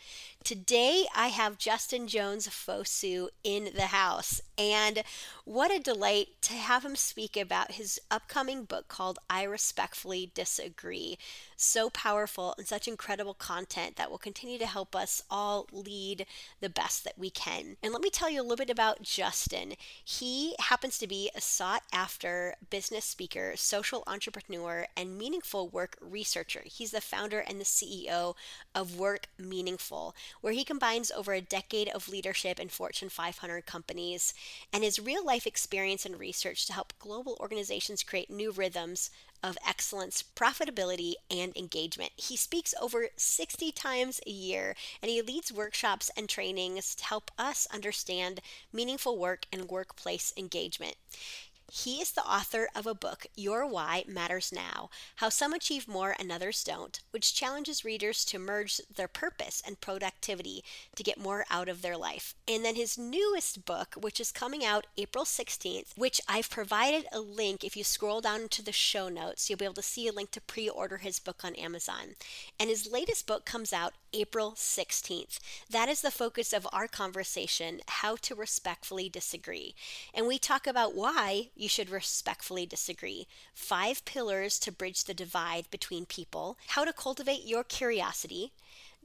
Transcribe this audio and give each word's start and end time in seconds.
Today, 0.44 1.06
I 1.14 1.28
have 1.28 1.58
Justin 1.58 2.06
Jones 2.06 2.48
Fosu 2.48 3.28
in 3.42 3.70
the 3.74 3.86
house, 3.86 4.40
and 4.56 5.02
what 5.44 5.72
a 5.72 5.78
delight 5.78 6.28
to 6.42 6.52
have 6.54 6.84
him 6.84 6.96
speak 6.96 7.36
about 7.36 7.72
his 7.72 8.00
upcoming 8.10 8.64
book 8.64 8.85
called 8.88 9.18
I 9.28 9.42
Respectfully 9.42 10.30
Disagree. 10.34 11.18
So 11.56 11.88
powerful 11.90 12.54
and 12.58 12.66
such 12.66 12.86
incredible 12.86 13.34
content 13.34 13.96
that 13.96 14.10
will 14.10 14.18
continue 14.18 14.58
to 14.58 14.66
help 14.66 14.94
us 14.94 15.22
all 15.30 15.66
lead 15.72 16.26
the 16.60 16.68
best 16.68 17.04
that 17.04 17.18
we 17.18 17.30
can. 17.30 17.76
And 17.82 17.92
let 17.92 18.02
me 18.02 18.10
tell 18.10 18.28
you 18.30 18.40
a 18.40 18.42
little 18.42 18.56
bit 18.56 18.70
about 18.70 19.02
Justin. 19.02 19.74
He 20.04 20.54
happens 20.58 20.98
to 20.98 21.06
be 21.06 21.30
a 21.34 21.40
sought 21.40 21.82
after 21.92 22.54
business 22.68 23.04
speaker, 23.04 23.52
social 23.56 24.04
entrepreneur, 24.06 24.86
and 24.96 25.16
meaningful 25.16 25.68
work 25.68 25.96
researcher. 26.00 26.62
He's 26.64 26.90
the 26.90 27.00
founder 27.00 27.40
and 27.40 27.58
the 27.58 27.64
CEO 27.64 28.34
of 28.74 28.98
Work 28.98 29.28
Meaningful, 29.38 30.14
where 30.40 30.52
he 30.52 30.64
combines 30.64 31.10
over 31.10 31.32
a 31.32 31.40
decade 31.40 31.88
of 31.88 32.08
leadership 32.08 32.60
in 32.60 32.68
Fortune 32.68 33.08
500 33.08 33.64
companies 33.64 34.34
and 34.72 34.84
his 34.84 35.00
real 35.00 35.24
life 35.24 35.46
experience 35.46 36.04
and 36.04 36.20
research 36.20 36.66
to 36.66 36.72
help 36.72 36.92
global 36.98 37.36
organizations 37.40 38.02
create 38.02 38.30
new 38.30 38.52
rhythms 38.52 38.75
of 39.42 39.58
excellence, 39.66 40.24
profitability, 40.34 41.14
and 41.30 41.56
engagement. 41.56 42.10
He 42.16 42.36
speaks 42.36 42.74
over 42.80 43.08
60 43.16 43.70
times 43.72 44.20
a 44.26 44.30
year 44.30 44.74
and 45.00 45.10
he 45.10 45.22
leads 45.22 45.52
workshops 45.52 46.10
and 46.16 46.28
trainings 46.28 46.94
to 46.96 47.04
help 47.04 47.30
us 47.38 47.68
understand 47.72 48.40
meaningful 48.72 49.18
work 49.18 49.46
and 49.52 49.68
workplace 49.68 50.32
engagement. 50.36 50.96
He 51.72 52.00
is 52.00 52.12
the 52.12 52.22
author 52.22 52.68
of 52.76 52.86
a 52.86 52.94
book, 52.94 53.26
Your 53.34 53.66
Why 53.66 54.04
Matters 54.06 54.52
Now 54.52 54.88
How 55.16 55.28
Some 55.28 55.52
Achieve 55.52 55.88
More 55.88 56.14
and 56.16 56.30
Others 56.30 56.62
Don't, 56.62 57.00
which 57.10 57.34
challenges 57.34 57.84
readers 57.84 58.24
to 58.26 58.38
merge 58.38 58.80
their 58.94 59.08
purpose 59.08 59.62
and 59.66 59.80
productivity 59.80 60.62
to 60.94 61.02
get 61.02 61.18
more 61.18 61.44
out 61.50 61.68
of 61.68 61.82
their 61.82 61.96
life. 61.96 62.36
And 62.46 62.64
then 62.64 62.76
his 62.76 62.96
newest 62.96 63.64
book, 63.64 63.96
which 64.00 64.20
is 64.20 64.30
coming 64.30 64.64
out 64.64 64.86
April 64.96 65.24
16th, 65.24 65.96
which 65.96 66.20
I've 66.28 66.50
provided 66.50 67.06
a 67.12 67.18
link. 67.18 67.64
If 67.64 67.76
you 67.76 67.82
scroll 67.82 68.20
down 68.20 68.46
to 68.50 68.62
the 68.62 68.72
show 68.72 69.08
notes, 69.08 69.50
you'll 69.50 69.58
be 69.58 69.64
able 69.64 69.74
to 69.74 69.82
see 69.82 70.06
a 70.06 70.12
link 70.12 70.30
to 70.32 70.40
pre 70.40 70.68
order 70.68 70.98
his 70.98 71.18
book 71.18 71.44
on 71.44 71.56
Amazon. 71.56 72.14
And 72.60 72.70
his 72.70 72.90
latest 72.90 73.26
book 73.26 73.44
comes 73.44 73.72
out 73.72 73.94
April 74.12 74.52
16th. 74.52 75.40
That 75.68 75.88
is 75.88 76.00
the 76.00 76.10
focus 76.10 76.52
of 76.52 76.66
our 76.72 76.86
conversation 76.86 77.80
how 77.88 78.16
to 78.22 78.34
respectfully 78.34 79.08
disagree. 79.08 79.74
And 80.14 80.26
we 80.26 80.38
talk 80.38 80.66
about 80.66 80.94
why 80.94 81.50
you 81.56 81.68
should 81.68 81.90
respectfully 81.90 82.66
disagree, 82.66 83.26
five 83.54 84.04
pillars 84.04 84.58
to 84.60 84.72
bridge 84.72 85.04
the 85.04 85.14
divide 85.14 85.70
between 85.70 86.06
people, 86.06 86.58
how 86.68 86.84
to 86.84 86.92
cultivate 86.92 87.46
your 87.46 87.64
curiosity, 87.64 88.52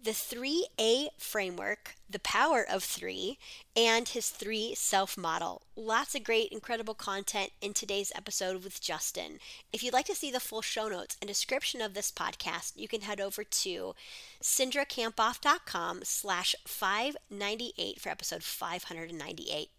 the 0.03 0.11
3A 0.11 1.09
framework, 1.17 1.95
the 2.09 2.19
power 2.19 2.65
of 2.67 2.83
three, 2.83 3.37
and 3.75 4.09
his 4.09 4.29
three 4.29 4.73
self 4.73 5.15
model. 5.15 5.61
Lots 5.75 6.15
of 6.15 6.23
great, 6.23 6.51
incredible 6.51 6.95
content 6.95 7.51
in 7.61 7.73
today's 7.73 8.11
episode 8.15 8.63
with 8.63 8.81
Justin. 8.81 9.37
If 9.71 9.83
you'd 9.83 9.93
like 9.93 10.07
to 10.07 10.15
see 10.15 10.31
the 10.31 10.39
full 10.39 10.63
show 10.63 10.87
notes 10.87 11.17
and 11.21 11.27
description 11.27 11.81
of 11.81 11.93
this 11.93 12.11
podcast, 12.11 12.73
you 12.75 12.87
can 12.87 13.01
head 13.01 13.21
over 13.21 13.43
to 13.43 13.95
cindrakamphoff.com 14.41 15.99
slash 16.03 16.55
598 16.65 18.01
for 18.01 18.09
episode 18.09 18.43
598. 18.43 19.69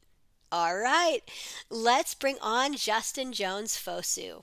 All 0.52 0.76
right, 0.76 1.20
let's 1.70 2.12
bring 2.12 2.36
on 2.42 2.76
Justin 2.76 3.32
Jones 3.32 3.74
Fosu. 3.74 4.42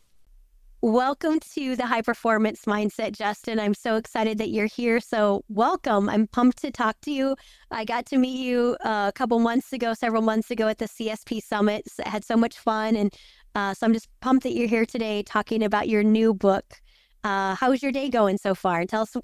Welcome 0.81 1.39
to 1.53 1.75
the 1.75 1.85
High 1.85 2.01
Performance 2.01 2.65
Mindset, 2.65 3.15
Justin. 3.15 3.59
I'm 3.59 3.75
so 3.75 3.95
excited 3.95 4.39
that 4.39 4.49
you're 4.49 4.65
here. 4.65 4.99
So, 5.01 5.43
welcome. 5.49 6.09
I'm 6.09 6.25
pumped 6.25 6.57
to 6.63 6.71
talk 6.71 6.99
to 7.01 7.11
you. 7.11 7.35
I 7.69 7.85
got 7.85 8.07
to 8.07 8.17
meet 8.17 8.39
you 8.39 8.75
uh, 8.83 9.05
a 9.09 9.11
couple 9.13 9.37
months 9.37 9.71
ago, 9.71 9.93
several 9.93 10.23
months 10.23 10.49
ago 10.49 10.67
at 10.67 10.79
the 10.79 10.85
CSP 10.85 11.43
Summit. 11.43 11.87
I 12.03 12.09
had 12.09 12.25
so 12.25 12.35
much 12.35 12.57
fun. 12.57 12.95
And 12.95 13.13
uh, 13.53 13.75
so, 13.75 13.85
I'm 13.85 13.93
just 13.93 14.09
pumped 14.19 14.41
that 14.45 14.53
you're 14.53 14.67
here 14.67 14.87
today 14.87 15.21
talking 15.21 15.61
about 15.61 15.89
your 15.89 16.01
new 16.01 16.33
book. 16.33 16.81
Uh, 17.23 17.53
how's 17.53 17.83
your 17.83 17.91
day 17.91 18.09
going 18.09 18.39
so 18.39 18.55
far? 18.55 18.83
Tell 18.85 19.03
us 19.03 19.15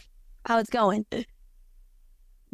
how 0.45 0.59
it's 0.59 0.69
going. 0.69 1.07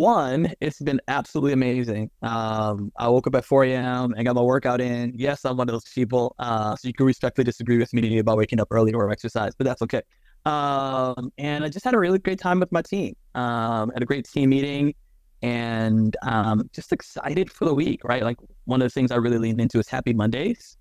One, 0.02 0.52
it's 0.60 0.80
been 0.80 1.00
absolutely 1.08 1.54
amazing. 1.54 2.10
Um, 2.24 2.92
I 2.98 3.08
woke 3.08 3.28
up 3.28 3.36
at 3.36 3.46
4 3.46 3.66
a.m. 3.66 4.16
and 4.18 4.26
got 4.26 4.34
my 4.34 4.42
workout 4.42 4.82
in. 4.82 5.14
Yes, 5.16 5.46
I'm 5.46 5.58
one 5.58 5.70
of 5.70 5.74
those 5.74 5.84
people. 5.94 6.36
Uh, 6.40 6.76
so 6.76 6.88
you 6.88 6.94
can 6.96 7.06
respectfully 7.06 7.46
disagree 7.46 7.78
with 7.78 7.94
me 7.94 8.18
about 8.18 8.40
waking 8.40 8.60
up 8.60 8.70
early 8.72 8.94
or 8.94 9.12
exercise, 9.12 9.54
but 9.56 9.66
that's 9.66 9.84
okay. 9.84 10.02
Um, 10.48 11.32
and 11.38 11.64
I 11.64 11.70
just 11.70 11.86
had 11.86 11.94
a 11.94 12.00
really 12.00 12.18
great 12.18 12.40
time 12.40 12.60
with 12.60 12.72
my 12.72 12.82
team. 12.82 13.16
Um, 13.36 13.92
had 13.94 14.02
a 14.02 14.08
great 14.08 14.26
team 14.26 14.50
meeting 14.50 14.96
and 15.44 16.18
um, 16.24 16.68
just 16.74 16.92
excited 16.92 17.52
for 17.52 17.66
the 17.66 17.74
week, 17.76 18.04
right? 18.04 18.24
Like 18.24 18.38
one 18.66 18.82
of 18.82 18.88
the 18.88 18.90
things 18.90 19.12
I 19.12 19.18
really 19.18 19.38
leaned 19.38 19.62
into 19.62 19.78
is 19.78 19.88
happy 19.88 20.14
Mondays. 20.14 20.78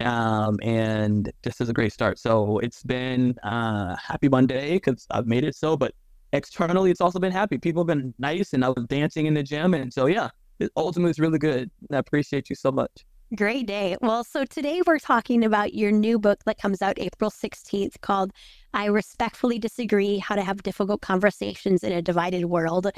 Um, 0.00 0.56
and 0.62 1.30
just 1.44 1.60
as 1.60 1.68
a 1.68 1.74
great 1.74 1.92
start. 1.92 2.18
So 2.18 2.58
it's 2.60 2.82
been 2.82 3.38
uh, 3.42 3.96
happy 3.96 4.30
Monday 4.30 4.76
because 4.76 5.06
I've 5.10 5.26
made 5.26 5.44
it 5.44 5.56
so, 5.56 5.76
but 5.76 5.92
externally, 6.32 6.90
it's 6.90 7.00
also 7.00 7.18
been 7.18 7.32
happy. 7.32 7.58
People 7.58 7.82
have 7.82 7.88
been 7.88 8.14
nice, 8.18 8.52
and 8.52 8.64
I 8.64 8.68
was 8.68 8.84
dancing 8.88 9.26
in 9.26 9.34
the 9.34 9.42
gym, 9.42 9.74
and 9.74 9.92
so 9.92 10.06
yeah, 10.06 10.30
it 10.58 10.70
ultimately 10.76 11.10
it's 11.10 11.18
really 11.18 11.38
good. 11.38 11.70
I 11.90 11.98
appreciate 11.98 12.50
you 12.50 12.56
so 12.56 12.72
much. 12.72 13.04
Great 13.34 13.66
day. 13.66 13.96
Well, 14.02 14.24
so 14.24 14.44
today 14.44 14.82
we're 14.86 14.98
talking 14.98 15.42
about 15.42 15.72
your 15.72 15.90
new 15.90 16.18
book 16.18 16.44
that 16.44 16.58
comes 16.58 16.82
out 16.82 16.98
April 16.98 17.30
16th 17.30 17.98
called 18.02 18.30
I 18.74 18.86
Respectfully 18.86 19.58
Disagree 19.58 20.18
How 20.18 20.34
to 20.34 20.42
Have 20.42 20.62
Difficult 20.62 21.00
Conversations 21.00 21.82
in 21.82 21.92
a 21.92 22.02
Divided 22.02 22.44
World. 22.44 22.88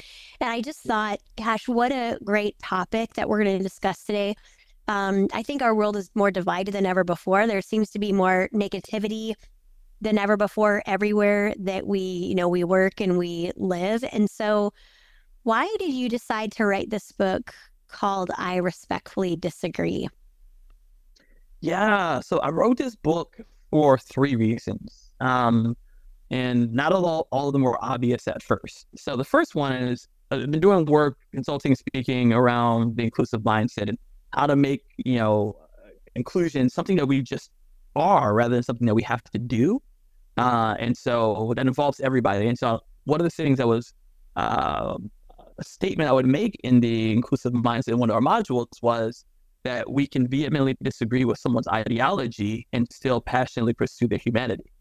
And 0.41 0.49
I 0.49 0.59
just 0.59 0.81
thought, 0.81 1.19
gosh, 1.37 1.69
what 1.69 1.93
a 1.93 2.19
great 2.21 2.59
topic 2.59 3.13
that 3.13 3.29
we're 3.29 3.45
going 3.45 3.57
to 3.57 3.63
discuss 3.63 4.03
today. 4.03 4.35
Um, 4.89 5.29
I 5.33 5.41
think 5.41 5.61
our 5.61 5.73
world 5.73 5.95
is 5.95 6.11
more 6.15 6.31
divided 6.31 6.73
than 6.73 6.85
ever 6.85 7.05
before. 7.05 7.47
There 7.47 7.61
seems 7.61 7.89
to 7.91 7.99
be 7.99 8.11
more 8.11 8.49
negativity, 8.53 9.35
than 10.01 10.17
ever 10.17 10.37
before 10.37 10.83
everywhere 10.85 11.53
that 11.59 11.87
we, 11.87 11.99
you 11.99 12.35
know, 12.35 12.49
we 12.49 12.63
work 12.63 12.99
and 13.01 13.17
we 13.17 13.51
live. 13.55 14.03
And 14.11 14.29
so 14.29 14.73
why 15.43 15.73
did 15.79 15.93
you 15.93 16.09
decide 16.09 16.51
to 16.53 16.65
write 16.65 16.89
this 16.89 17.11
book 17.11 17.53
called 17.87 18.31
I 18.37 18.57
Respectfully 18.57 19.35
Disagree? 19.35 20.07
Yeah, 21.61 22.19
so 22.19 22.39
I 22.39 22.49
wrote 22.49 22.77
this 22.77 22.95
book 22.95 23.37
for 23.71 23.97
three 23.97 24.35
reasons. 24.35 25.11
Um, 25.19 25.75
and 26.31 26.73
not 26.73 26.91
all, 26.91 27.27
all 27.31 27.47
of 27.47 27.53
them 27.53 27.61
were 27.61 27.83
obvious 27.83 28.27
at 28.27 28.43
first. 28.43 28.87
So 28.95 29.15
the 29.15 29.23
first 29.23 29.55
one 29.55 29.73
is 29.73 30.07
I've 30.31 30.49
been 30.49 30.59
doing 30.59 30.85
work, 30.85 31.17
consulting, 31.31 31.75
speaking 31.75 32.33
around 32.33 32.97
the 32.97 33.03
inclusive 33.03 33.41
mindset 33.41 33.89
and 33.89 33.97
how 34.33 34.47
to 34.47 34.55
make, 34.55 34.83
you 34.97 35.17
know, 35.17 35.55
inclusion 36.15 36.69
something 36.69 36.95
that 36.97 37.05
we 37.05 37.21
just 37.21 37.51
are 37.95 38.33
rather 38.33 38.55
than 38.55 38.63
something 38.63 38.87
that 38.87 38.95
we 38.95 39.03
have 39.03 39.23
to 39.23 39.39
do. 39.39 39.81
Uh, 40.37 40.75
and 40.79 40.95
so 40.95 41.53
that 41.55 41.65
involves 41.65 41.99
everybody. 41.99 42.47
And 42.47 42.57
so 42.57 42.81
one 43.05 43.19
of 43.21 43.25
the 43.25 43.31
things 43.31 43.57
that 43.57 43.67
was 43.67 43.93
uh, 44.35 44.97
a 45.57 45.63
statement 45.63 46.09
I 46.09 46.13
would 46.13 46.25
make 46.25 46.59
in 46.63 46.81
the 46.81 47.13
inclusive 47.13 47.53
mindset 47.53 47.89
in 47.89 47.99
one 47.99 48.09
of 48.09 48.15
our 48.15 48.21
modules 48.21 48.67
was 48.81 49.25
that 49.63 49.89
we 49.89 50.05
can 50.05 50.27
vehemently 50.27 50.75
disagree 50.83 51.25
with 51.25 51.39
someone's 51.39 51.67
ideology 51.67 52.67
and 52.73 52.87
still 52.91 53.21
passionately 53.21 53.73
pursue 53.73 54.07
their 54.07 54.19
humanity. 54.19 54.71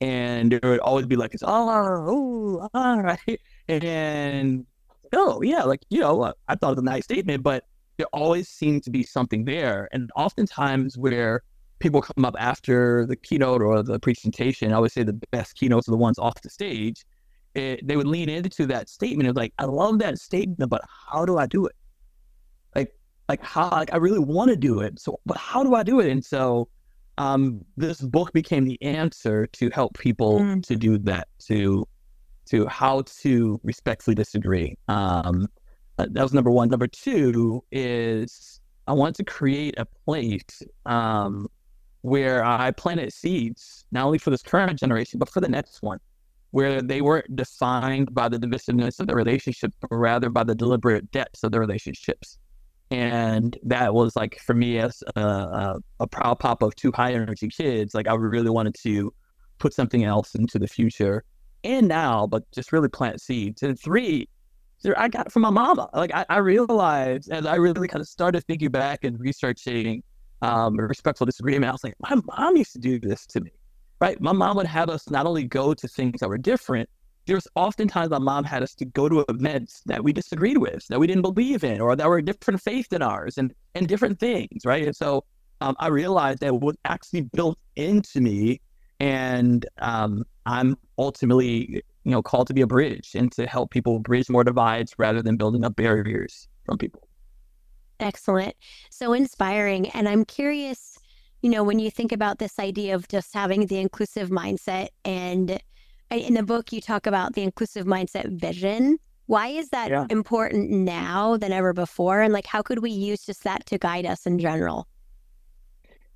And 0.00 0.52
there 0.52 0.70
would 0.70 0.80
always 0.80 1.06
be 1.06 1.16
like, 1.16 1.34
it's, 1.34 1.42
oh, 1.46 2.68
all 2.74 3.00
right. 3.02 3.40
And, 3.68 4.66
oh, 5.12 5.42
yeah, 5.42 5.62
like, 5.62 5.80
you 5.90 6.00
know, 6.00 6.32
I 6.48 6.54
thought 6.54 6.68
it 6.68 6.76
was 6.76 6.78
a 6.78 6.82
nice 6.82 7.04
statement, 7.04 7.42
but 7.42 7.64
there 7.96 8.06
always 8.12 8.48
seemed 8.48 8.82
to 8.84 8.90
be 8.90 9.02
something 9.02 9.44
there. 9.44 9.88
And 9.92 10.10
oftentimes 10.16 10.96
where 10.98 11.42
people 11.78 12.00
come 12.00 12.24
up 12.24 12.34
after 12.38 13.06
the 13.06 13.16
keynote 13.16 13.62
or 13.62 13.82
the 13.82 13.98
presentation, 13.98 14.72
I 14.72 14.78
would 14.78 14.92
say 14.92 15.02
the 15.02 15.20
best 15.30 15.56
keynotes 15.56 15.88
are 15.88 15.92
the 15.92 15.96
ones 15.96 16.18
off 16.18 16.40
the 16.42 16.50
stage. 16.50 17.04
it, 17.54 17.86
they 17.86 17.96
would 17.96 18.06
lean 18.06 18.28
into 18.28 18.66
that 18.66 18.88
statement 18.88 19.28
of 19.28 19.36
like, 19.36 19.52
I 19.58 19.64
love 19.64 19.98
that 20.00 20.18
statement, 20.18 20.70
but 20.70 20.82
how 21.08 21.24
do 21.24 21.38
I 21.38 21.46
do 21.46 21.66
it? 21.66 21.74
Like, 22.74 22.92
like 23.28 23.42
how 23.42 23.70
like 23.70 23.92
I 23.92 23.96
really 23.96 24.18
want 24.18 24.50
to 24.50 24.56
do 24.56 24.80
it. 24.80 24.98
So, 24.98 25.20
but 25.24 25.36
how 25.36 25.62
do 25.62 25.74
I 25.74 25.82
do 25.82 26.00
it? 26.00 26.10
And 26.10 26.24
so, 26.24 26.68
um, 27.16 27.64
this 27.76 28.00
book 28.00 28.32
became 28.32 28.64
the 28.64 28.80
answer 28.82 29.46
to 29.46 29.70
help 29.72 29.96
people 29.96 30.40
mm. 30.40 30.66
to 30.66 30.74
do 30.74 30.98
that, 30.98 31.28
to 31.46 31.86
to 32.46 32.66
how 32.66 33.02
to 33.22 33.60
respectfully 33.62 34.16
disagree. 34.16 34.76
Um, 34.88 35.46
that 35.96 36.12
was 36.12 36.34
number 36.34 36.50
one. 36.50 36.68
Number 36.68 36.88
two 36.88 37.62
is 37.70 38.60
I 38.88 38.92
wanted 38.92 39.14
to 39.14 39.24
create 39.24 39.78
a 39.78 39.86
place 40.04 40.62
um, 40.86 41.46
where 42.04 42.44
I 42.44 42.70
planted 42.70 43.14
seeds, 43.14 43.86
not 43.90 44.04
only 44.04 44.18
for 44.18 44.28
this 44.28 44.42
current 44.42 44.78
generation, 44.78 45.18
but 45.18 45.30
for 45.30 45.40
the 45.40 45.48
next 45.48 45.80
one, 45.80 45.98
where 46.50 46.82
they 46.82 47.00
weren't 47.00 47.34
defined 47.34 48.14
by 48.14 48.28
the 48.28 48.36
divisiveness 48.36 49.00
of 49.00 49.06
the 49.06 49.14
relationship, 49.14 49.72
but 49.80 49.88
rather 49.90 50.28
by 50.28 50.44
the 50.44 50.54
deliberate 50.54 51.10
depths 51.12 51.42
of 51.42 51.52
the 51.52 51.58
relationships. 51.58 52.36
And 52.90 53.56
that 53.62 53.94
was 53.94 54.14
like 54.16 54.38
for 54.40 54.52
me 54.52 54.80
as 54.80 55.02
a, 55.16 55.20
a, 55.20 55.76
a 56.00 56.06
proud 56.06 56.40
pop 56.40 56.60
of 56.60 56.76
two 56.76 56.92
high 56.92 57.14
energy 57.14 57.48
kids, 57.48 57.94
like 57.94 58.06
I 58.06 58.12
really 58.16 58.50
wanted 58.50 58.74
to 58.82 59.10
put 59.58 59.72
something 59.72 60.04
else 60.04 60.34
into 60.34 60.58
the 60.58 60.68
future 60.68 61.24
and 61.64 61.88
now, 61.88 62.26
but 62.26 62.42
just 62.52 62.70
really 62.70 62.90
plant 62.90 63.22
seeds. 63.22 63.62
And 63.62 63.80
three, 63.80 64.28
I 64.94 65.08
got 65.08 65.32
from 65.32 65.40
my 65.40 65.48
mama. 65.48 65.88
Like 65.94 66.12
I, 66.12 66.26
I 66.28 66.36
realized 66.36 67.30
as 67.30 67.46
I 67.46 67.54
really 67.54 67.88
kind 67.88 68.02
of 68.02 68.08
started 68.08 68.44
thinking 68.44 68.68
back 68.68 69.04
and 69.04 69.18
researching 69.18 70.02
um, 70.44 70.76
respectful 70.76 71.24
disagreement, 71.24 71.70
I 71.70 71.72
was 71.72 71.84
like, 71.84 71.94
my 72.00 72.20
mom 72.26 72.56
used 72.56 72.72
to 72.74 72.78
do 72.78 72.98
this 72.98 73.26
to 73.28 73.40
me, 73.40 73.50
right? 74.00 74.20
My 74.20 74.32
mom 74.32 74.56
would 74.56 74.66
have 74.66 74.90
us 74.90 75.08
not 75.08 75.26
only 75.26 75.44
go 75.44 75.74
to 75.74 75.88
things 75.88 76.20
that 76.20 76.28
were 76.28 76.38
different, 76.38 76.88
there's 77.26 77.48
oftentimes 77.54 78.10
my 78.10 78.18
mom 78.18 78.44
had 78.44 78.62
us 78.62 78.74
to 78.74 78.84
go 78.84 79.08
to 79.08 79.24
events 79.30 79.80
that 79.86 80.04
we 80.04 80.12
disagreed 80.12 80.58
with, 80.58 80.86
that 80.88 81.00
we 81.00 81.06
didn't 81.06 81.22
believe 81.22 81.64
in, 81.64 81.80
or 81.80 81.96
that 81.96 82.06
were 82.06 82.18
a 82.18 82.22
different 82.22 82.60
faith 82.60 82.88
than 82.90 83.00
ours, 83.00 83.38
and 83.38 83.54
and 83.74 83.88
different 83.88 84.20
things, 84.20 84.66
right? 84.66 84.84
And 84.84 84.94
so 84.94 85.24
um, 85.62 85.74
I 85.78 85.88
realized 85.88 86.40
that 86.40 86.54
was 86.54 86.76
actually 86.84 87.22
built 87.22 87.58
into 87.76 88.20
me, 88.20 88.60
and 89.00 89.64
um, 89.78 90.24
I'm 90.44 90.76
ultimately 90.98 91.82
you 92.04 92.10
know 92.10 92.20
called 92.20 92.48
to 92.48 92.54
be 92.54 92.60
a 92.60 92.66
bridge 92.66 93.12
and 93.14 93.32
to 93.32 93.46
help 93.46 93.70
people 93.70 93.98
bridge 94.00 94.28
more 94.28 94.44
divides 94.44 94.94
rather 94.98 95.22
than 95.22 95.38
building 95.38 95.64
up 95.64 95.76
barriers 95.76 96.46
from 96.66 96.76
people. 96.76 97.08
Excellent, 98.00 98.54
so 98.90 99.12
inspiring, 99.12 99.88
and 99.90 100.08
I'm 100.08 100.24
curious. 100.24 100.98
You 101.42 101.50
know, 101.50 101.62
when 101.62 101.78
you 101.78 101.90
think 101.90 102.10
about 102.10 102.38
this 102.38 102.58
idea 102.58 102.94
of 102.94 103.06
just 103.08 103.34
having 103.34 103.66
the 103.66 103.78
inclusive 103.78 104.30
mindset 104.30 104.88
and 105.04 105.60
in 106.10 106.34
the 106.34 106.42
book 106.42 106.72
you 106.72 106.80
talk 106.80 107.06
about 107.06 107.34
the 107.34 107.42
inclusive 107.42 107.86
mindset 107.86 108.40
vision 108.40 108.98
why 109.26 109.48
is 109.48 109.70
that 109.70 109.90
yeah. 109.90 110.06
important 110.10 110.70
now 110.70 111.36
than 111.36 111.52
ever 111.52 111.72
before 111.72 112.20
and 112.20 112.32
like 112.32 112.46
how 112.46 112.62
could 112.62 112.80
we 112.80 112.90
use 112.90 113.24
just 113.24 113.42
that 113.44 113.64
to 113.66 113.78
guide 113.78 114.06
us 114.06 114.26
in 114.26 114.38
general 114.38 114.86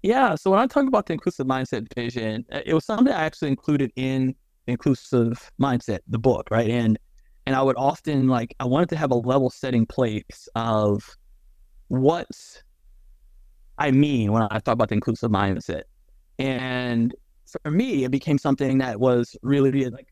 yeah 0.02 0.34
so 0.34 0.50
when 0.50 0.60
i 0.60 0.66
talk 0.66 0.86
about 0.86 1.06
the 1.06 1.12
inclusive 1.12 1.46
mindset 1.46 1.86
vision 1.94 2.44
uh, 2.52 2.60
it 2.64 2.75
was 2.75 2.84
something 2.84 3.12
i 3.12 3.25
actually 3.25 3.48
included 3.48 3.90
in 3.96 4.34
inclusive 4.66 5.50
mindset 5.60 6.00
the 6.08 6.19
book 6.19 6.48
right 6.50 6.70
and 6.70 6.98
and 7.46 7.56
i 7.56 7.62
would 7.62 7.76
often 7.76 8.28
like 8.28 8.54
i 8.60 8.64
wanted 8.64 8.88
to 8.88 8.96
have 8.96 9.10
a 9.10 9.14
level 9.14 9.50
setting 9.50 9.86
place 9.86 10.48
of 10.54 11.16
what 11.88 12.62
i 13.79 13.90
mean 13.90 14.32
when 14.32 14.43
i 14.43 14.58
talk 14.58 14.75
about 14.75 14.88
the 14.88 14.94
inclusive 14.94 15.31
mindset 15.31 15.82
and 16.38 17.14
for 17.49 17.70
me, 17.70 18.05
it 18.05 18.11
became 18.11 18.38
something 18.38 18.79
that 18.79 19.00
was 19.00 19.37
really 19.43 19.88
like 19.90 20.08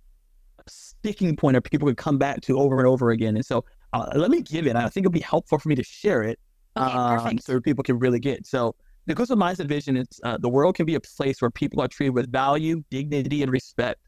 a 0.58 0.70
sticking 0.70 1.36
point 1.36 1.54
that 1.54 1.62
people 1.62 1.86
could 1.86 1.96
come 1.96 2.18
back 2.18 2.40
to 2.42 2.58
over 2.58 2.78
and 2.78 2.86
over 2.86 3.10
again. 3.10 3.36
And 3.36 3.44
so 3.44 3.64
uh, 3.92 4.10
let 4.14 4.30
me 4.30 4.42
give 4.42 4.66
it. 4.66 4.76
I 4.76 4.88
think 4.88 5.04
it'll 5.04 5.12
be 5.12 5.20
helpful 5.20 5.58
for 5.58 5.68
me 5.68 5.74
to 5.74 5.84
share 5.84 6.22
it 6.22 6.38
okay, 6.76 6.92
um, 6.92 7.38
so 7.38 7.60
people 7.60 7.84
can 7.84 7.98
really 7.98 8.18
get. 8.18 8.46
So 8.46 8.74
the 9.06 9.12
inclusive 9.12 9.38
mindset 9.38 9.68
vision 9.68 9.96
is 9.96 10.06
uh, 10.24 10.38
the 10.38 10.48
world 10.48 10.74
can 10.74 10.86
be 10.86 10.94
a 10.94 11.00
place 11.00 11.40
where 11.40 11.50
people 11.50 11.80
are 11.80 11.88
treated 11.88 12.14
with 12.14 12.30
value, 12.32 12.82
dignity, 12.90 13.42
and 13.42 13.52
respect, 13.52 14.00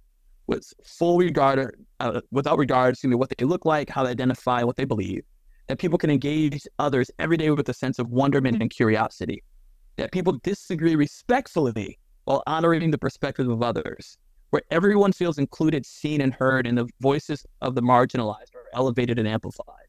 with 0.46 0.66
full 0.84 1.18
regard, 1.18 1.76
uh, 2.00 2.20
without 2.30 2.58
regard 2.58 2.96
to 2.98 3.14
what 3.14 3.32
they 3.36 3.44
look 3.44 3.64
like, 3.64 3.88
how 3.88 4.02
they 4.02 4.10
identify, 4.10 4.62
what 4.62 4.76
they 4.76 4.84
believe. 4.84 5.22
That 5.68 5.78
people 5.78 5.98
can 5.98 6.10
engage 6.10 6.66
others 6.78 7.10
every 7.18 7.36
day 7.36 7.50
with 7.50 7.68
a 7.68 7.74
sense 7.74 7.98
of 7.98 8.10
wonderment 8.10 8.60
and 8.60 8.70
curiosity. 8.70 9.42
That 9.96 10.12
people 10.12 10.40
disagree 10.42 10.96
respectfully 10.96 11.98
while 12.24 12.42
honoring 12.46 12.90
the 12.90 12.98
perspective 12.98 13.48
of 13.48 13.62
others, 13.62 14.18
where 14.50 14.62
everyone 14.70 15.12
feels 15.12 15.38
included, 15.38 15.84
seen, 15.84 16.20
and 16.20 16.32
heard, 16.32 16.66
and 16.66 16.78
the 16.78 16.88
voices 17.00 17.44
of 17.60 17.74
the 17.74 17.82
marginalized 17.82 18.54
are 18.54 18.68
elevated 18.72 19.18
and 19.18 19.28
amplified, 19.28 19.88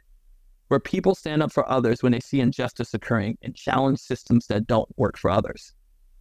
where 0.67 0.79
people 0.79 1.15
stand 1.15 1.41
up 1.41 1.51
for 1.51 1.69
others 1.69 2.03
when 2.03 2.11
they 2.11 2.19
see 2.19 2.41
injustice 2.41 2.93
occurring 2.93 3.37
and 3.41 3.55
challenge 3.55 3.99
systems 3.99 4.47
that 4.47 4.67
don't 4.67 4.89
work 4.97 5.17
for 5.17 5.31
others, 5.31 5.73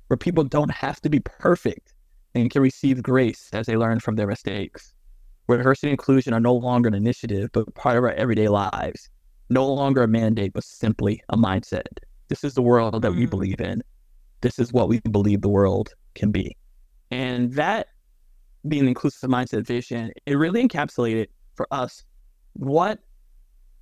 where 0.06 0.16
people 0.16 0.44
don't 0.44 0.70
have 0.70 1.00
to 1.00 1.10
be 1.10 1.20
perfect 1.20 1.94
and 2.34 2.50
can 2.50 2.62
receive 2.62 3.02
grace 3.02 3.49
as 3.52 3.66
they 3.66 3.76
learn 3.76 3.99
from 3.99 4.14
their 4.14 4.26
mistakes, 4.28 4.94
where 5.46 5.58
diversity 5.58 5.88
and 5.88 5.94
inclusion 5.94 6.32
are 6.32 6.40
no 6.40 6.55
longer 6.55 6.88
an 6.88 6.94
initiative, 6.94 7.50
but 7.52 7.75
part 7.75 7.96
of 7.96 8.05
our 8.05 8.12
everyday 8.12 8.49
lives, 8.49 9.10
no 9.50 9.66
longer 9.66 10.02
a 10.02 10.08
mandate, 10.08 10.52
but 10.52 10.64
simply 10.64 11.22
a 11.30 11.36
mindset. 11.36 11.86
This 12.28 12.44
is 12.44 12.54
the 12.54 12.62
world 12.62 13.02
that 13.02 13.12
we 13.12 13.26
mm. 13.26 13.30
believe 13.30 13.60
in. 13.60 13.82
This 14.40 14.58
is 14.58 14.72
what 14.72 14.88
we 14.88 15.00
believe 15.00 15.40
the 15.40 15.48
world 15.48 15.94
can 16.14 16.30
be. 16.30 16.56
And 17.10 17.52
that 17.54 17.88
being 18.66 18.84
the 18.84 18.88
inclusive 18.88 19.30
mindset 19.30 19.66
vision, 19.66 20.12
it 20.26 20.34
really 20.34 20.66
encapsulated 20.66 21.28
for 21.54 21.66
us 21.70 22.04
what 22.52 22.98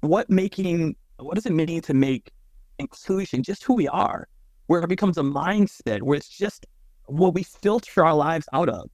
what 0.00 0.30
making 0.30 0.94
what 1.18 1.34
does 1.34 1.46
it 1.46 1.52
mean 1.52 1.80
to 1.80 1.94
make 1.94 2.30
inclusion 2.78 3.42
just 3.42 3.64
who 3.64 3.74
we 3.74 3.88
are, 3.88 4.28
where 4.66 4.82
it 4.82 4.88
becomes 4.88 5.18
a 5.18 5.22
mindset, 5.22 6.02
where 6.02 6.16
it's 6.16 6.28
just 6.28 6.66
what 7.06 7.34
we 7.34 7.42
filter 7.42 8.04
our 8.04 8.14
lives 8.14 8.46
out 8.52 8.68
of. 8.68 8.90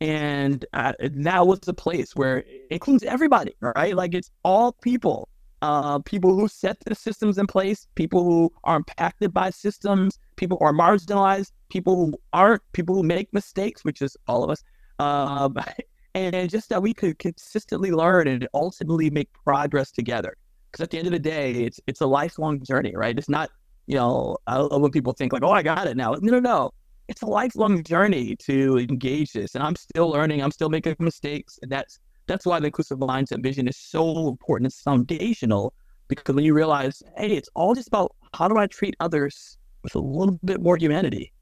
And 0.00 0.64
uh, 0.72 0.92
that 1.00 1.46
was 1.46 1.60
the 1.60 1.74
place 1.74 2.14
where 2.14 2.38
it 2.38 2.66
includes 2.70 3.02
everybody, 3.02 3.54
right? 3.60 3.94
Like 3.96 4.14
it's 4.14 4.30
all 4.44 4.72
people 4.72 5.28
uh, 5.62 5.98
people 6.00 6.34
who 6.34 6.48
set 6.48 6.78
the 6.80 6.94
systems 6.94 7.38
in 7.38 7.46
place, 7.46 7.86
people 7.94 8.24
who 8.24 8.52
are 8.64 8.76
impacted 8.76 9.32
by 9.32 9.50
systems, 9.50 10.18
people 10.36 10.56
who 10.58 10.66
are 10.66 10.72
marginalized, 10.72 11.52
people 11.68 11.96
who 11.96 12.14
aren't, 12.32 12.62
people 12.72 12.94
who 12.94 13.02
make 13.02 13.32
mistakes, 13.32 13.84
which 13.84 14.02
is 14.02 14.16
all 14.26 14.44
of 14.44 14.50
us. 14.50 14.62
Um, 14.98 15.56
and 16.14 16.50
just 16.50 16.68
that 16.68 16.82
we 16.82 16.94
could 16.94 17.18
consistently 17.18 17.90
learn 17.90 18.28
and 18.28 18.48
ultimately 18.54 19.10
make 19.10 19.28
progress 19.44 19.90
together. 19.90 20.34
Because 20.70 20.84
at 20.84 20.90
the 20.90 20.98
end 20.98 21.06
of 21.06 21.12
the 21.12 21.18
day, 21.18 21.52
it's 21.52 21.80
it's 21.86 22.00
a 22.00 22.06
lifelong 22.06 22.62
journey, 22.62 22.92
right? 22.94 23.16
It's 23.16 23.28
not, 23.28 23.50
you 23.86 23.96
know, 23.96 24.36
I 24.46 24.60
when 24.62 24.90
people 24.90 25.12
think 25.12 25.32
like, 25.32 25.42
oh, 25.42 25.50
I 25.50 25.62
got 25.62 25.86
it 25.86 25.96
now. 25.96 26.12
No, 26.20 26.32
no, 26.32 26.40
no. 26.40 26.70
It's 27.08 27.22
a 27.22 27.26
lifelong 27.26 27.82
journey 27.84 28.36
to 28.36 28.78
engage 28.78 29.32
this. 29.32 29.54
And 29.54 29.64
I'm 29.64 29.76
still 29.76 30.10
learning, 30.10 30.42
I'm 30.42 30.50
still 30.50 30.68
making 30.68 30.96
mistakes. 30.98 31.58
And 31.62 31.72
that's 31.72 31.98
that's 32.28 32.46
why 32.46 32.60
the 32.60 32.66
inclusive 32.66 32.98
mindset 32.98 33.42
vision 33.42 33.66
is 33.66 33.76
so 33.76 34.28
important. 34.28 34.66
It's 34.66 34.80
foundational 34.80 35.72
because 36.08 36.34
when 36.34 36.44
you 36.44 36.54
realize, 36.54 37.02
hey, 37.16 37.36
it's 37.36 37.48
all 37.54 37.74
just 37.74 37.88
about 37.88 38.14
how 38.34 38.48
do 38.48 38.56
I 38.58 38.66
treat 38.66 38.94
others 39.00 39.58
with 39.82 39.94
a 39.94 39.98
little 39.98 40.38
bit 40.44 40.60
more 40.60 40.76
humanity. 40.76 41.32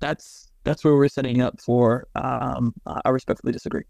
That's 0.00 0.50
that's 0.64 0.84
where 0.84 0.94
we're 0.94 1.08
setting 1.08 1.40
up 1.40 1.60
for. 1.60 2.06
Um, 2.14 2.74
I 2.86 3.10
respectfully 3.10 3.52
disagree. 3.52 3.84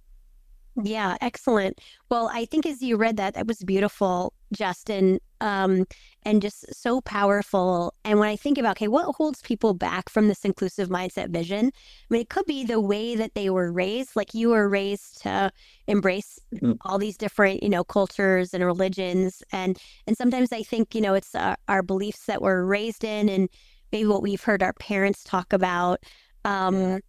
Yeah, 0.82 1.16
excellent. 1.20 1.80
Well, 2.10 2.28
I 2.32 2.46
think 2.46 2.66
as 2.66 2.82
you 2.82 2.96
read 2.96 3.16
that, 3.18 3.34
that 3.34 3.46
was 3.46 3.58
beautiful, 3.58 4.32
Justin, 4.54 5.18
um, 5.40 5.84
and 6.24 6.40
just 6.40 6.74
so 6.74 7.00
powerful. 7.02 7.92
And 8.04 8.18
when 8.18 8.28
I 8.28 8.36
think 8.36 8.56
about, 8.56 8.76
okay, 8.76 8.88
what 8.88 9.14
holds 9.16 9.42
people 9.42 9.74
back 9.74 10.08
from 10.08 10.28
this 10.28 10.44
inclusive 10.44 10.88
mindset 10.88 11.28
vision? 11.30 11.66
I 11.66 12.06
mean, 12.08 12.22
it 12.22 12.30
could 12.30 12.46
be 12.46 12.64
the 12.64 12.80
way 12.80 13.14
that 13.16 13.34
they 13.34 13.50
were 13.50 13.70
raised. 13.70 14.16
Like 14.16 14.32
you 14.32 14.50
were 14.50 14.68
raised 14.68 15.22
to 15.22 15.50
embrace 15.86 16.38
mm-hmm. 16.54 16.72
all 16.82 16.98
these 16.98 17.16
different, 17.16 17.62
you 17.62 17.68
know, 17.68 17.84
cultures 17.84 18.54
and 18.54 18.64
religions, 18.64 19.42
and 19.52 19.78
and 20.06 20.16
sometimes 20.16 20.52
I 20.52 20.62
think, 20.62 20.94
you 20.94 21.00
know, 21.00 21.14
it's 21.14 21.34
uh, 21.34 21.56
our 21.68 21.82
beliefs 21.82 22.26
that 22.26 22.40
we're 22.40 22.64
raised 22.64 23.04
in, 23.04 23.28
and 23.28 23.48
maybe 23.92 24.06
what 24.06 24.22
we've 24.22 24.42
heard 24.42 24.62
our 24.62 24.74
parents 24.74 25.24
talk 25.24 25.52
about. 25.52 26.02
Um, 26.44 27.00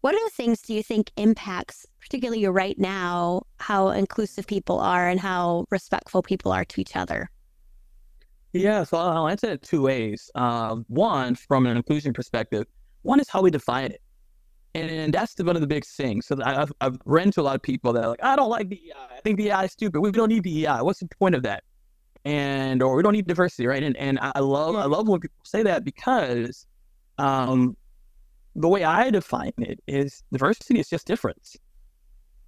what 0.00 0.14
other 0.14 0.30
things 0.30 0.62
do 0.62 0.72
you 0.72 0.82
think 0.82 1.10
impacts, 1.16 1.86
particularly 2.00 2.46
right 2.46 2.78
now, 2.78 3.42
how 3.58 3.88
inclusive 3.88 4.46
people 4.46 4.78
are 4.80 5.08
and 5.08 5.20
how 5.20 5.66
respectful 5.70 6.22
people 6.22 6.52
are 6.52 6.64
to 6.64 6.80
each 6.80 6.96
other? 6.96 7.30
Yeah, 8.52 8.82
so 8.82 8.96
I'll 8.96 9.28
answer 9.28 9.50
it 9.50 9.62
two 9.62 9.82
ways. 9.82 10.30
Uh, 10.34 10.76
one, 10.88 11.34
from 11.36 11.66
an 11.66 11.76
inclusion 11.76 12.12
perspective, 12.12 12.66
one 13.02 13.20
is 13.20 13.28
how 13.28 13.42
we 13.42 13.50
define 13.50 13.92
it. 13.92 14.00
And 14.74 15.12
that's 15.12 15.34
the, 15.34 15.44
one 15.44 15.56
of 15.56 15.62
the 15.62 15.68
big 15.68 15.84
things. 15.84 16.26
So 16.26 16.38
I've, 16.44 16.72
I've 16.80 16.96
run 17.04 17.24
into 17.24 17.40
a 17.40 17.42
lot 17.42 17.56
of 17.56 17.62
people 17.62 17.92
that 17.92 18.04
are 18.04 18.10
like, 18.10 18.22
I 18.22 18.36
don't 18.36 18.50
like 18.50 18.68
DEI. 18.68 18.92
I 18.96 19.20
think 19.22 19.38
DEI 19.38 19.64
is 19.64 19.72
stupid. 19.72 20.00
We 20.00 20.12
don't 20.12 20.28
need 20.28 20.44
DEI. 20.44 20.82
What's 20.82 21.00
the 21.00 21.08
point 21.18 21.34
of 21.34 21.42
that? 21.42 21.64
And 22.24 22.82
or 22.82 22.94
we 22.94 23.02
don't 23.02 23.14
need 23.14 23.26
diversity, 23.26 23.66
right? 23.66 23.82
And 23.82 23.96
and 23.96 24.18
I 24.20 24.40
love 24.40 24.76
I 24.76 24.84
love 24.84 25.08
when 25.08 25.20
people 25.20 25.42
say 25.42 25.62
that 25.62 25.84
because 25.84 26.66
um, 27.16 27.76
the 28.54 28.68
way 28.68 28.84
I 28.84 29.10
define 29.10 29.52
it 29.58 29.80
is 29.86 30.22
diversity 30.30 30.78
is 30.78 30.88
just 30.88 31.06
difference. 31.06 31.56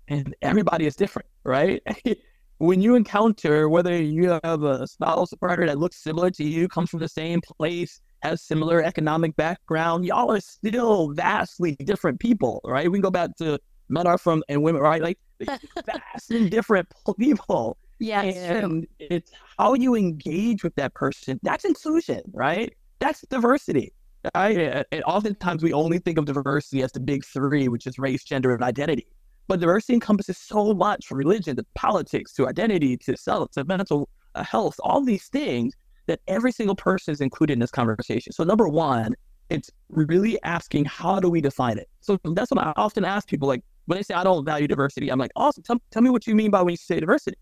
And 0.09 0.35
everybody 0.43 0.87
is 0.87 0.97
different, 0.97 1.29
right? 1.45 1.83
when 2.59 2.81
you 2.81 2.95
encounter 2.95 3.69
whether 3.69 4.01
you 4.01 4.39
have 4.45 4.63
a 4.63 4.87
spouse 4.87 5.33
or 5.33 5.37
partner 5.37 5.67
that 5.67 5.79
looks 5.79 5.97
similar 5.97 6.31
to 6.31 6.45
you, 6.45 6.69
comes 6.69 6.91
from 6.91 7.01
the 7.01 7.09
same 7.09 7.41
place, 7.41 8.01
has 8.23 8.41
similar 8.43 8.83
economic 8.83 9.35
background, 9.37 10.05
y'all 10.05 10.31
are 10.31 10.41
still 10.41 11.13
vastly 11.13 11.75
different 11.85 12.21
people, 12.21 12.61
right? 12.65 12.91
We 12.91 12.99
can 12.99 13.03
go 13.03 13.11
back 13.11 13.37
to 13.39 13.59
men 13.89 14.07
are 14.07 14.17
from 14.17 14.45
and 14.49 14.63
women, 14.63 14.81
right? 14.81 15.03
Like 15.03 15.19
vastly 15.87 16.49
different 16.49 16.89
people. 17.19 17.77
Yeah, 17.99 18.23
and 18.23 18.87
it's 18.99 19.33
how 19.59 19.75
you 19.75 19.95
engage 19.95 20.65
with 20.65 20.75
that 20.77 20.95
person. 20.95 21.39
That's 21.43 21.65
inclusion, 21.65 22.23
right? 22.33 22.73
That's 22.99 23.23
diversity. 23.23 23.93
Right? 24.37 24.85
And 24.93 25.03
oftentimes 25.03 25.65
we 25.65 25.73
only 25.73 25.99
think 25.99 26.17
of 26.17 26.27
diversity 26.27 26.83
as 26.83 26.93
the 26.93 27.01
big 27.01 27.25
three, 27.25 27.67
which 27.67 27.89
is 27.89 27.99
race, 27.99 28.23
gender, 28.23 28.55
and 28.55 28.63
identity. 28.63 29.09
But 29.49 29.61
diversity 29.61 29.95
encompasses 29.95 30.39
so 30.39 30.73
much 30.73 31.07
from 31.07 31.19
religion 31.19 31.57
to 31.57 31.67
politics 31.75 32.33
to 32.35 32.49
identity 32.49 32.97
to 32.99 33.17
self 33.17 33.51
to 33.53 33.65
mental 33.65 34.09
uh, 34.35 34.43
health, 34.45 34.77
all 34.83 35.05
these 35.05 35.27
things 35.29 35.75
that 36.07 36.21
every 36.29 36.53
single 36.53 36.77
person 36.77 37.13
is 37.13 37.21
included 37.21 37.55
in 37.55 37.59
this 37.59 37.71
conversation. 37.71 38.33
So, 38.33 38.45
number 38.45 38.69
one, 38.69 39.15
it's 39.51 39.71
really 39.89 40.43
asking 40.43 40.87
how 40.87 41.21
do 41.21 41.29
we 41.29 41.41
define 41.41 41.79
it? 41.79 41.89
So, 42.01 42.19
that's 42.25 42.51
what 42.51 42.65
I 42.65 42.73
often 42.77 43.05
ask 43.05 43.29
people 43.29 43.49
like 43.49 43.63
when 43.87 43.99
they 43.99 44.03
say, 44.03 44.15
I 44.15 44.25
don't 44.25 44.45
value 44.45 44.69
diversity, 44.69 45.11
I'm 45.11 45.19
like, 45.19 45.33
awesome, 45.37 45.63
tell, 45.65 45.77
tell 45.91 46.03
me 46.03 46.11
what 46.11 46.27
you 46.27 46.35
mean 46.35 46.51
by 46.51 46.63
when 46.63 46.73
you 46.73 46.77
say 46.77 47.01
diversity. 47.01 47.37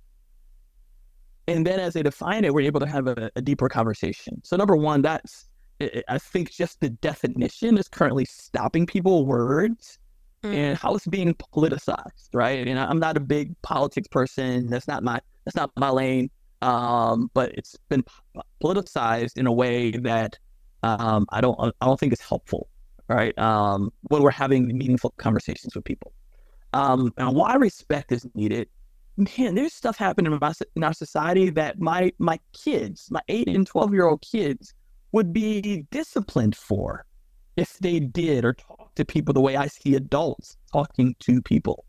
And 1.49 1.67
then 1.67 1.81
as 1.81 1.95
they 1.95 2.03
define 2.03 2.45
it, 2.45 2.55
we're 2.55 2.63
able 2.63 2.81
to 2.81 2.87
have 2.87 3.07
a, 3.07 3.31
a 3.37 3.43
deeper 3.43 3.69
conversation. 3.69 4.41
So, 4.45 4.57
number 4.57 4.77
one, 4.77 5.03
that's, 5.03 5.47
I 6.09 6.19
think 6.19 6.51
just 6.51 6.81
the 6.81 6.91
definition 6.91 7.79
is 7.79 7.89
currently 7.89 8.25
stopping 8.27 8.85
people 8.85 9.25
words 9.25 9.99
mm. 10.43 10.55
and 10.55 10.79
how 10.79 10.95
it's 10.95 11.07
being 11.07 11.35
politicized, 11.35 12.29
right? 12.33 12.67
And 12.67 12.79
I'm 12.79 12.99
not 12.99 13.17
a 13.17 13.21
big 13.21 13.61
politics 13.63 14.09
person. 14.09 14.69
That's 14.69 14.89
not 14.89 15.03
my 15.03 15.21
that's 15.45 15.57
not 15.57 15.71
my 15.77 15.91
lane. 15.91 16.31
Um, 16.63 17.31
but 17.33 17.53
it's 17.53 17.77
been 17.89 18.05
politicized 18.63 19.39
in 19.39 19.47
a 19.47 19.53
way 19.53 19.93
that 19.93 20.39
um, 20.83 21.27
I 21.31 21.41
don't 21.41 21.59
I 21.81 21.87
don't 21.87 21.99
think 21.99 22.13
is 22.13 22.21
helpful, 22.21 22.69
right? 23.09 23.37
Um, 23.39 23.93
when 24.03 24.23
we're 24.23 24.31
having 24.31 24.67
meaningful 24.67 25.15
conversations 25.17 25.75
with 25.75 25.85
people. 25.85 26.13
Um, 26.73 27.13
and 27.17 27.35
why 27.35 27.55
respect 27.57 28.13
is 28.13 28.27
needed. 28.35 28.69
Man, 29.17 29.55
there's 29.55 29.75
stuff 29.75 29.99
happening 29.99 30.33
in, 30.33 30.39
my, 30.41 30.53
in 30.77 30.85
our 30.85 30.95
society 30.95 31.51
that 31.51 31.81
my 31.81 32.13
my 32.19 32.39
kids, 32.53 33.09
my 33.11 33.21
eight 33.29 33.49
and 33.49 33.67
twelve 33.67 33.93
year 33.93 34.07
old 34.07 34.23
kids, 34.23 34.73
would 35.13 35.33
be 35.33 35.87
disciplined 35.91 36.57
for 36.57 37.05
if 37.61 37.79
they 37.79 38.01
did 38.01 38.43
or 38.43 38.55
talked 38.55 38.97
to 38.97 39.05
people 39.05 39.35
the 39.35 39.41
way 39.41 39.55
I 39.55 39.67
see 39.67 39.95
adults 39.95 40.57
talking 40.73 41.15
to 41.21 41.43
people, 41.43 41.85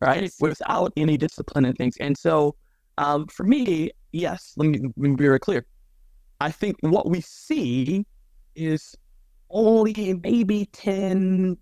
right? 0.00 0.32
Without 0.40 0.90
any 0.96 1.18
discipline 1.18 1.66
and 1.66 1.76
things. 1.76 1.98
And 1.98 2.16
so 2.16 2.56
um, 2.96 3.26
for 3.26 3.44
me, 3.44 3.90
yes, 4.12 4.54
let 4.56 4.68
me, 4.70 4.78
let 4.80 4.96
me 4.96 5.16
be 5.16 5.26
very 5.26 5.38
clear. 5.38 5.66
I 6.40 6.50
think 6.50 6.76
what 6.80 7.10
we 7.10 7.20
see 7.20 8.06
is 8.56 8.96
only 9.50 10.18
maybe 10.24 10.66
10%, 10.72 11.56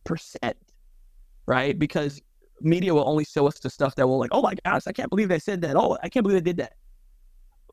right? 1.47 1.77
Because 1.77 2.23
media 2.61 2.95
will 2.95 3.09
only 3.09 3.25
show 3.25 3.49
us 3.49 3.59
the 3.59 3.69
stuff 3.69 3.97
that 3.97 4.07
will 4.07 4.21
like, 4.21 4.31
oh 4.33 4.43
my 4.43 4.55
gosh, 4.65 4.83
I 4.87 4.93
can't 4.93 5.11
believe 5.11 5.29
they 5.29 5.41
said 5.41 5.61
that. 5.63 5.75
Oh, 5.75 5.99
I 6.05 6.09
can't 6.09 6.23
believe 6.23 6.37
they 6.37 6.53
did 6.53 6.59
that. 6.59 6.75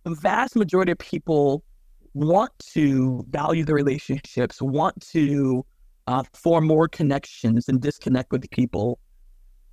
The 0.05 0.15
vast 0.15 0.55
majority 0.55 0.93
of 0.93 0.97
people 0.97 1.63
want 2.17 2.51
to 2.73 3.23
value 3.29 3.63
the 3.63 3.73
relationships, 3.73 4.61
want 4.61 4.99
to 5.11 5.65
uh, 6.07 6.23
form 6.33 6.65
more 6.65 6.87
connections 6.87 7.69
and 7.69 7.81
disconnect 7.81 8.31
with 8.31 8.49
people, 8.49 8.99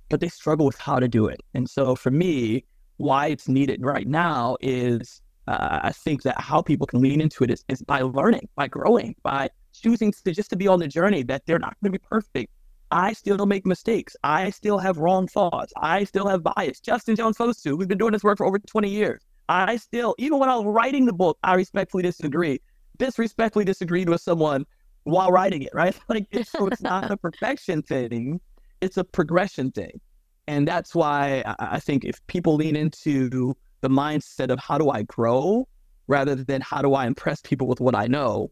but 0.09 0.19
they 0.19 0.27
struggle 0.27 0.65
with 0.65 0.77
how 0.77 0.99
to 0.99 1.07
do 1.07 1.27
it. 1.27 1.41
And 1.53 1.67
so 1.69 1.95
for 1.95 2.11
me, 2.11 2.65
why 2.97 3.27
it's 3.27 3.47
needed 3.47 3.83
right 3.83 4.07
now 4.07 4.57
is 4.61 5.21
uh, 5.47 5.79
I 5.83 5.91
think 5.91 6.21
that 6.23 6.39
how 6.39 6.61
people 6.61 6.87
can 6.87 7.01
lean 7.01 7.19
into 7.19 7.43
it 7.43 7.51
is, 7.51 7.63
is 7.67 7.81
by 7.81 8.01
learning, 8.01 8.47
by 8.55 8.67
growing, 8.67 9.15
by 9.23 9.49
choosing 9.73 10.11
to 10.11 10.31
just 10.31 10.49
to 10.51 10.55
be 10.55 10.67
on 10.67 10.79
the 10.79 10.87
journey 10.87 11.23
that 11.23 11.43
they're 11.45 11.59
not 11.59 11.75
going 11.81 11.91
to 11.91 11.99
be 11.99 12.05
perfect. 12.09 12.51
I 12.91 13.13
still 13.13 13.37
don't 13.37 13.49
make 13.49 13.65
mistakes. 13.65 14.15
I 14.23 14.51
still 14.51 14.77
have 14.77 14.97
wrong 14.97 15.27
thoughts. 15.27 15.73
I 15.77 16.03
still 16.03 16.27
have 16.27 16.43
bias. 16.43 16.79
Justin 16.79 17.15
Jones 17.15 17.37
Fosu, 17.37 17.77
we've 17.77 17.87
been 17.87 17.97
doing 17.97 18.13
this 18.13 18.23
work 18.23 18.37
for 18.37 18.45
over 18.45 18.59
20 18.59 18.89
years. 18.89 19.21
I 19.47 19.77
still, 19.77 20.15
even 20.17 20.39
when 20.39 20.49
I 20.49 20.55
was 20.55 20.65
writing 20.65 21.05
the 21.05 21.13
book, 21.13 21.37
I 21.43 21.55
respectfully 21.55 22.03
disagree. 22.03 22.59
Disrespectfully 22.97 23.65
disagreed 23.65 24.09
with 24.09 24.21
someone 24.21 24.65
while 25.03 25.31
writing 25.31 25.61
it, 25.61 25.71
right? 25.73 25.97
Like, 26.09 26.27
it's, 26.31 26.51
so 26.51 26.67
it's 26.67 26.81
not 26.81 27.11
a 27.11 27.17
perfection 27.17 27.81
thing, 27.81 28.39
it's 28.81 28.97
a 28.97 29.03
progression 29.03 29.71
thing. 29.71 29.99
And 30.47 30.67
that's 30.67 30.93
why 30.93 31.43
I 31.59 31.79
think 31.79 32.05
if 32.05 32.25
people 32.27 32.55
lean 32.55 32.75
into 32.75 33.55
the 33.81 33.89
mindset 33.89 34.51
of 34.51 34.59
how 34.59 34.77
do 34.77 34.89
I 34.89 35.03
grow 35.03 35.67
rather 36.07 36.35
than 36.35 36.61
how 36.61 36.81
do 36.81 36.93
I 36.93 37.07
impress 37.07 37.41
people 37.41 37.67
with 37.67 37.79
what 37.79 37.95
I 37.95 38.07
know, 38.07 38.51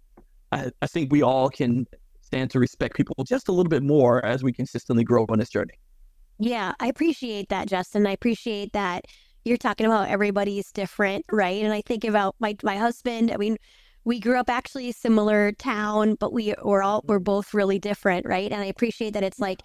I, 0.52 0.72
I 0.82 0.88
think 0.88 1.12
we 1.12 1.22
all 1.22 1.50
can 1.50 1.86
stand 2.22 2.50
to 2.52 2.60
respect 2.60 2.96
people 2.96 3.16
just 3.24 3.48
a 3.48 3.52
little 3.52 3.70
bit 3.70 3.84
more 3.84 4.26
as 4.26 4.44
we 4.44 4.52
consistently 4.52 5.04
grow 5.04 5.26
on 5.30 5.38
this 5.38 5.50
journey. 5.50 5.74
Yeah, 6.40 6.74
I 6.80 6.88
appreciate 6.88 7.50
that, 7.50 7.68
Justin. 7.68 8.08
I 8.08 8.12
appreciate 8.12 8.74
that 8.74 9.06
you're 9.46 9.58
talking 9.58 9.86
about 9.86 10.10
everybody's 10.10 10.72
different, 10.72 11.26
right? 11.32 11.64
And 11.64 11.74
I 11.74 11.82
think 11.82 12.04
about 12.04 12.36
my 12.40 12.56
my 12.64 12.78
husband. 12.78 13.32
I 13.32 13.38
mean, 13.38 13.58
we 14.06 14.20
grew 14.20 14.40
up 14.40 14.50
actually 14.50 14.90
a 14.90 14.94
similar 14.94 15.52
town, 15.54 16.16
but 16.20 16.34
we 16.34 16.54
were 16.64 16.84
all 16.84 17.04
we're 17.08 17.20
both 17.20 17.54
really 17.54 17.80
different, 17.80 18.26
right? 18.26 18.52
And 18.52 18.62
I 18.62 18.66
appreciate 18.66 19.14
that 19.14 19.24
it's 19.24 19.40
like 19.40 19.62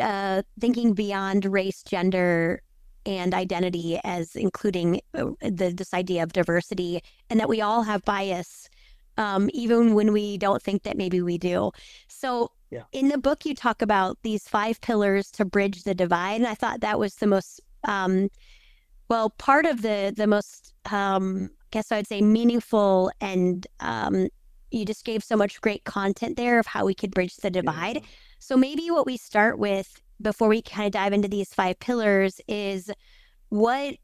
uh, 0.00 0.42
thinking 0.60 0.94
beyond 0.94 1.44
race, 1.46 1.82
gender, 1.82 2.62
and 3.06 3.34
identity 3.34 3.98
as 4.04 4.34
including 4.34 5.00
uh, 5.14 5.26
the 5.40 5.72
this 5.76 5.94
idea 5.94 6.22
of 6.22 6.32
diversity, 6.32 7.00
and 7.30 7.40
that 7.40 7.48
we 7.48 7.60
all 7.60 7.82
have 7.82 8.02
bias, 8.04 8.68
um, 9.16 9.48
even 9.52 9.94
when 9.94 10.12
we 10.12 10.38
don't 10.38 10.62
think 10.62 10.82
that 10.82 10.96
maybe 10.96 11.22
we 11.22 11.38
do. 11.38 11.70
So. 12.08 12.50
Yeah. 12.70 12.82
In 12.90 13.06
the 13.06 13.18
book, 13.18 13.46
you 13.46 13.54
talk 13.54 13.82
about 13.82 14.18
these 14.24 14.48
five 14.48 14.80
pillars 14.80 15.30
to 15.32 15.44
bridge 15.44 15.84
the 15.84 15.94
divide, 15.94 16.40
and 16.40 16.46
I 16.46 16.56
thought 16.56 16.80
that 16.80 16.98
was 16.98 17.14
the 17.14 17.28
most 17.28 17.60
um, 17.84 18.28
well, 19.08 19.30
part 19.30 19.66
of 19.66 19.82
the 19.82 20.12
the 20.16 20.26
most, 20.26 20.74
um, 20.90 21.50
I 21.62 21.66
guess 21.70 21.92
I 21.92 21.96
would 21.96 22.06
say, 22.06 22.22
meaningful 22.22 23.10
and 23.20 23.66
um, 23.80 24.28
you 24.70 24.84
just 24.84 25.04
gave 25.04 25.22
so 25.22 25.36
much 25.36 25.60
great 25.60 25.84
content 25.84 26.36
there 26.36 26.58
of 26.58 26.66
how 26.66 26.84
we 26.84 26.94
could 26.94 27.12
bridge 27.12 27.36
the 27.36 27.50
divide. 27.50 27.96
Yeah. 27.96 28.02
So 28.38 28.56
maybe 28.56 28.90
what 28.90 29.06
we 29.06 29.16
start 29.16 29.58
with 29.58 30.02
before 30.20 30.48
we 30.48 30.62
kind 30.62 30.86
of 30.86 30.92
dive 30.92 31.12
into 31.12 31.28
these 31.28 31.52
five 31.52 31.78
pillars 31.80 32.40
is 32.48 32.90
what 33.48 33.96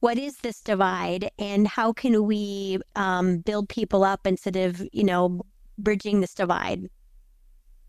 what 0.00 0.18
is 0.18 0.36
this 0.38 0.60
divide 0.60 1.30
and 1.38 1.66
how 1.66 1.92
can 1.92 2.24
we 2.24 2.78
um, 2.94 3.38
build 3.38 3.68
people 3.70 4.04
up 4.04 4.26
instead 4.26 4.56
of 4.56 4.86
you 4.92 5.04
know 5.04 5.40
bridging 5.78 6.20
this 6.20 6.34
divide 6.34 6.88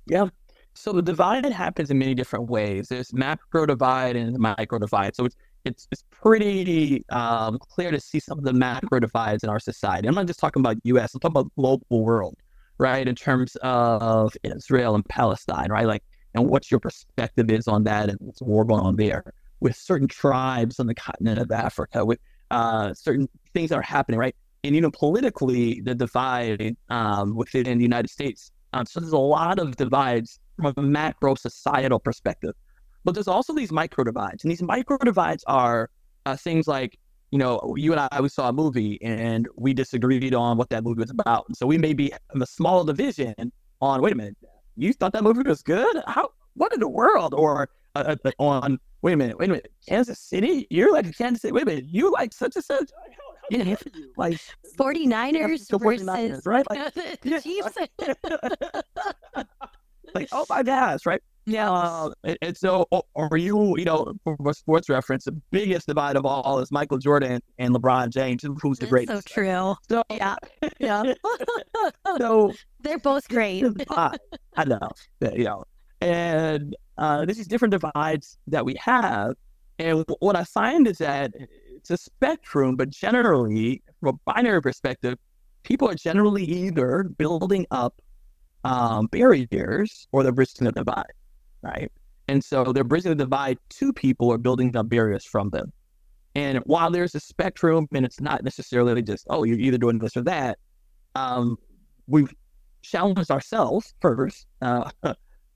yeah 0.08 0.28
so 0.74 0.92
the 0.92 1.02
divide 1.02 1.46
happens 1.46 1.92
in 1.92 1.98
many 1.98 2.16
different 2.16 2.50
ways 2.50 2.88
there's 2.88 3.14
macro 3.14 3.66
divide 3.66 4.16
and 4.16 4.38
micro 4.40 4.80
divide 4.80 5.16
so 5.16 5.26
it's 5.26 5.36
it's 5.66 5.88
it's 5.92 6.04
pretty 6.12 7.04
um, 7.10 7.58
clear 7.60 7.92
to 7.92 8.00
see 8.00 8.20
some 8.20 8.38
of 8.38 8.44
the 8.44 8.54
macro 8.54 9.00
divides 9.00 9.44
in 9.44 9.50
our 9.50 9.60
society. 9.60 10.08
I'm 10.08 10.16
not 10.16 10.28
just 10.28 10.40
talking 10.40 10.62
about 10.62 10.78
U.S. 10.84 11.14
I'm 11.14 11.20
talking 11.20 11.34
about 11.34 11.52
global 11.56 11.86
world, 11.90 12.36
right? 12.78 13.08
In 13.08 13.16
terms 13.16 13.56
of 13.58 14.34
Israel 14.44 14.96
and 14.96 15.06
Palestine, 15.06 15.72
right? 15.72 15.88
Like, 15.88 16.04
and 16.34 16.48
what 16.48 16.70
your 16.70 16.80
perspective 16.80 17.50
is 17.50 17.68
on 17.68 17.84
that 17.86 18.10
and 18.10 18.18
what's 18.22 18.42
war 18.42 18.66
going 18.66 18.82
on 18.82 18.96
there 18.96 19.24
with 19.60 19.76
certain 19.76 20.08
tribes 20.08 20.80
on 20.80 20.88
the 20.88 20.96
continent 20.96 21.40
of 21.40 21.52
Africa, 21.52 22.06
with 22.06 22.20
uh, 22.52 22.94
certain 22.94 23.28
things 23.54 23.70
that 23.70 23.78
are 23.78 23.82
happening, 23.82 24.20
right? 24.20 24.36
And 24.64 24.76
even 24.76 24.92
politically, 24.92 25.82
the 25.82 25.96
divide 25.96 26.76
um, 26.90 27.36
within 27.36 27.78
the 27.78 27.84
United 27.84 28.10
States. 28.10 28.52
Um, 28.74 28.86
so 28.86 29.00
there's 29.00 29.14
a 29.14 29.18
lot 29.18 29.60
of 29.60 29.76
divides 29.78 30.40
from 30.58 30.74
a 30.78 30.82
macro 30.82 31.36
societal 31.36 32.00
perspective. 32.00 32.54
But 33.06 33.14
there's 33.14 33.28
also 33.28 33.54
these 33.54 33.72
micro 33.72 34.04
divides, 34.04 34.44
and 34.44 34.52
these 34.52 34.64
micro 34.64 34.98
divides 34.98 35.44
are 35.48 35.90
uh, 36.26 36.36
things 36.36 36.68
like 36.68 37.00
you 37.32 37.40
know, 37.40 37.76
you 37.76 37.92
and 37.92 38.08
I 38.12 38.22
we 38.22 38.30
saw 38.30 38.50
a 38.50 38.54
movie 38.54 38.98
and 39.02 39.48
we 39.56 39.74
disagreed 39.74 40.34
on 40.34 40.58
what 40.58 40.70
that 40.70 40.84
movie 40.84 41.02
was 41.02 41.10
about. 41.10 41.46
And 41.48 41.58
so 41.58 41.66
we 41.66 41.78
may 41.78 41.94
be 41.94 42.14
in 42.34 42.42
a 42.42 42.46
small 42.46 42.84
division 42.84 43.52
on. 43.82 44.02
Wait 44.02 44.14
a 44.14 44.16
minute, 44.16 44.38
you 44.78 44.94
thought 44.94 45.14
that 45.14 45.24
movie 45.24 45.42
was 45.46 45.62
good? 45.62 46.02
How? 46.08 46.32
What 46.54 46.74
in 46.74 46.80
the 46.80 46.88
world? 46.88 47.34
Or 47.34 47.70
uh, 47.96 48.16
uh 48.24 48.32
on. 48.40 48.80
Wait 49.02 49.14
a 49.14 49.18
minute. 49.18 49.38
Wait 49.38 49.50
a 49.50 49.54
minute. 49.54 49.72
Kansas 49.88 50.20
City? 50.20 50.66
You're 50.70 50.92
like 50.94 51.16
Kansas 51.18 51.42
City. 51.42 51.52
Wait 51.52 51.64
a 51.64 51.66
minute. 51.66 51.86
You 51.88 52.12
like 52.12 52.34
such 52.34 52.56
and 52.56 52.66
such. 52.66 52.90
Like 54.18 54.40
49ers 54.80 55.68
49ers, 55.70 56.42
right? 56.46 56.66
Like, 56.70 56.94
the 57.22 57.42
Chiefs. 57.42 57.78
like, 60.16 60.30
oh 60.32 60.46
my 60.50 60.64
gosh, 60.64 61.06
right? 61.06 61.22
Yeah. 61.46 61.72
Uh, 61.72 62.12
and, 62.24 62.38
and, 62.42 62.58
so, 62.58 62.88
are 63.16 63.38
you, 63.38 63.78
you 63.78 63.86
know, 63.86 64.14
for 64.24 64.54
sports 64.54 64.90
reference, 64.90 65.26
the 65.26 65.40
biggest 65.52 65.88
divide 65.88 66.16
of 66.16 66.26
all 66.26 66.60
is 66.60 66.72
Michael 66.72 66.98
Jordan 66.98 67.42
and 67.60 67.74
LeBron 67.74 68.10
James, 68.10 68.44
who's 68.62 68.80
the 68.80 68.88
greatest. 68.88 69.30
So 69.30 69.34
true. 69.34 69.76
So, 69.88 70.04
yeah. 70.10 70.36
Yeah. 70.80 71.14
so, 72.18 72.52
they're 72.82 73.00
both 73.00 73.28
great. 73.30 73.66
I, 73.90 74.18
I 74.58 74.66
know. 74.66 74.90
You 75.22 75.44
know, 75.44 75.64
and 76.02 76.76
uh, 76.98 77.26
this 77.26 77.40
is 77.40 77.48
different 77.48 77.72
divides 77.74 78.38
that 78.48 78.66
we 78.66 78.76
have. 78.80 79.36
And 79.80 80.06
what 80.20 80.36
I 80.36 80.44
find 80.44 80.88
is 80.88 80.98
that 81.00 81.32
it's 81.76 81.92
a 81.92 81.98
spectrum, 81.98 82.76
but 82.76 82.90
generally, 82.90 83.84
from 84.00 84.16
a 84.16 84.32
binary 84.32 84.62
perspective, 84.62 85.18
people 85.64 85.90
are 85.90 85.96
generally 85.96 86.44
either 86.44 87.04
building 87.04 87.66
up 87.72 88.02
um, 88.64 89.08
barriers 89.08 90.08
or 90.12 90.24
they're 90.24 90.32
bridging 90.32 90.66
the 90.66 90.72
divide, 90.72 91.12
right? 91.66 91.92
And 92.28 92.44
so 92.44 92.72
they're 92.74 92.84
bridging 92.84 93.12
the 93.12 93.16
divide 93.26 93.58
to 93.72 93.94
people 93.94 94.30
or 94.30 94.38
building 94.38 94.76
up 94.76 94.90
barriers 94.90 95.26
from 95.26 95.50
them. 95.52 95.72
And 96.36 96.60
while 96.66 96.92
there's 96.92 97.16
a 97.16 97.20
spectrum 97.20 97.88
and 97.94 98.06
it's 98.06 98.20
not 98.22 98.44
necessarily 98.44 99.02
just, 99.02 99.26
oh, 99.30 99.44
you're 99.44 99.60
either 99.60 99.78
doing 99.78 100.00
this 100.00 100.18
or 100.18 100.24
that, 100.24 100.60
um, 101.16 101.58
we've 102.08 102.34
challenged 102.84 103.32
ourselves 103.32 103.94
first, 104.02 104.48
uh, 104.62 104.90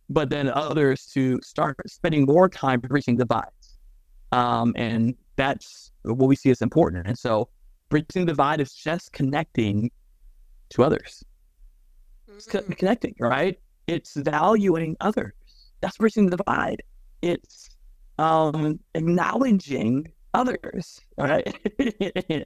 but 0.09 0.29
then 0.29 0.49
others 0.49 1.05
to 1.13 1.39
start 1.43 1.77
spending 1.87 2.25
more 2.25 2.49
time 2.49 2.79
bridging 2.81 3.17
divides. 3.17 3.79
Um, 4.31 4.73
and 4.77 5.15
that's 5.37 5.91
what 6.03 6.27
we 6.29 6.35
see 6.35 6.51
as 6.51 6.61
important. 6.61 7.07
And 7.07 7.17
so 7.17 7.49
bridging 7.89 8.25
the 8.25 8.33
divide 8.33 8.61
is 8.61 8.73
just 8.73 9.11
connecting 9.13 9.91
to 10.71 10.83
others. 10.83 11.23
It's 12.35 12.47
Mhm. 12.47 12.77
connecting, 12.77 13.15
right? 13.19 13.59
It's 13.87 14.15
valuing 14.15 14.95
others. 15.01 15.33
That's 15.81 15.97
bridging 15.97 16.29
the 16.29 16.37
divide. 16.37 16.81
It's 17.21 17.69
um, 18.17 18.79
acknowledging 18.95 20.11
others, 20.33 20.99
right? 21.17 21.55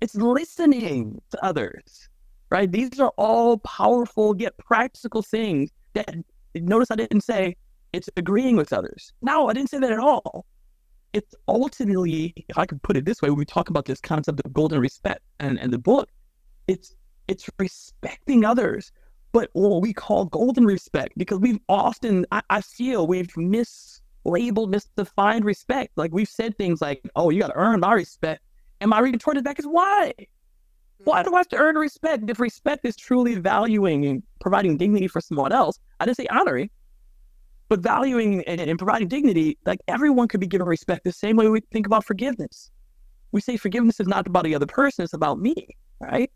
it's 0.00 0.14
listening 0.14 1.20
to 1.30 1.44
others, 1.44 2.08
right? 2.50 2.70
These 2.70 2.98
are 3.00 3.12
all 3.16 3.58
powerful 3.58 4.36
yet 4.36 4.56
practical 4.58 5.22
things 5.22 5.70
that 5.94 6.14
notice 6.54 6.90
I 6.90 6.96
didn't 6.96 7.22
say 7.22 7.56
it's 7.92 8.08
agreeing 8.16 8.56
with 8.56 8.72
others. 8.72 9.12
No, 9.22 9.48
I 9.48 9.52
didn't 9.52 9.70
say 9.70 9.78
that 9.78 9.92
at 9.92 9.98
all. 9.98 10.46
It's 11.12 11.34
ultimately, 11.46 12.32
if 12.48 12.56
I 12.56 12.64
could 12.64 12.82
put 12.82 12.96
it 12.96 13.04
this 13.04 13.20
way, 13.20 13.28
when 13.28 13.38
we 13.38 13.44
talk 13.44 13.68
about 13.68 13.84
this 13.84 14.00
concept 14.00 14.40
of 14.44 14.52
golden 14.52 14.80
respect 14.80 15.20
and, 15.40 15.58
and 15.60 15.72
the 15.72 15.78
book, 15.78 16.08
it's 16.68 16.94
it's 17.28 17.48
respecting 17.58 18.44
others, 18.44 18.92
but 19.32 19.48
what 19.54 19.80
we 19.80 19.92
call 19.94 20.26
golden 20.26 20.64
respect, 20.64 21.14
because 21.16 21.38
we've 21.38 21.58
often, 21.68 22.26
I, 22.30 22.42
I 22.50 22.60
feel 22.60 23.06
we've 23.06 23.28
mislabeled, 23.28 24.00
misdefined 24.26 25.44
respect. 25.44 25.92
Like 25.96 26.12
we've 26.12 26.28
said 26.28 26.56
things 26.58 26.82
like, 26.82 27.00
oh, 27.16 27.30
you 27.30 27.40
got 27.40 27.48
to 27.48 27.56
earn 27.56 27.80
my 27.80 27.94
respect. 27.94 28.42
And 28.80 28.90
my 28.90 29.00
retorted 29.00 29.42
back 29.42 29.58
is 29.58 29.64
why? 29.64 30.12
Why 31.04 31.22
do 31.22 31.34
I 31.34 31.38
have 31.38 31.48
to 31.48 31.56
earn 31.56 31.76
respect? 31.76 32.28
If 32.28 32.38
respect 32.38 32.84
is 32.84 32.94
truly 32.94 33.36
valuing 33.36 34.04
and 34.04 34.22
providing 34.40 34.76
dignity 34.76 35.08
for 35.08 35.20
someone 35.20 35.50
else, 35.52 35.78
I 35.98 36.04
didn't 36.04 36.18
say 36.18 36.26
honoring, 36.26 36.70
but 37.68 37.80
valuing 37.80 38.44
and, 38.44 38.60
and 38.60 38.78
providing 38.78 39.08
dignity, 39.08 39.56
like 39.64 39.80
everyone 39.88 40.28
could 40.28 40.40
be 40.40 40.46
given 40.46 40.66
respect 40.66 41.04
the 41.04 41.12
same 41.12 41.36
way 41.36 41.48
we 41.48 41.60
think 41.72 41.86
about 41.86 42.04
forgiveness. 42.04 42.70
We 43.32 43.40
say 43.40 43.56
forgiveness 43.56 43.98
is 43.98 44.06
not 44.06 44.26
about 44.26 44.44
the 44.44 44.54
other 44.54 44.66
person, 44.66 45.04
it's 45.04 45.14
about 45.14 45.40
me, 45.40 45.68
right? 46.00 46.30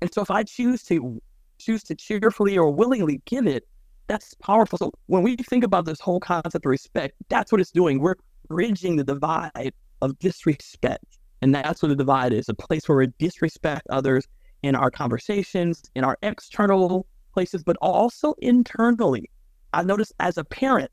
And 0.00 0.12
so 0.12 0.22
if 0.22 0.30
I 0.30 0.44
choose 0.44 0.82
to 0.84 1.20
choose 1.58 1.82
to 1.84 1.94
cheerfully 1.94 2.56
or 2.56 2.70
willingly 2.70 3.20
give 3.24 3.46
it, 3.46 3.66
that's 4.06 4.34
powerful. 4.34 4.78
So 4.78 4.92
when 5.06 5.22
we 5.22 5.36
think 5.36 5.64
about 5.64 5.84
this 5.84 6.00
whole 6.00 6.20
concept 6.20 6.64
of 6.64 6.70
respect, 6.70 7.14
that's 7.28 7.52
what 7.52 7.60
it's 7.60 7.70
doing. 7.70 8.00
We're 8.00 8.16
bridging 8.48 8.96
the 8.96 9.04
divide 9.04 9.72
of 10.00 10.18
disrespect. 10.18 11.04
And 11.42 11.54
that's 11.54 11.82
what 11.82 11.88
the 11.88 11.96
divide 11.96 12.32
is, 12.32 12.48
a 12.48 12.54
place 12.54 12.88
where 12.88 12.98
we 12.98 13.08
disrespect 13.18 13.86
others 13.90 14.26
in 14.62 14.74
our 14.74 14.90
conversations, 14.90 15.82
in 15.94 16.04
our 16.04 16.18
external 16.22 17.06
places, 17.32 17.62
but 17.62 17.76
also 17.80 18.34
internally. 18.38 19.30
I 19.72 19.82
noticed 19.82 20.12
as 20.18 20.38
a 20.38 20.44
parent 20.44 20.90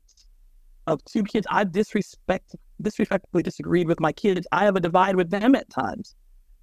of 0.86 1.04
two 1.04 1.24
kids, 1.24 1.46
I've 1.50 1.72
disrespect 1.72 2.54
disrespectfully 2.82 3.42
disagreed 3.42 3.88
with 3.88 4.00
my 4.00 4.12
kids. 4.12 4.46
I 4.52 4.64
have 4.64 4.76
a 4.76 4.80
divide 4.80 5.16
with 5.16 5.30
them 5.30 5.54
at 5.54 5.68
times. 5.70 6.14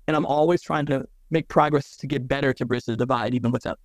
And 0.08 0.16
I'm 0.16 0.26
always 0.26 0.62
trying 0.62 0.86
to 0.88 1.06
make 1.32 1.48
progress 1.48 1.98
to 1.98 2.08
get 2.08 2.28
better 2.28 2.54
to 2.54 2.66
bridge 2.66 2.86
the 2.86 2.96
divide, 2.96 3.34
even 3.34 3.52
with 3.52 3.64
them. 3.64 3.76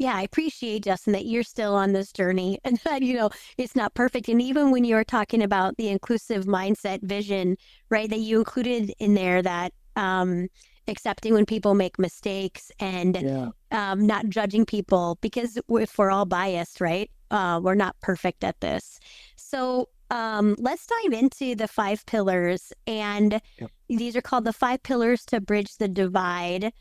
Yeah, 0.00 0.14
I 0.16 0.22
appreciate 0.22 0.84
Justin 0.84 1.12
that 1.12 1.26
you're 1.26 1.42
still 1.42 1.74
on 1.74 1.92
this 1.92 2.10
journey 2.10 2.58
and 2.64 2.78
that 2.86 3.02
you 3.02 3.14
know 3.14 3.28
it's 3.58 3.76
not 3.76 3.92
perfect. 3.94 4.28
And 4.28 4.40
even 4.40 4.70
when 4.70 4.82
you're 4.84 5.04
talking 5.04 5.42
about 5.42 5.76
the 5.76 5.88
inclusive 5.88 6.46
mindset 6.46 7.02
vision, 7.02 7.56
right, 7.90 8.08
that 8.08 8.20
you 8.20 8.38
included 8.38 8.92
in 8.98 9.12
there 9.12 9.42
that 9.42 9.74
um, 9.96 10.48
accepting 10.88 11.34
when 11.34 11.44
people 11.44 11.74
make 11.74 11.98
mistakes 11.98 12.72
and 12.80 13.14
Yeah. 13.20 13.50
um, 13.72 14.06
not 14.06 14.30
judging 14.30 14.64
people 14.64 15.18
because 15.20 15.58
if 15.68 15.98
we're 15.98 16.10
all 16.10 16.24
biased, 16.24 16.80
right, 16.80 17.10
uh, 17.30 17.60
we're 17.62 17.74
not 17.74 17.94
perfect 18.00 18.42
at 18.42 18.58
this. 18.60 18.98
So 19.36 19.90
um, 20.10 20.56
let's 20.58 20.86
dive 20.86 21.12
into 21.12 21.54
the 21.54 21.68
five 21.68 22.06
pillars, 22.06 22.72
and 22.86 23.40
Yep. 23.58 23.70
these 23.90 24.16
are 24.16 24.22
called 24.22 24.44
the 24.44 24.52
five 24.54 24.82
pillars 24.82 25.26
to 25.26 25.42
bridge 25.42 25.76
the 25.76 25.88
divide. 25.88 26.72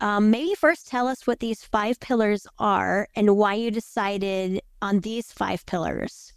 Um, 0.00 0.30
maybe 0.30 0.54
first 0.54 0.86
tell 0.86 1.06
us 1.06 1.26
what 1.26 1.40
these 1.40 1.62
five 1.62 1.98
pillars 2.00 2.46
are 2.58 3.08
and 3.14 3.36
why 3.36 3.54
you 3.54 3.70
decided 3.70 4.60
on 4.82 5.00
these 5.00 5.32
five 5.32 5.64
pillars. 5.66 6.32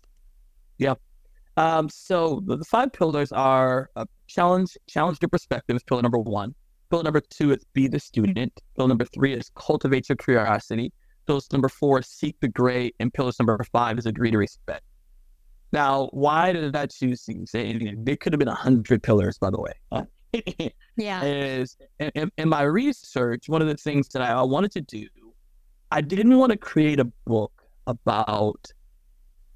Um, 1.58 1.89
so 1.89 2.43
the, 2.46 2.63
five 2.63 2.93
pillars 2.93 3.32
are 3.32 3.89
uh, 3.96 4.06
challenge, 4.28 4.78
challenge 4.88 5.17
your 5.22 5.30
perspective 5.30 5.76
is 5.76 5.84
pillar 5.84 6.04
number 6.04 6.20
one. 6.20 6.54
Pillar 6.91 7.04
number 7.04 7.20
two 7.20 7.52
is 7.52 7.65
be 7.74 7.88
the 7.88 8.00
student. 8.00 8.54
Pillar 8.76 8.88
number 8.88 9.06
three 9.06 9.34
is 9.34 9.50
cultivate 9.56 10.08
your 10.08 10.17
curiosity. 10.17 10.93
Pillar 11.26 11.41
number 11.52 11.67
four 11.67 12.00
is 12.00 12.08
seek 12.08 12.39
the 12.39 12.48
great, 12.48 12.96
and 13.00 13.13
pillar 13.13 13.32
number 13.39 13.62
five 13.72 13.98
is 13.98 14.06
agree 14.06 14.32
to 14.32 14.38
respect. 14.38 14.84
Now, 15.74 16.08
why 16.13 16.54
did 16.54 16.76
I 16.76 16.86
choose 16.86 17.26
these? 17.26 17.52
There 17.52 18.15
could 18.15 18.32
have 18.32 18.39
been 18.39 18.48
a 18.48 18.56
hundred 18.56 19.04
pillars, 19.04 19.38
by 19.38 19.50
the 19.50 19.60
way. 19.60 19.74
Yeah. 20.97 21.23
is 21.23 21.78
in, 22.00 22.32
in- 22.38 22.50
my 22.50 22.63
research, 22.63 23.47
one 23.47 23.62
of 23.62 23.67
the 23.67 23.78
things 23.78 24.08
that 24.10 24.21
I, 24.21 24.41
wanted 24.41 24.71
to 24.71 24.82
do, 24.82 25.08
I 25.91 26.02
didn't 26.02 26.38
want 26.38 26.52
to 26.52 26.58
create 26.58 27.00
a 27.00 27.06
book 27.26 27.52
about 27.86 28.71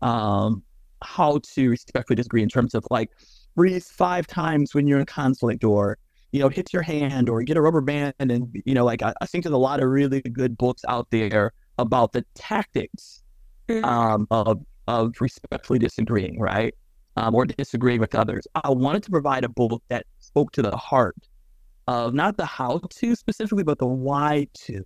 um, 0.02 0.64
how 1.04 1.40
to 1.56 1.70
respectfully 1.70 2.16
disagree 2.16 2.44
in 2.44 2.50
terms 2.50 2.74
of 2.76 2.86
like 2.90 3.10
breathe 3.56 3.84
five 3.84 4.28
times 4.28 4.74
when 4.74 4.88
you're 4.88 5.00
in 5.00 5.06
conflict 5.06 5.64
or 5.64 5.98
you 6.32 6.40
know 6.40 6.48
hit 6.48 6.72
your 6.72 6.82
hand 6.82 7.28
or 7.28 7.44
get 7.44 7.58
a 7.58 7.62
rubber 7.62 7.82
band 7.82 8.14
and 8.20 8.56
you 8.66 8.74
know 8.74 8.86
like 8.86 9.02
I, 9.02 9.14
I 9.20 9.26
think 9.26 9.44
there's 9.44 9.54
a 9.54 9.58
lot 9.58 9.82
of 9.82 9.90
really 9.90 10.22
good 10.22 10.58
books 10.58 10.82
out 10.88 11.08
there 11.12 11.52
about 11.78 12.14
the 12.14 12.24
tactics 12.36 13.22
Mhm. 13.70 13.84
um, 13.86 14.28
of 14.32 14.62
of 14.88 15.14
respectfully 15.22 15.80
disagreeing, 15.80 16.40
right? 16.40 16.74
Um, 17.18 17.36
or 17.36 17.46
disagree 17.46 18.00
with 18.00 18.16
others. 18.16 18.48
I 18.56 18.70
wanted 18.70 19.04
to 19.04 19.12
provide 19.12 19.44
a 19.44 19.50
book 19.50 19.84
that 19.90 20.06
spoke 20.20 20.54
to 20.54 20.62
the 20.62 20.76
heart 20.78 21.18
of 21.88 22.14
not 22.14 22.38
the 22.38 22.46
how 22.46 22.80
to 22.90 23.16
specifically, 23.16 23.64
but 23.64 23.80
the 23.80 23.86
why 23.86 24.48
to 24.66 24.86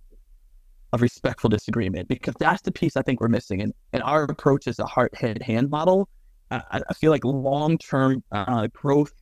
of 0.92 1.02
respectful 1.02 1.50
disagreement, 1.50 2.08
because 2.08 2.34
that's 2.38 2.62
the 2.62 2.72
piece 2.72 2.96
I 2.96 3.02
think 3.02 3.20
we're 3.20 3.28
missing. 3.28 3.62
And, 3.62 3.72
and 3.92 4.02
our 4.02 4.24
approach 4.24 4.66
is 4.66 4.78
a 4.78 4.86
heart, 4.86 5.14
head, 5.14 5.42
hand 5.42 5.70
model. 5.70 6.08
I, 6.50 6.80
feel 6.94 7.10
like 7.10 7.24
long 7.24 7.76
term 7.78 8.22
uh, 8.30 8.68
growth, 8.68 9.12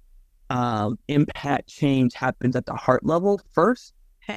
um, 0.50 0.98
impact, 1.08 1.68
change 1.68 2.12
happens 2.14 2.54
at 2.54 2.66
the 2.66 2.74
heart 2.74 3.04
level 3.04 3.40
first 3.52 3.94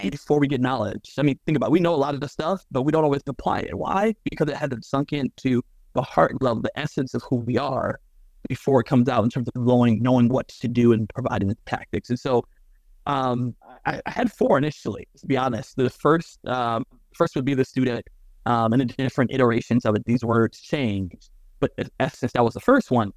before 0.10 0.40
we 0.40 0.48
get 0.48 0.62
knowledge. 0.62 1.14
I 1.18 1.22
mean, 1.22 1.38
think 1.46 1.58
about 1.58 1.68
it. 1.68 1.72
we 1.74 1.82
know 1.82 1.94
a 1.94 1.98
lot 1.98 2.14
of 2.14 2.22
the 2.22 2.30
stuff, 2.30 2.64
but 2.72 2.84
we 2.84 2.94
don't 2.94 3.04
always 3.04 3.22
apply 3.28 3.60
it. 3.60 3.78
Why? 3.78 4.16
Because 4.24 4.48
it 4.48 4.56
hasn't 4.56 4.86
sunk 4.86 5.12
into 5.12 5.62
the 5.96 6.02
heart 6.02 6.42
level, 6.42 6.62
the 6.62 6.80
essence 6.80 7.14
of 7.14 7.24
who 7.24 7.38
we 7.38 7.58
are 7.58 8.00
before 8.48 8.82
it 8.82 8.86
comes 8.86 9.10
out 9.10 9.24
in 9.24 9.30
terms 9.30 9.48
of 9.48 9.62
knowing 9.62 10.02
knowing 10.02 10.30
what 10.30 10.48
to 10.48 10.68
do 10.68 10.94
and 10.94 11.10
providing 11.10 11.48
the 11.50 11.58
tactics. 11.66 12.10
And 12.10 12.20
so 12.20 12.46
um, 13.06 13.56
I, 13.86 14.02
I 14.06 14.12
had 14.12 14.32
four 14.32 14.58
initially, 14.58 15.08
to 15.18 15.26
be 15.26 15.38
honest. 15.38 15.76
The 15.76 15.90
first 15.90 16.40
um, 16.48 16.86
first 17.16 17.36
would 17.36 17.46
be 17.46 17.54
the 17.54 17.66
student 17.66 18.06
um, 18.46 18.74
and 18.74 18.82
the 18.82 18.86
different 18.86 19.32
iterations 19.32 19.86
of 19.86 19.96
it. 19.96 20.06
These 20.06 20.24
words 20.24 20.62
change, 20.62 21.30
but 21.60 21.72
in 21.78 21.90
essence, 22.00 22.34
that 22.34 22.44
was 22.44 22.54
the 22.54 22.60
first 22.60 22.92
one. 22.92 23.12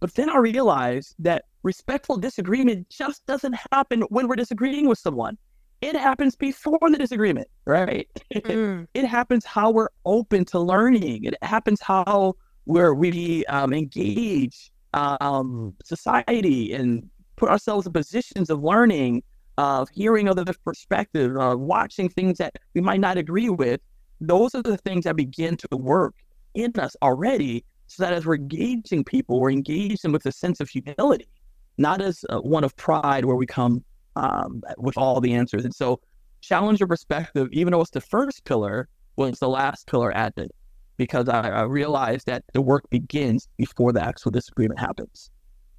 But 0.00 0.14
then 0.14 0.28
I 0.28 0.36
realized 0.38 1.14
that 1.20 1.46
respectful 1.62 2.16
disagreement 2.18 2.88
just 2.90 3.24
doesn't 3.26 3.56
happen 3.72 4.02
when 4.02 4.28
we're 4.28 4.36
disagreeing 4.36 4.88
with 4.88 4.98
someone 4.98 5.38
it 5.82 5.94
happens 5.94 6.34
before 6.36 6.78
the 6.82 6.98
disagreement, 6.98 7.48
right? 7.64 8.08
Mm. 8.34 8.86
it 8.94 9.04
happens 9.04 9.44
how 9.44 9.70
we're 9.70 9.88
open 10.04 10.44
to 10.46 10.58
learning. 10.58 11.24
It 11.24 11.34
happens 11.42 11.80
how 11.80 12.34
where 12.66 12.94
we 12.94 13.44
um, 13.46 13.72
engage 13.72 14.70
um, 14.92 15.74
society 15.84 16.72
and 16.74 17.08
put 17.36 17.48
ourselves 17.48 17.86
in 17.86 17.92
positions 17.92 18.50
of 18.50 18.62
learning, 18.62 19.22
of 19.56 19.88
hearing 19.90 20.28
other 20.28 20.44
perspectives, 20.64 21.36
of 21.38 21.60
watching 21.60 22.08
things 22.08 22.38
that 22.38 22.54
we 22.74 22.80
might 22.80 23.00
not 23.00 23.16
agree 23.16 23.48
with. 23.48 23.80
Those 24.20 24.54
are 24.54 24.62
the 24.62 24.76
things 24.78 25.04
that 25.04 25.16
begin 25.16 25.56
to 25.58 25.76
work 25.76 26.14
in 26.54 26.72
us 26.78 26.96
already, 27.02 27.64
so 27.86 28.02
that 28.02 28.12
as 28.12 28.26
we're 28.26 28.36
engaging 28.36 29.04
people, 29.04 29.40
we're 29.40 29.50
engaging 29.50 29.98
them 30.02 30.12
with 30.12 30.26
a 30.26 30.32
sense 30.32 30.60
of 30.60 30.68
humility, 30.68 31.28
not 31.78 32.00
as 32.00 32.24
uh, 32.30 32.38
one 32.38 32.64
of 32.64 32.74
pride 32.76 33.24
where 33.24 33.36
we 33.36 33.46
come 33.46 33.84
um, 34.16 34.62
with 34.78 34.96
all 34.96 35.20
the 35.20 35.34
answers. 35.34 35.64
And 35.64 35.74
so, 35.74 36.00
challenge 36.40 36.80
your 36.80 36.86
perspective, 36.88 37.48
even 37.52 37.72
though 37.72 37.80
it's 37.80 37.90
the 37.90 38.00
first 38.00 38.44
pillar, 38.44 38.88
was 39.16 39.38
the 39.38 39.48
last 39.48 39.86
pillar 39.86 40.12
added, 40.16 40.50
because 40.96 41.28
I, 41.28 41.48
I 41.48 41.62
realized 41.62 42.26
that 42.26 42.44
the 42.52 42.62
work 42.62 42.88
begins 42.90 43.48
before 43.56 43.92
the 43.92 44.04
actual 44.04 44.30
disagreement 44.30 44.80
happens. 44.80 45.30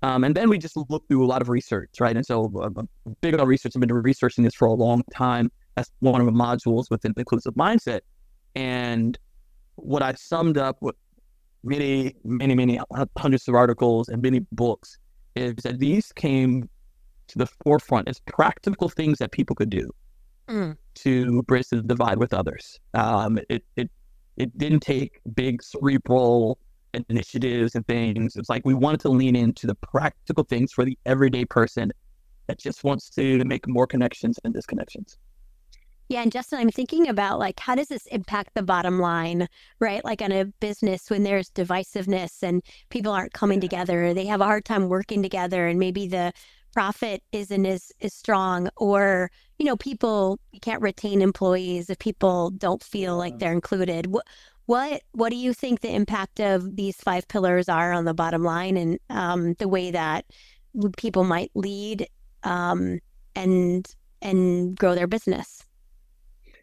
Um, 0.04 0.24
and 0.24 0.36
then 0.36 0.50
we 0.50 0.58
just 0.58 0.78
look 0.90 1.08
through 1.08 1.26
a 1.26 1.28
lot 1.28 1.42
of 1.42 1.50
research, 1.50 2.00
right? 2.00 2.16
And 2.16 2.26
so, 2.26 2.52
uh, 2.62 2.84
big 3.22 3.40
on 3.40 3.48
research. 3.48 3.74
I've 3.76 3.82
been 3.82 3.92
researching 3.94 4.44
this 4.44 4.54
for 4.54 4.68
a 4.68 4.74
long 4.74 5.02
time. 5.14 5.52
That's 5.76 5.92
one 6.00 6.22
of 6.22 6.28
the 6.28 6.34
modules 6.34 6.86
within 6.92 7.14
the 7.16 7.22
inclusive 7.22 7.56
mindset. 7.56 8.02
And 8.56 9.18
what 9.76 10.04
I 10.04 10.14
summed 10.14 10.58
up 10.58 10.78
with 10.82 10.96
many, 11.64 12.16
many, 12.24 12.56
many 12.56 12.80
hundreds 13.18 13.48
of 13.48 13.56
articles 13.56 14.10
and 14.10 14.22
many 14.22 14.40
books 14.52 14.98
is 15.36 15.56
that 15.64 15.80
these 15.80 16.12
came 16.12 16.70
to 17.28 17.38
the 17.38 17.48
forefront 17.64 18.08
as 18.08 18.20
practical 18.22 18.90
things 18.90 19.18
that 19.20 19.32
people 19.32 19.56
could 19.56 19.70
do 19.70 19.90
mm. 20.48 20.76
to 20.96 21.42
bridge 21.44 21.68
the 21.70 21.82
divide 21.82 22.18
with 22.18 22.34
others. 22.34 22.80
Um, 22.94 23.40
it, 23.50 23.64
it, 23.76 23.90
it 24.38 24.58
didn't 24.58 24.82
take 24.82 25.20
big 25.36 25.62
cerebral 25.62 26.58
initiatives 27.10 27.76
and 27.76 27.86
things. 27.88 28.36
It's 28.36 28.50
like 28.50 28.66
we 28.66 28.74
wanted 28.74 29.02
to 29.02 29.10
lean 29.10 29.36
into 29.36 29.68
the 29.68 29.76
practical 29.76 30.44
things 30.44 30.72
for 30.72 30.86
the 30.86 30.98
everyday 31.06 31.46
person 31.46 31.92
that 32.48 32.58
just 32.60 32.84
wants 32.84 33.10
to 33.12 33.44
make 33.44 33.68
more 33.68 33.86
connections 33.86 34.40
and 34.44 34.54
disconnections. 34.54 35.18
Yeah, 36.10 36.22
and 36.22 36.32
Justin, 36.32 36.60
I'm 36.60 36.70
thinking 36.70 37.10
about 37.10 37.38
like 37.38 37.60
how 37.60 37.76
does 37.76 37.90
this 37.90 38.06
impact 38.06 38.52
the 38.54 38.64
bottom 38.64 39.00
line, 39.00 39.48
right? 39.80 40.04
Like 40.06 40.22
on 40.22 40.32
a 40.32 40.46
business 40.46 41.10
when 41.10 41.24
there's 41.24 41.50
divisiveness 41.50 42.44
and 42.44 42.64
people 42.90 43.12
aren't 43.12 43.34
coming 43.34 43.60
together, 43.60 44.14
they 44.14 44.26
have 44.26 44.40
a 44.40 44.46
hard 44.46 44.64
time 44.64 44.88
working 44.88 45.22
together, 45.22 45.68
and 45.68 45.78
maybe 45.78 46.08
the 46.08 46.32
profit 46.78 47.24
isn't 47.32 47.66
as, 47.66 47.92
as 48.02 48.14
strong, 48.14 48.70
or 48.78 49.32
you 49.58 49.66
know, 49.66 49.76
people 49.76 50.40
you 50.52 50.60
can't 50.60 50.80
retain 50.80 51.24
employees 51.24 51.90
if 51.90 51.98
people 51.98 52.52
don't 52.52 52.84
feel 52.84 53.18
like 53.18 53.40
they're 53.40 53.52
included. 53.52 54.06
What 54.06 54.28
what 54.68 55.02
what 55.14 55.30
do 55.32 55.38
you 55.38 55.54
think 55.56 55.82
the 55.82 55.92
impact 55.92 56.40
of 56.40 56.76
these 56.76 56.96
five 56.98 57.28
pillars 57.30 57.68
are 57.68 57.94
on 57.94 58.06
the 58.06 58.14
bottom 58.14 58.44
line 58.44 58.78
and 58.78 59.00
um, 59.10 59.56
the 59.56 59.68
way 59.68 59.90
that 59.90 60.26
people 60.98 61.24
might 61.24 61.50
lead 61.56 62.08
um, 62.44 63.00
and 63.36 63.88
and 64.22 64.78
grow 64.78 64.94
their 64.94 65.08
business? 65.08 65.66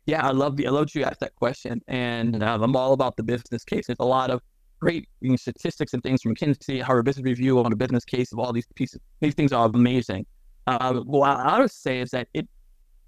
Yeah, 0.07 0.25
I 0.25 0.31
love 0.31 0.57
the 0.57 0.69
I 0.69 0.71
love 0.71 0.95
you 0.95 1.03
asked 1.03 1.19
that 1.27 1.35
question, 1.35 1.81
and 1.89 2.41
uh, 2.41 2.57
I'm 2.63 2.77
all 2.77 2.93
about 2.93 3.17
the 3.17 3.25
business 3.25 3.65
case. 3.65 3.89
There's 3.89 3.97
a 3.99 4.05
lot 4.05 4.31
of 4.31 4.43
great 4.85 5.09
you 5.21 5.31
know, 5.31 5.37
statistics 5.37 5.95
and 5.95 6.03
things 6.03 6.21
from 6.23 6.35
McKinsey, 6.35 6.83
Harvard 6.83 7.07
Business 7.07 7.25
Review 7.25 7.59
on 7.59 7.73
a 7.73 7.77
business 7.77 8.05
case 8.05 8.33
of 8.33 8.39
all 8.39 8.53
these 8.53 8.67
pieces. 8.75 9.01
These 9.21 9.35
things 9.35 9.53
are 9.53 9.67
amazing. 9.67 10.27
Uh, 10.67 10.95
what 11.19 11.31
I 11.31 11.61
would 11.61 11.71
say 11.71 12.01
is 12.01 12.11
that 12.11 12.29
it 12.35 12.47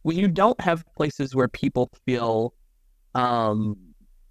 when 0.03 0.17
you 0.17 0.29
don't 0.29 0.59
have 0.61 0.85
places 0.97 1.35
where 1.35 1.49
people 1.49 1.91
feel 2.07 2.55
um, 3.15 3.77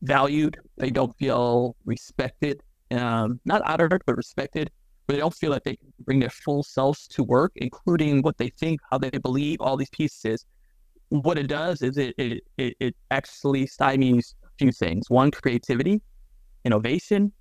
valued, 0.01 0.58
they 0.77 0.89
don't 0.89 1.15
feel 1.17 1.75
respected, 1.86 2.62
um, 2.91 3.39
not 3.45 3.62
honored 3.69 4.01
but 4.08 4.15
respected, 4.15 4.71
where 5.05 5.17
they 5.17 5.19
don't 5.19 5.34
feel 5.34 5.51
like 5.51 5.63
they 5.63 5.75
can 5.75 5.93
bring 5.99 6.19
their 6.19 6.29
full 6.29 6.63
selves 6.63 7.08
to 7.10 7.23
work, 7.23 7.51
including 7.58 8.21
what 8.21 8.38
they 8.38 8.49
think, 8.49 8.79
how 8.89 8.97
they 8.97 9.10
believe, 9.12 9.58
all 9.60 9.77
these 9.77 9.89
pieces 9.89 10.45
what 11.10 11.38
it 11.38 11.47
does 11.47 11.81
is 11.81 11.97
it 11.97 12.15
it 12.17 12.43
it, 12.58 12.73
it 12.79 12.95
actually 13.12 13.67
stymies 13.67 14.34
a 14.43 14.47
few 14.58 14.71
things. 14.71 15.10
One, 15.10 15.31
creativity, 15.31 16.01
innovation, 16.65 17.32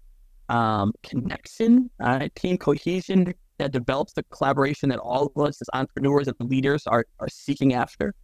um, 0.49 0.93
connection, 1.03 1.91
uh, 2.01 2.29
team 2.35 2.59
cohesion 2.59 3.35
that 3.59 3.73
develops 3.73 4.13
the 4.13 4.23
collaboration 4.25 4.89
that 4.89 4.99
all 4.99 5.33
of 5.35 5.43
us 5.43 5.61
as 5.61 5.69
entrepreneurs 5.73 6.29
and 6.29 6.37
leaders 6.41 6.87
are 6.87 7.05
are 7.21 7.29
seeking 7.29 7.75
after. 7.75 8.15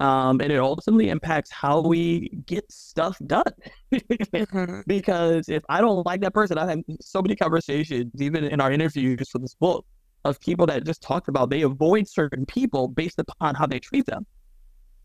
Um, 0.00 0.40
and 0.40 0.52
it 0.52 0.58
ultimately 0.58 1.08
impacts 1.08 1.50
how 1.50 1.80
we 1.80 2.28
get 2.46 2.70
stuff 2.70 3.18
done. 3.26 3.42
mm-hmm. 3.92 4.80
Because 4.86 5.48
if 5.48 5.64
I 5.68 5.80
don't 5.80 6.06
like 6.06 6.20
that 6.20 6.32
person, 6.32 6.56
I 6.56 6.70
have 6.70 6.82
so 7.00 7.20
many 7.20 7.34
conversations, 7.34 8.12
even 8.20 8.44
in 8.44 8.60
our 8.60 8.70
interviews 8.70 9.28
for 9.28 9.40
this 9.40 9.54
book, 9.54 9.84
of 10.24 10.40
people 10.40 10.66
that 10.66 10.84
just 10.84 11.02
talked 11.02 11.28
about 11.28 11.50
they 11.50 11.62
avoid 11.62 12.08
certain 12.08 12.46
people 12.46 12.88
based 12.88 13.18
upon 13.18 13.54
how 13.54 13.66
they 13.66 13.78
treat 13.78 14.06
them. 14.06 14.26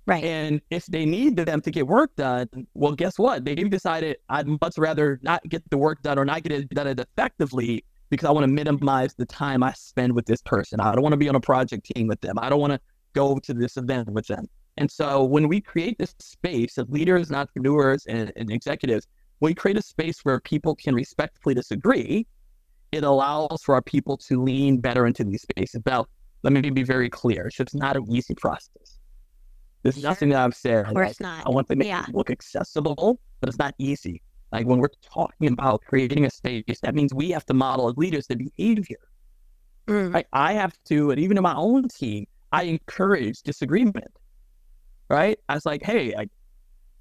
Right. 0.05 0.23
And 0.23 0.61
if 0.69 0.85
they 0.87 1.05
need 1.05 1.37
them 1.37 1.61
to 1.61 1.71
get 1.71 1.87
work 1.87 2.13
done, 2.17 2.47
well, 2.73 2.91
guess 2.91 3.17
what? 3.17 3.45
They've 3.45 3.69
decided 3.69 4.17
I'd 4.27 4.47
much 4.47 4.77
rather 4.77 5.19
not 5.23 5.41
get 5.47 5.67
the 5.69 5.77
work 5.77 6.01
done 6.01 6.19
or 6.19 6.25
not 6.25 6.43
get 6.43 6.51
it 6.51 6.69
done 6.69 6.87
effectively 6.87 7.85
because 8.09 8.27
I 8.27 8.31
want 8.31 8.43
to 8.43 8.51
minimize 8.51 9.13
the 9.15 9.25
time 9.25 9.63
I 9.63 9.71
spend 9.73 10.13
with 10.13 10.25
this 10.25 10.41
person. 10.41 10.81
I 10.81 10.91
don't 10.91 11.03
want 11.03 11.13
to 11.13 11.17
be 11.17 11.29
on 11.29 11.35
a 11.35 11.39
project 11.39 11.89
team 11.95 12.07
with 12.07 12.19
them. 12.19 12.37
I 12.37 12.49
don't 12.49 12.59
want 12.59 12.73
to 12.73 12.79
go 13.13 13.39
to 13.39 13.53
this 13.53 13.77
event 13.77 14.09
with 14.09 14.27
them. 14.27 14.45
And 14.77 14.91
so 14.91 15.23
when 15.23 15.47
we 15.47 15.61
create 15.61 15.97
this 15.97 16.13
space 16.19 16.77
of 16.77 16.89
leaders 16.89 17.29
and 17.29 17.37
entrepreneurs 17.37 18.05
and, 18.07 18.33
and 18.35 18.51
executives, 18.51 19.07
we 19.39 19.53
create 19.53 19.77
a 19.77 19.81
space 19.81 20.19
where 20.23 20.39
people 20.41 20.75
can 20.75 20.95
respectfully 20.95 21.55
disagree, 21.55 22.27
it 22.91 23.03
allows 23.03 23.63
for 23.63 23.75
our 23.75 23.81
people 23.81 24.17
to 24.17 24.41
lean 24.43 24.79
better 24.79 25.05
into 25.05 25.23
these 25.23 25.41
spaces. 25.41 25.81
Now, 25.85 26.05
let 26.43 26.53
me 26.53 26.61
be 26.69 26.83
very 26.83 27.09
clear. 27.09 27.49
It's 27.57 27.73
not 27.73 27.95
an 27.95 28.05
easy 28.11 28.35
process. 28.35 28.92
There's 29.83 29.95
sure. 29.95 30.09
nothing 30.09 30.29
that 30.29 30.53
said. 30.55 30.85
Or 30.95 31.03
it's 31.03 31.19
not. 31.19 31.45
I 31.45 31.49
want 31.49 31.67
to 31.67 31.75
make 31.75 31.87
yeah. 31.87 32.05
it 32.07 32.15
look 32.15 32.29
accessible, 32.29 33.19
but 33.39 33.49
it's 33.49 33.59
not 33.59 33.75
easy. 33.77 34.21
Like 34.51 34.65
when 34.65 34.79
we're 34.79 34.89
talking 35.01 35.49
about 35.49 35.81
creating 35.85 36.25
a 36.25 36.29
space, 36.29 36.79
that 36.81 36.95
means 36.95 37.13
we 37.13 37.31
have 37.31 37.45
to 37.47 37.53
model 37.53 37.89
as 37.89 37.97
leaders 37.97 38.27
the 38.27 38.35
behavior. 38.35 38.97
Mm. 39.87 40.13
Right? 40.13 40.27
I 40.31 40.53
have 40.53 40.77
to, 40.85 41.11
and 41.11 41.19
even 41.19 41.37
in 41.37 41.43
my 41.43 41.55
own 41.55 41.89
team, 41.89 42.25
I 42.51 42.63
encourage 42.63 43.41
disagreement. 43.41 44.11
Right? 45.09 45.37
I 45.49 45.55
was 45.55 45.65
like, 45.65 45.83
hey, 45.83 46.15
I, 46.15 46.27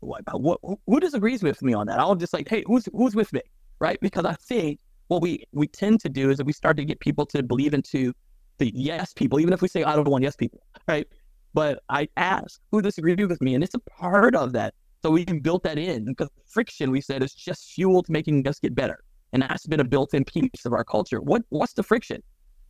what, 0.00 0.22
what, 0.32 0.58
who 0.86 0.98
disagrees 0.98 1.42
with 1.42 1.62
me 1.62 1.74
on 1.74 1.86
that? 1.86 2.00
I'll 2.00 2.16
just 2.16 2.32
like, 2.32 2.48
hey, 2.48 2.64
who's 2.66 2.88
who's 2.92 3.14
with 3.14 3.32
me? 3.32 3.42
Right? 3.78 3.98
Because 4.00 4.24
I 4.24 4.34
think 4.34 4.80
what 5.06 5.22
we 5.22 5.44
we 5.52 5.68
tend 5.68 6.00
to 6.00 6.08
do 6.08 6.30
is 6.30 6.38
that 6.38 6.46
we 6.46 6.52
start 6.52 6.76
to 6.78 6.84
get 6.84 6.98
people 6.98 7.26
to 7.26 7.42
believe 7.42 7.74
into 7.74 8.12
the 8.58 8.72
yes 8.74 9.12
people, 9.12 9.38
even 9.38 9.52
if 9.52 9.62
we 9.62 9.68
say 9.68 9.84
I 9.84 9.94
don't 9.94 10.08
want 10.08 10.24
yes 10.24 10.36
people, 10.36 10.60
right? 10.88 11.06
But 11.54 11.82
I 11.88 12.08
ask 12.16 12.60
who 12.70 12.80
disagrees 12.80 13.26
with 13.28 13.40
me, 13.40 13.54
and 13.54 13.62
it's 13.62 13.74
a 13.74 13.78
part 13.78 14.34
of 14.34 14.52
that. 14.52 14.74
So 15.02 15.10
we 15.10 15.24
can 15.24 15.40
build 15.40 15.64
that 15.64 15.78
in 15.78 16.04
because 16.04 16.28
friction, 16.46 16.90
we 16.90 17.00
said, 17.00 17.22
is 17.22 17.34
just 17.34 17.72
fuel 17.72 18.02
to 18.04 18.12
making 18.12 18.46
us 18.46 18.58
get 18.60 18.74
better, 18.74 19.02
and 19.32 19.42
that's 19.42 19.66
been 19.66 19.80
a 19.80 19.84
built-in 19.84 20.24
piece 20.24 20.64
of 20.64 20.72
our 20.72 20.84
culture. 20.84 21.20
What 21.20 21.42
what's 21.48 21.72
the 21.72 21.82
friction? 21.82 22.22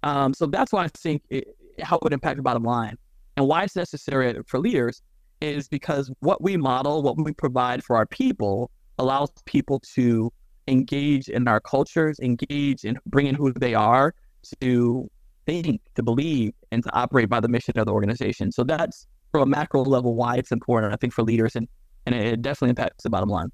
Um, 0.03 0.35
so 0.35 0.47
that's 0.47 0.73
why 0.73 0.85
I 0.85 0.89
think 0.89 1.23
it, 1.31 1.45
how 1.81 1.97
it 1.97 2.03
would 2.03 2.13
impact 2.13 2.37
the 2.37 2.43
bottom 2.43 2.65
line, 2.65 2.97
and 3.37 3.47
why 3.47 3.65
it's 3.65 3.77
necessary 3.77 4.35
for 4.47 4.59
leaders 4.59 5.03
is 5.41 5.69
because 5.69 6.11
what 6.21 6.41
we 6.41 6.57
model, 6.57 7.03
what 7.03 7.23
we 7.23 7.33
provide 7.33 7.83
for 7.85 7.97
our 7.97 8.07
people, 8.07 8.71
allows 8.99 9.31
people 9.45 9.81
to 9.95 10.33
engage 10.69 11.29
in 11.29 11.49
our 11.49 11.61
cultures, 11.61 12.19
engage 12.21 12.85
in 12.85 12.97
bringing 13.07 13.35
who 13.35 13.53
they 13.53 13.75
are 13.75 14.15
to 14.61 15.11
think, 15.47 15.81
to 15.97 16.03
believe, 16.03 16.53
and 16.73 16.83
to 16.83 16.93
operate 16.95 17.29
by 17.29 17.39
the 17.39 17.49
mission 17.49 17.79
of 17.79 17.87
the 17.87 17.93
organization. 17.93 18.51
So 18.51 18.65
that's 18.65 19.07
from 19.31 19.43
a 19.43 19.47
macro 19.47 19.83
level 19.83 20.17
why 20.17 20.37
it's 20.37 20.51
important, 20.51 20.93
I 20.93 20.97
think, 20.97 21.13
for 21.13 21.23
leaders, 21.23 21.55
and 21.55 21.69
and 22.07 22.15
it 22.15 22.43
definitely 22.43 22.71
impacts 22.71 23.05
the 23.05 23.11
bottom 23.11 23.29
line. 23.29 23.53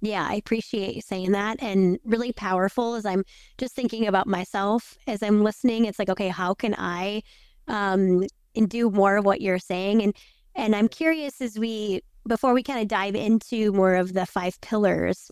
Yeah, 0.00 0.26
I 0.28 0.34
appreciate 0.34 0.96
you 0.96 1.02
saying 1.02 1.32
that, 1.32 1.62
and 1.62 1.98
really 2.04 2.32
powerful 2.32 2.94
as 2.94 3.06
I'm 3.06 3.24
just 3.58 3.74
thinking 3.74 4.08
about 4.08 4.26
myself 4.26 4.96
as 5.06 5.22
I'm 5.22 5.44
listening. 5.44 5.84
It's 5.84 5.98
like, 5.98 6.08
okay, 6.08 6.28
how 6.28 6.54
can 6.54 6.74
I 6.76 7.22
um, 7.68 8.24
and 8.56 8.68
do 8.68 8.90
more 8.90 9.18
of 9.18 9.24
what 9.24 9.40
you're 9.40 9.58
saying? 9.58 10.02
And 10.02 10.16
and 10.54 10.74
I'm 10.74 10.88
curious 10.88 11.40
as 11.40 11.58
we 11.58 12.00
before 12.26 12.54
we 12.54 12.62
kind 12.62 12.80
of 12.80 12.88
dive 12.88 13.14
into 13.14 13.72
more 13.72 13.94
of 13.94 14.14
the 14.14 14.26
five 14.26 14.60
pillars. 14.60 15.30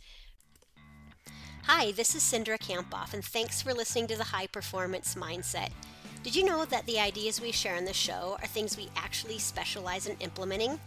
Hi, 1.65 1.93
this 1.93 2.15
is 2.15 2.23
Cindra 2.23 2.59
Kamphoff, 2.59 3.15
and 3.15 3.25
thanks 3.25 3.63
for 3.63 3.73
listening 3.73 4.07
to 4.09 4.17
the 4.17 4.25
High 4.25 4.47
Performance 4.49 5.15
Mindset. 5.15 5.71
Did 6.25 6.35
you 6.35 6.45
know 6.47 6.65
that 6.65 6.87
the 6.87 6.99
ideas 6.99 7.39
we 7.39 7.53
share 7.53 7.77
in 7.77 7.85
the 7.85 7.93
show 7.93 8.39
are 8.41 8.47
things 8.47 8.79
we 8.79 8.89
actually 8.97 9.39
specialize 9.39 10.07
in 10.07 10.17
implementing? 10.21 10.81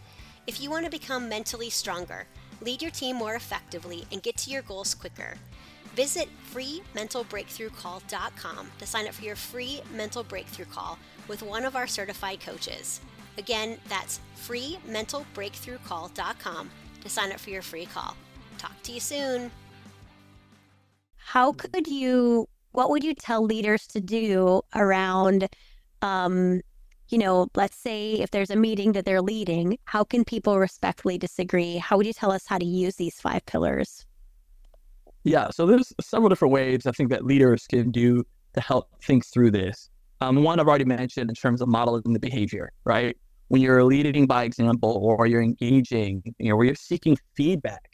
If 0.48 0.60
you 0.60 0.68
want 0.68 0.84
to 0.84 0.90
become 0.90 1.28
mentally 1.28 1.70
stronger, 1.70 2.26
lead 2.60 2.82
your 2.82 2.90
team 2.90 3.14
more 3.14 3.36
effectively, 3.36 4.04
and 4.10 4.20
get 4.20 4.36
to 4.38 4.50
your 4.50 4.62
goals 4.62 4.96
quicker, 4.96 5.36
visit 5.94 6.28
freementalbreakthroughcall.com 6.52 8.70
to 8.78 8.86
sign 8.86 9.06
up 9.06 9.14
for 9.14 9.22
your 9.22 9.36
free 9.36 9.80
mental 9.94 10.24
breakthrough 10.24 10.64
call 10.64 10.98
with 11.28 11.44
one 11.44 11.64
of 11.64 11.76
our 11.76 11.86
certified 11.86 12.40
coaches. 12.40 13.00
Again, 13.38 13.78
that's 13.88 14.18
freementalbreakthroughcall.com 14.44 16.70
to 17.00 17.08
sign 17.08 17.30
up 17.30 17.38
for 17.38 17.50
your 17.50 17.62
free 17.62 17.86
call. 17.86 18.16
Talk 18.58 18.82
to 18.82 18.90
you 18.90 18.98
soon. 18.98 19.52
How 21.16 21.52
could 21.52 21.86
you, 21.86 22.48
what 22.72 22.90
would 22.90 23.04
you 23.04 23.14
tell 23.14 23.42
leaders 23.44 23.86
to 23.88 24.00
do 24.00 24.62
around, 24.74 25.48
um, 26.02 26.60
you 27.08 27.18
know, 27.18 27.48
let's 27.54 27.76
say 27.76 28.14
if 28.14 28.30
there's 28.30 28.50
a 28.50 28.56
meeting 28.56 28.92
that 28.92 29.04
they're 29.04 29.22
leading, 29.22 29.78
how 29.84 30.04
can 30.04 30.24
people 30.24 30.58
respectfully 30.58 31.18
disagree? 31.18 31.76
How 31.76 31.96
would 31.96 32.06
you 32.06 32.12
tell 32.12 32.30
us 32.30 32.46
how 32.46 32.58
to 32.58 32.64
use 32.64 32.96
these 32.96 33.20
five 33.20 33.44
pillars? 33.46 34.04
Yeah, 35.24 35.50
so 35.50 35.66
there's 35.66 35.92
several 36.00 36.28
different 36.28 36.52
ways 36.52 36.86
I 36.86 36.92
think 36.92 37.10
that 37.10 37.24
leaders 37.24 37.66
can 37.66 37.90
do 37.90 38.24
to 38.54 38.60
help 38.60 38.88
think 39.02 39.26
through 39.26 39.50
this. 39.50 39.90
Um, 40.20 40.42
one 40.42 40.58
I've 40.60 40.68
already 40.68 40.84
mentioned 40.84 41.30
in 41.30 41.34
terms 41.34 41.60
of 41.60 41.68
modeling 41.68 42.12
the 42.12 42.18
behavior, 42.18 42.72
right? 42.84 43.16
When 43.48 43.62
you're 43.62 43.84
leading 43.84 44.26
by 44.26 44.44
example 44.44 44.90
or 45.02 45.26
you're 45.26 45.42
engaging, 45.42 46.22
you 46.38 46.50
know, 46.50 46.56
where 46.56 46.66
you're 46.66 46.74
seeking 46.74 47.16
feedback, 47.34 47.88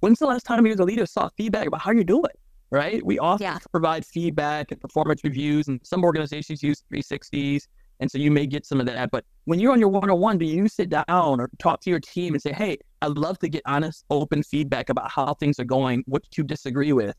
When's 0.00 0.20
the 0.20 0.26
last 0.26 0.44
time 0.44 0.64
you 0.64 0.72
as 0.72 0.78
a 0.78 0.84
leader 0.84 1.06
saw 1.06 1.28
feedback 1.36 1.66
about 1.66 1.80
how 1.80 1.90
you're 1.90 2.04
doing? 2.04 2.22
Right? 2.70 3.04
We 3.04 3.18
often 3.18 3.44
Yeah. 3.44 3.58
provide 3.70 4.04
feedback 4.04 4.70
and 4.72 4.80
performance 4.80 5.22
reviews, 5.24 5.68
and 5.68 5.80
some 5.84 6.04
organizations 6.04 6.62
use 6.62 6.82
360s. 6.90 7.66
And 8.00 8.08
so 8.10 8.18
you 8.18 8.30
may 8.30 8.46
get 8.46 8.64
some 8.64 8.78
of 8.78 8.86
that. 8.86 9.10
But 9.10 9.24
when 9.46 9.58
you're 9.58 9.72
on 9.72 9.80
your 9.80 9.88
one 9.88 10.08
on 10.08 10.20
one, 10.20 10.38
do 10.38 10.44
you 10.46 10.68
sit 10.68 10.88
down 10.88 11.40
or 11.40 11.50
talk 11.58 11.80
to 11.80 11.90
your 11.90 11.98
team 11.98 12.34
and 12.34 12.40
say, 12.40 12.52
hey, 12.52 12.78
I'd 13.02 13.18
love 13.18 13.38
to 13.40 13.48
get 13.48 13.62
honest, 13.66 14.04
open 14.10 14.42
feedback 14.44 14.88
about 14.88 15.10
how 15.10 15.34
things 15.34 15.58
are 15.58 15.64
going, 15.64 16.04
what 16.06 16.22
you 16.36 16.44
disagree 16.44 16.92
with? 16.92 17.16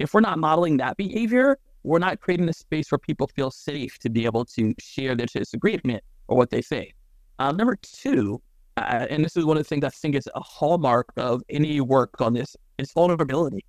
If 0.00 0.14
we're 0.14 0.20
not 0.20 0.38
modeling 0.38 0.76
that 0.78 0.96
behavior, 0.96 1.58
we're 1.84 2.00
not 2.00 2.20
creating 2.20 2.48
a 2.48 2.52
space 2.52 2.90
where 2.90 2.98
people 2.98 3.28
feel 3.28 3.50
safe 3.52 3.98
to 4.00 4.10
be 4.10 4.24
able 4.24 4.44
to 4.46 4.74
share 4.80 5.14
their 5.14 5.26
disagreement 5.32 6.02
or 6.26 6.36
what 6.36 6.50
they 6.50 6.62
say. 6.62 6.92
Um, 7.38 7.56
number 7.56 7.76
two, 7.82 8.42
uh, 8.76 9.06
and 9.08 9.24
this 9.24 9.36
is 9.36 9.44
one 9.44 9.56
of 9.56 9.62
the 9.62 9.68
things 9.68 9.84
I 9.84 9.90
think 9.90 10.16
is 10.16 10.28
a 10.34 10.40
hallmark 10.40 11.06
of 11.16 11.42
any 11.48 11.80
work 11.80 12.20
on 12.20 12.32
this, 12.32 12.56
is 12.78 12.90
vulnerability. 12.92 13.64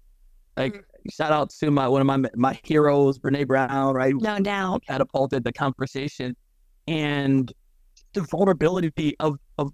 Like 0.57 0.73
Mm. 0.73 0.83
Shout 1.11 1.31
out 1.31 1.49
to 1.59 1.71
my 1.71 1.87
one 1.87 2.01
of 2.01 2.07
my 2.07 2.29
my 2.35 2.59
heroes, 2.63 3.19
Brene 3.19 3.47
Brown, 3.47 3.93
right? 3.93 4.13
No 4.15 4.39
doubt. 4.39 4.83
catapulted 4.87 5.43
the 5.43 5.53
conversation, 5.53 6.35
and 6.87 7.51
the 8.13 8.21
vulnerability 8.21 9.15
of 9.19 9.37
of 9.57 9.71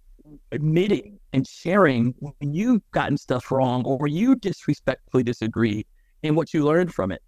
admitting 0.51 1.19
and 1.33 1.47
sharing 1.47 2.13
when 2.19 2.53
you've 2.53 2.81
gotten 2.91 3.17
stuff 3.17 3.51
wrong 3.51 3.83
or 3.85 4.07
you 4.07 4.35
disrespectfully 4.35 5.23
disagree 5.23 5.85
and 6.23 6.35
what 6.35 6.53
you 6.53 6.63
learned 6.63 6.93
from 6.93 7.11
it. 7.11 7.21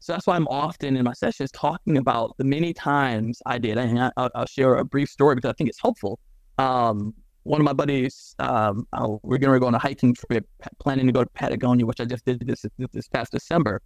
So 0.00 0.12
that's 0.12 0.26
why 0.26 0.36
I'm 0.36 0.46
often 0.48 0.96
in 0.96 1.04
my 1.04 1.12
sessions 1.12 1.50
talking 1.50 1.98
about 1.98 2.36
the 2.38 2.44
many 2.44 2.72
times 2.72 3.42
I 3.46 3.58
did, 3.58 3.78
and 3.78 4.00
I, 4.00 4.12
I'll, 4.16 4.30
I'll 4.34 4.46
share 4.46 4.76
a 4.76 4.84
brief 4.84 5.08
story 5.08 5.34
because 5.34 5.50
I 5.50 5.52
think 5.54 5.68
it's 5.68 5.80
helpful. 5.80 6.18
Um, 6.56 7.14
one 7.48 7.62
of 7.62 7.64
my 7.64 7.72
buddies, 7.72 8.34
um, 8.40 8.86
uh, 8.92 9.08
we're 9.22 9.38
going 9.38 9.54
to 9.54 9.58
go 9.58 9.66
on 9.66 9.74
a 9.74 9.78
hiking 9.78 10.14
trip, 10.14 10.46
planning 10.80 11.06
to 11.06 11.12
go 11.12 11.24
to 11.24 11.30
Patagonia, 11.30 11.86
which 11.86 11.98
I 11.98 12.04
just 12.04 12.24
did 12.26 12.46
this 12.46 12.64
this 12.92 13.08
past 13.08 13.32
December, 13.32 13.80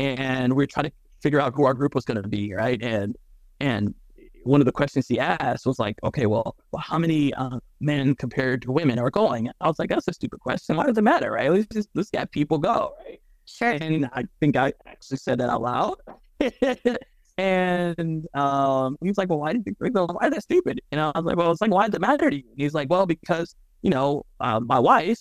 and 0.00 0.52
we 0.52 0.64
are 0.64 0.66
trying 0.66 0.86
to 0.86 0.92
figure 1.22 1.40
out 1.40 1.54
who 1.54 1.64
our 1.64 1.74
group 1.74 1.94
was 1.94 2.04
going 2.04 2.20
to 2.20 2.28
be, 2.28 2.52
right? 2.52 2.82
And 2.82 3.14
and 3.60 3.94
one 4.42 4.60
of 4.60 4.66
the 4.66 4.72
questions 4.72 5.06
he 5.06 5.20
asked 5.20 5.64
was 5.64 5.78
like, 5.78 5.96
okay, 6.02 6.26
well, 6.26 6.56
well 6.72 6.82
how 6.82 6.98
many 6.98 7.32
uh, 7.34 7.60
men 7.80 8.16
compared 8.16 8.62
to 8.62 8.72
women 8.72 8.98
are 8.98 9.10
going? 9.10 9.48
I 9.60 9.68
was 9.68 9.78
like, 9.78 9.90
that's 9.90 10.08
a 10.08 10.12
stupid 10.12 10.40
question. 10.40 10.76
Why 10.76 10.86
does 10.86 10.98
it 10.98 11.02
matter, 11.02 11.30
right? 11.30 11.50
Let's 11.52 11.68
just 11.72 11.88
let's 11.94 12.10
get 12.10 12.32
people 12.32 12.58
go, 12.58 12.94
right? 13.06 13.20
Sure. 13.46 13.70
And 13.80 14.10
I 14.12 14.24
think 14.40 14.56
I 14.56 14.72
actually 14.86 15.18
said 15.18 15.38
that 15.38 15.50
out 15.50 15.62
loud. 15.62 15.96
and 17.36 18.26
um, 18.34 18.96
he 19.02 19.08
was 19.08 19.18
like, 19.18 19.28
"Well, 19.28 19.40
why 19.40 19.52
did 19.52 19.64
you 19.66 19.74
why 19.78 20.26
is 20.26 20.30
that 20.32 20.42
stupid?" 20.42 20.80
And 20.92 21.00
I 21.00 21.12
was 21.14 21.24
like, 21.24 21.36
"Well, 21.36 21.50
it's 21.50 21.60
like 21.60 21.70
why 21.70 21.86
does 21.86 21.94
it 21.94 22.00
matter 22.00 22.30
to 22.30 22.36
you?" 22.36 22.44
And 22.50 22.60
he's 22.60 22.74
like, 22.74 22.88
"Well, 22.90 23.06
because 23.06 23.54
you 23.82 23.90
know, 23.90 24.24
uh, 24.40 24.60
my 24.60 24.78
wife, 24.78 25.18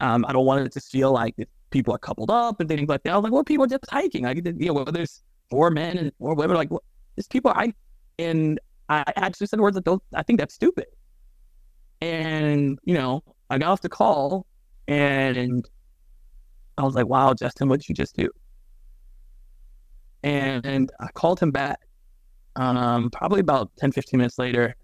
um, 0.00 0.24
I 0.28 0.32
don't 0.32 0.44
want 0.46 0.66
it 0.66 0.72
to 0.72 0.80
feel 0.80 1.12
like 1.12 1.34
people 1.70 1.94
are 1.94 1.98
coupled 1.98 2.30
up 2.30 2.60
and 2.60 2.68
things 2.68 2.88
like 2.88 3.02
that." 3.04 3.12
I 3.12 3.16
was 3.16 3.24
like, 3.24 3.32
"Well, 3.32 3.44
people 3.44 3.64
are 3.64 3.68
just 3.68 3.84
hiking. 3.90 4.24
Like, 4.24 4.44
you 4.44 4.66
know, 4.66 4.74
whether 4.74 4.92
there's 4.92 5.22
four 5.50 5.70
men 5.70 5.96
and 5.98 6.12
four 6.18 6.34
women, 6.34 6.56
like, 6.56 6.70
well, 6.70 6.82
there's 7.16 7.28
people 7.28 7.52
I." 7.54 7.72
And 8.18 8.60
I 8.88 9.04
actually 9.16 9.46
said 9.46 9.60
words 9.60 9.74
that 9.76 9.84
don't. 9.84 10.02
I 10.14 10.22
think 10.22 10.38
that's 10.38 10.54
stupid. 10.54 10.86
And 12.00 12.78
you 12.84 12.94
know, 12.94 13.22
I 13.50 13.58
got 13.58 13.70
off 13.70 13.80
the 13.80 13.88
call, 13.88 14.46
and 14.86 15.66
I 16.76 16.82
was 16.82 16.94
like, 16.94 17.06
"Wow, 17.06 17.32
Justin, 17.34 17.68
what 17.68 17.80
did 17.80 17.88
you 17.88 17.94
just 17.94 18.16
do?" 18.16 18.30
And 20.24 20.90
I 21.00 21.08
called 21.12 21.38
him 21.38 21.50
back 21.50 21.80
um, 22.56 23.10
probably 23.10 23.40
about 23.40 23.70
10, 23.76 23.92
15 23.92 24.18
minutes 24.18 24.38
later. 24.38 24.74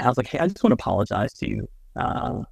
I 0.00 0.08
was 0.08 0.16
like, 0.16 0.26
hey, 0.26 0.38
I 0.38 0.48
just 0.48 0.64
want 0.64 0.70
to 0.70 0.74
apologize 0.82 1.34
to 1.34 1.48
you. 1.48 1.68
Uh, 1.94 2.42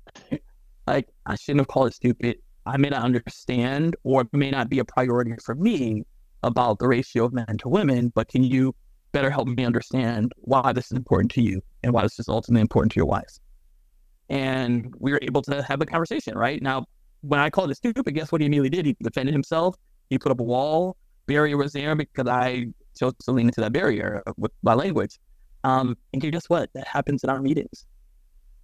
like, 0.87 1.09
I 1.25 1.37
shouldn't 1.37 1.61
have 1.61 1.69
called 1.69 1.89
it 1.89 1.95
stupid. 1.95 2.37
I 2.67 2.77
may 2.77 2.91
not 2.91 3.03
understand 3.03 3.97
or 4.05 4.23
it 4.23 4.29
may 4.33 4.51
not 4.51 4.69
be 4.69 4.79
a 4.79 4.85
priority 4.85 5.35
for 5.43 5.55
me 5.55 6.05
about 6.43 6.79
the 6.79 6.87
ratio 6.87 7.25
of 7.25 7.33
men 7.33 7.57
to 7.59 7.69
women, 7.69 8.13
but 8.15 8.29
can 8.29 8.45
you 8.45 8.75
better 9.13 9.31
help 9.31 9.49
me 9.49 9.65
understand 9.65 10.33
why 10.37 10.73
this 10.75 10.87
is 10.93 10.99
important 10.99 11.31
to 11.33 11.43
you 11.43 11.63
and 11.83 11.95
why 11.95 12.03
this 12.03 12.19
is 12.19 12.29
ultimately 12.29 12.61
important 12.61 12.93
to 12.93 12.97
your 12.97 13.07
wife? 13.07 13.39
And 14.29 14.95
we 14.99 15.13
were 15.13 15.21
able 15.23 15.41
to 15.43 15.63
have 15.63 15.81
a 15.81 15.87
conversation, 15.87 16.37
right? 16.37 16.63
Now, 16.63 16.85
when 17.23 17.41
I 17.41 17.49
called 17.49 17.71
it 17.71 17.77
stupid, 17.77 18.15
guess 18.15 18.31
what 18.31 18.43
he 18.43 18.47
immediately 18.47 18.71
did? 18.71 18.85
He 18.85 18.97
defended 19.03 19.35
himself. 19.35 19.77
He 20.11 20.19
put 20.19 20.31
up 20.31 20.41
a 20.41 20.45
wall 20.45 20.97
barrier 21.27 21.57
was 21.57 21.73
there 21.73 21.95
because 21.95 22.27
I 22.27 22.67
chose 22.99 23.13
to 23.25 23.33
lean 23.33 23.47
into 23.47 23.61
that 23.61 23.73
barrier 23.73 24.23
with 24.37 24.53
my 24.63 24.75
language. 24.75 25.19
Um, 25.65 25.97
and 26.13 26.21
guess 26.23 26.49
what? 26.49 26.71
That 26.75 26.87
happens 26.87 27.25
in 27.25 27.31
our 27.31 27.41
meetings. 27.41 27.87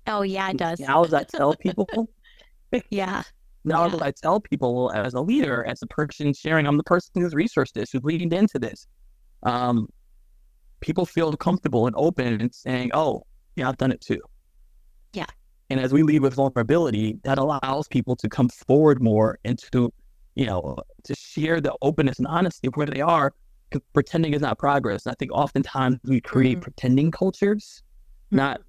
Oh 0.07 0.23
yeah, 0.23 0.51
it 0.51 0.57
does. 0.57 0.81
Now, 0.81 1.05
as 1.05 1.15
I 1.15 1.23
tell 1.37 1.55
people, 1.55 1.87
Yeah. 2.91 3.23
now 3.65 3.87
Yeah. 3.87 3.95
as 3.95 4.03
I 4.03 4.11
tell 4.11 4.41
people 4.41 4.93
as 4.95 5.15
a 5.15 5.21
leader, 5.21 5.65
as 5.65 5.83
a 5.83 5.87
person 5.87 6.33
sharing, 6.33 6.67
I'm 6.67 6.77
the 6.77 6.85
person 6.85 7.11
who's 7.15 7.35
researched 7.35 7.75
this, 7.75 7.91
who's 7.91 8.05
leading 8.05 8.33
into 8.33 8.59
this. 8.59 8.87
Um, 9.43 9.89
people 10.81 11.07
feel 11.07 11.33
comfortable 11.33 11.87
and 11.87 11.95
open 11.97 12.41
and 12.41 12.55
saying, 12.55 12.91
"Oh, 12.95 13.23
yeah, 13.57 13.69
I've 13.69 13.79
done 13.79 13.93
it 13.93 14.01
too." 14.01 14.21
Yeah. 15.13 15.27
And 15.71 15.79
as 15.81 15.93
we 15.93 16.03
lead 16.03 16.21
with 16.21 16.35
vulnerability, 16.35 17.19
that 17.25 17.39
allows 17.39 17.87
people 17.89 18.17
to 18.17 18.29
come 18.29 18.49
forward 18.49 19.03
more 19.03 19.39
and 19.45 19.59
to 19.73 19.93
you 20.35 20.47
know, 20.47 20.77
to 21.05 21.15
share 21.15 21.61
the 21.61 21.75
openness 21.83 22.19
and 22.19 22.27
honesty 22.27 22.69
of 22.69 22.75
where 22.77 22.87
they 22.87 23.01
are, 23.01 23.33
Pretending 23.93 24.35
is 24.35 24.41
not 24.43 24.59
progress. 24.59 25.07
And 25.07 25.13
I 25.13 25.15
think 25.19 25.31
oftentimes 25.33 25.99
we 26.05 26.21
create 26.21 26.59
Mhm. 26.59 26.63
pretending 26.63 27.11
cultures, 27.13 27.83
not 28.33 28.61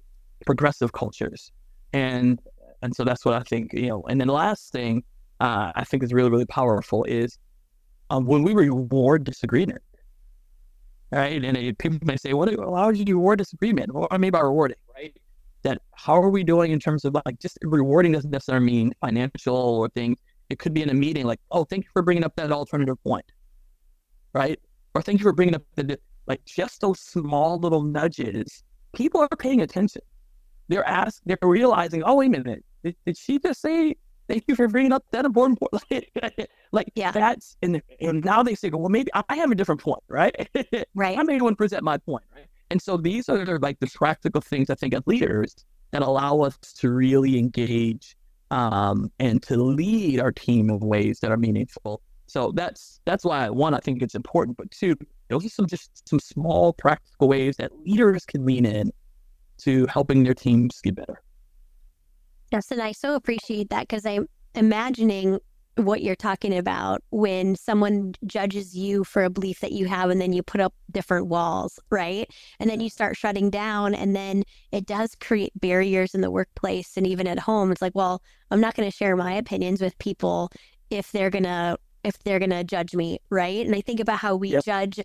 progressive 0.46 0.92
cultures. 0.92 1.50
And 1.92 2.40
and 2.82 2.94
so 2.96 3.04
that's 3.04 3.24
what 3.24 3.34
I 3.34 3.42
think, 3.42 3.72
you 3.72 3.88
know. 3.88 4.02
And 4.08 4.20
then 4.20 4.28
the 4.28 4.34
last 4.34 4.72
thing 4.72 5.04
uh, 5.40 5.72
I 5.74 5.84
think 5.84 6.02
is 6.04 6.12
really, 6.12 6.30
really 6.30 6.46
powerful 6.46 7.04
is 7.04 7.36
um, 8.10 8.26
when 8.26 8.42
we 8.44 8.54
reward 8.54 9.24
disagreement, 9.24 9.82
right? 11.10 11.44
And 11.44 11.56
it, 11.56 11.78
people 11.78 11.98
may 12.02 12.16
say, 12.16 12.32
"What? 12.34 12.54
Why 12.58 12.86
would 12.86 12.96
you 13.08 13.14
reward 13.16 13.38
disagreement?" 13.38 13.90
Or 13.94 14.08
I 14.12 14.18
mean 14.18 14.30
by 14.32 14.40
rewarding, 14.40 14.76
right? 14.94 15.14
That 15.64 15.78
how 15.96 16.14
are 16.22 16.30
we 16.30 16.44
doing 16.44 16.72
in 16.72 16.80
terms 16.80 17.04
of 17.04 17.14
like 17.26 17.38
just 17.40 17.58
rewarding 17.62 18.12
doesn't 18.12 18.30
necessarily 18.30 18.66
mean 18.66 18.92
financial 19.00 19.56
or 19.56 19.88
things. 19.90 20.18
It 20.52 20.58
could 20.58 20.74
be 20.74 20.82
in 20.82 20.90
a 20.90 20.94
meeting, 20.94 21.24
like, 21.26 21.40
"Oh, 21.50 21.64
thank 21.64 21.84
you 21.84 21.90
for 21.92 22.02
bringing 22.02 22.24
up 22.24 22.36
that 22.36 22.52
alternative 22.52 23.02
point," 23.02 23.24
right? 24.34 24.60
Or 24.94 25.00
thank 25.00 25.18
you 25.18 25.24
for 25.24 25.32
bringing 25.32 25.54
up 25.54 25.62
the 25.76 25.98
like 26.26 26.44
just 26.44 26.82
those 26.82 27.00
small 27.00 27.58
little 27.58 27.82
nudges. 27.82 28.62
People 28.94 29.20
are 29.22 29.36
paying 29.38 29.62
attention. 29.62 30.02
They're 30.68 30.86
asked. 30.86 31.22
They're 31.24 31.38
realizing, 31.40 32.02
"Oh, 32.04 32.16
wait 32.16 32.26
a 32.26 32.30
minute, 32.30 32.64
did, 32.84 32.96
did 33.06 33.16
she 33.16 33.38
just 33.38 33.62
say?" 33.62 33.96
Thank 34.28 34.44
you 34.46 34.54
for 34.54 34.68
bringing 34.68 34.92
up 34.92 35.04
that 35.10 35.24
important 35.24 35.58
point. 35.58 36.06
like 36.72 36.90
Yeah. 36.94 37.10
that's 37.10 37.56
and 37.62 37.82
and 38.00 38.24
now 38.24 38.42
they 38.42 38.54
say, 38.54 38.70
well, 38.70 38.88
maybe 38.88 39.10
I 39.14 39.34
have 39.34 39.50
a 39.50 39.54
different 39.54 39.80
point, 39.80 40.02
right? 40.08 40.34
Right. 40.94 41.18
I 41.18 41.22
may 41.24 41.40
want 41.40 41.54
to 41.54 41.56
present 41.56 41.82
my 41.82 41.98
point, 41.98 42.24
right? 42.34 42.46
And 42.70 42.80
so 42.80 42.96
these 42.96 43.28
are 43.28 43.58
like 43.58 43.80
the 43.80 43.88
practical 43.88 44.40
things 44.40 44.70
I 44.70 44.76
think 44.76 44.94
as 44.94 45.02
leaders 45.06 45.54
that 45.90 46.02
allow 46.02 46.40
us 46.40 46.56
to 46.78 46.90
really 46.90 47.36
engage 47.38 48.16
um, 48.52 49.10
and 49.18 49.42
to 49.44 49.56
lead 49.56 50.20
our 50.20 50.30
team 50.30 50.68
in 50.68 50.78
ways 50.78 51.20
that 51.20 51.32
are 51.32 51.38
meaningful. 51.38 52.02
So 52.26 52.52
that's 52.54 53.00
that's 53.06 53.24
why 53.24 53.48
one 53.48 53.74
I 53.74 53.78
think 53.78 54.02
it's 54.02 54.14
important, 54.14 54.56
but 54.56 54.70
two, 54.70 54.94
those 55.28 55.44
are 55.44 55.48
some 55.48 55.66
just 55.66 56.06
some 56.08 56.20
small 56.20 56.74
practical 56.74 57.28
ways 57.28 57.56
that 57.56 57.72
leaders 57.84 58.24
can 58.26 58.44
lean 58.44 58.66
in 58.66 58.92
to 59.62 59.86
helping 59.86 60.22
their 60.22 60.34
teams 60.34 60.80
get 60.82 60.94
better. 60.94 61.22
Yes, 62.52 62.70
and 62.70 62.82
I 62.82 62.92
so 62.92 63.14
appreciate 63.14 63.70
that 63.70 63.88
because 63.88 64.04
I'm 64.04 64.28
imagining 64.54 65.38
what 65.76 66.02
you're 66.02 66.14
talking 66.14 66.56
about 66.56 67.02
when 67.10 67.56
someone 67.56 68.14
judges 68.26 68.76
you 68.76 69.04
for 69.04 69.24
a 69.24 69.30
belief 69.30 69.60
that 69.60 69.72
you 69.72 69.86
have 69.86 70.10
and 70.10 70.20
then 70.20 70.32
you 70.32 70.42
put 70.42 70.60
up 70.60 70.74
different 70.90 71.28
walls, 71.28 71.78
right? 71.90 72.30
And 72.60 72.68
then 72.68 72.80
you 72.80 72.90
start 72.90 73.16
shutting 73.16 73.48
down 73.48 73.94
and 73.94 74.14
then 74.14 74.44
it 74.70 74.86
does 74.86 75.14
create 75.14 75.52
barriers 75.58 76.14
in 76.14 76.20
the 76.20 76.30
workplace 76.30 76.96
and 76.96 77.06
even 77.06 77.26
at 77.26 77.38
home. 77.38 77.72
It's 77.72 77.80
like, 77.80 77.94
well, 77.94 78.22
I'm 78.50 78.60
not 78.60 78.74
going 78.74 78.90
to 78.90 78.94
share 78.96 79.16
my 79.16 79.32
opinions 79.32 79.80
with 79.80 79.96
people 79.98 80.50
if 80.90 81.10
they're 81.12 81.30
going 81.30 81.44
to 81.44 81.78
if 82.04 82.18
they're 82.24 82.40
going 82.40 82.50
to 82.50 82.64
judge 82.64 82.94
me, 82.94 83.20
right? 83.30 83.64
And 83.64 83.74
I 83.76 83.80
think 83.80 84.00
about 84.00 84.18
how 84.18 84.34
we 84.34 84.50
Yep. 84.50 84.64
judge 84.64 85.00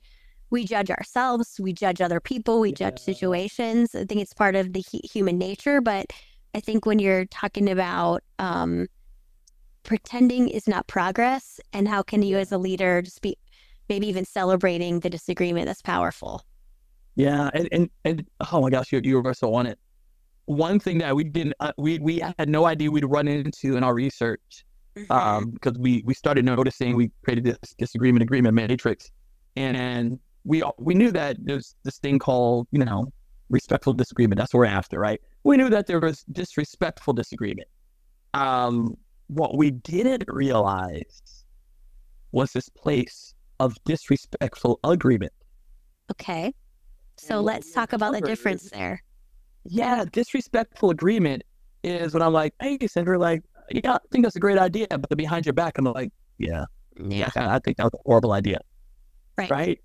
we 0.50 0.64
judge 0.66 0.90
ourselves, 0.90 1.60
we 1.60 1.74
judge 1.74 2.02
other 2.02 2.20
people, 2.20 2.60
we 2.60 2.72
judge 2.72 3.00
situations. 3.00 3.94
I 3.94 4.06
think 4.06 4.22
it's 4.22 4.34
part 4.34 4.56
of 4.56 4.74
the 4.74 4.84
human 5.04 5.38
nature, 5.38 5.82
but 5.82 6.08
I 6.56 6.60
think 6.60 6.86
when 6.86 7.00
you're 7.00 7.26
talking 7.26 7.70
about 7.70 8.24
um, 8.40 8.88
pretending 9.88 10.50
is 10.50 10.68
not 10.68 10.86
progress, 10.86 11.60
and 11.74 11.88
how 11.88 12.04
can 12.04 12.22
you 12.22 12.38
as 12.38 12.52
a 12.52 12.58
leader 12.60 13.02
just 13.02 13.22
be 13.24 13.38
maybe 13.90 14.08
even 14.08 14.26
celebrating 14.26 15.00
the 15.00 15.10
disagreement 15.10 15.66
that's 15.66 15.82
powerful. 15.82 16.44
Yeah, 17.16 17.50
and 17.54 17.68
and, 17.72 17.90
and 18.06 18.28
oh 18.52 18.62
my 18.62 18.70
gosh, 18.70 18.92
you 18.92 19.02
you 19.04 19.20
were 19.20 19.34
so 19.34 19.54
on 19.56 19.66
it. 19.66 19.80
One 20.46 20.80
thing 20.80 21.00
that 21.00 21.16
we 21.16 21.24
didn't 21.24 21.56
uh, 21.60 21.72
we 21.78 21.98
we 22.00 22.22
had 22.38 22.50
no 22.50 22.66
idea 22.66 22.92
we'd 22.92 23.06
run 23.06 23.28
into 23.28 23.76
in 23.76 23.84
our 23.84 23.96
research 23.96 24.66
um, 25.10 25.52
because 25.52 25.78
we 25.80 26.04
we 26.06 26.14
started 26.14 26.46
noticing 26.46 26.96
we 26.96 27.12
created 27.24 27.46
this 27.46 27.58
disagreement 27.78 28.22
agreement 28.22 28.54
matrix, 28.54 29.10
and 29.56 30.20
we 30.44 30.62
we 30.78 30.94
knew 30.94 31.12
that 31.12 31.38
there's 31.44 31.76
this 31.84 31.98
thing 31.98 32.20
called 32.20 32.68
you 32.72 32.84
know 32.84 33.08
respectful 33.50 33.94
disagreement. 33.94 34.38
That's 34.38 34.54
what 34.54 34.60
we're 34.60 34.66
after, 34.66 35.00
right? 35.00 35.20
We 35.44 35.58
knew 35.58 35.70
that 35.70 35.88
there 35.88 36.00
was 36.00 36.24
disrespectful 36.32 37.14
disagreement. 37.14 37.68
Um, 38.34 38.96
what 39.28 39.58
we 39.58 39.72
didn't 39.72 40.26
realize 40.28 41.22
was 42.32 42.52
this 42.52 42.70
place 42.70 43.34
of 43.60 43.76
disrespectful 43.86 44.80
agreement. 44.84 45.34
Okay. 46.12 46.54
So 47.18 47.38
And 47.38 47.46
let's 47.46 47.72
talk 47.72 47.94
about 47.94 48.14
the 48.14 48.22
difference 48.22 48.70
there. 48.70 49.02
Yeah, 49.66 50.06
disrespectful 50.12 50.92
agreement 50.92 51.44
is 51.84 52.14
when 52.14 52.22
I'm 52.24 52.34
like, 52.34 52.54
hey, 52.62 52.78
Sandra, 52.88 53.18
like, 53.20 53.42
yeah, 53.70 53.94
I 53.96 54.00
think 54.12 54.24
that's 54.24 54.36
a 54.36 54.40
great 54.40 54.58
idea, 54.58 54.88
but 54.90 55.18
behind 55.18 55.46
your 55.46 55.54
back, 55.54 55.78
I'm 55.78 55.86
like, 55.86 56.12
yeah, 56.38 56.66
yeah, 56.98 57.30
I 57.36 57.56
I 57.56 57.60
think 57.60 57.78
that 57.78 57.84
was 57.84 57.94
a 57.94 57.98
horrible 58.06 58.32
idea. 58.34 58.60
Right. 59.38 59.50
Right? 59.52 59.82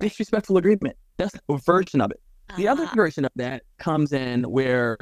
Disrespectful 0.00 0.56
agreement. 0.56 0.96
That's 1.16 1.34
a 1.48 1.58
version 1.58 2.00
of 2.00 2.10
it. 2.10 2.20
The 2.56 2.66
other 2.66 2.86
Ah, 2.86 2.92
version 2.96 3.24
of 3.24 3.30
that 3.36 3.62
comes 3.78 4.12
in 4.12 4.42
where 4.44 4.96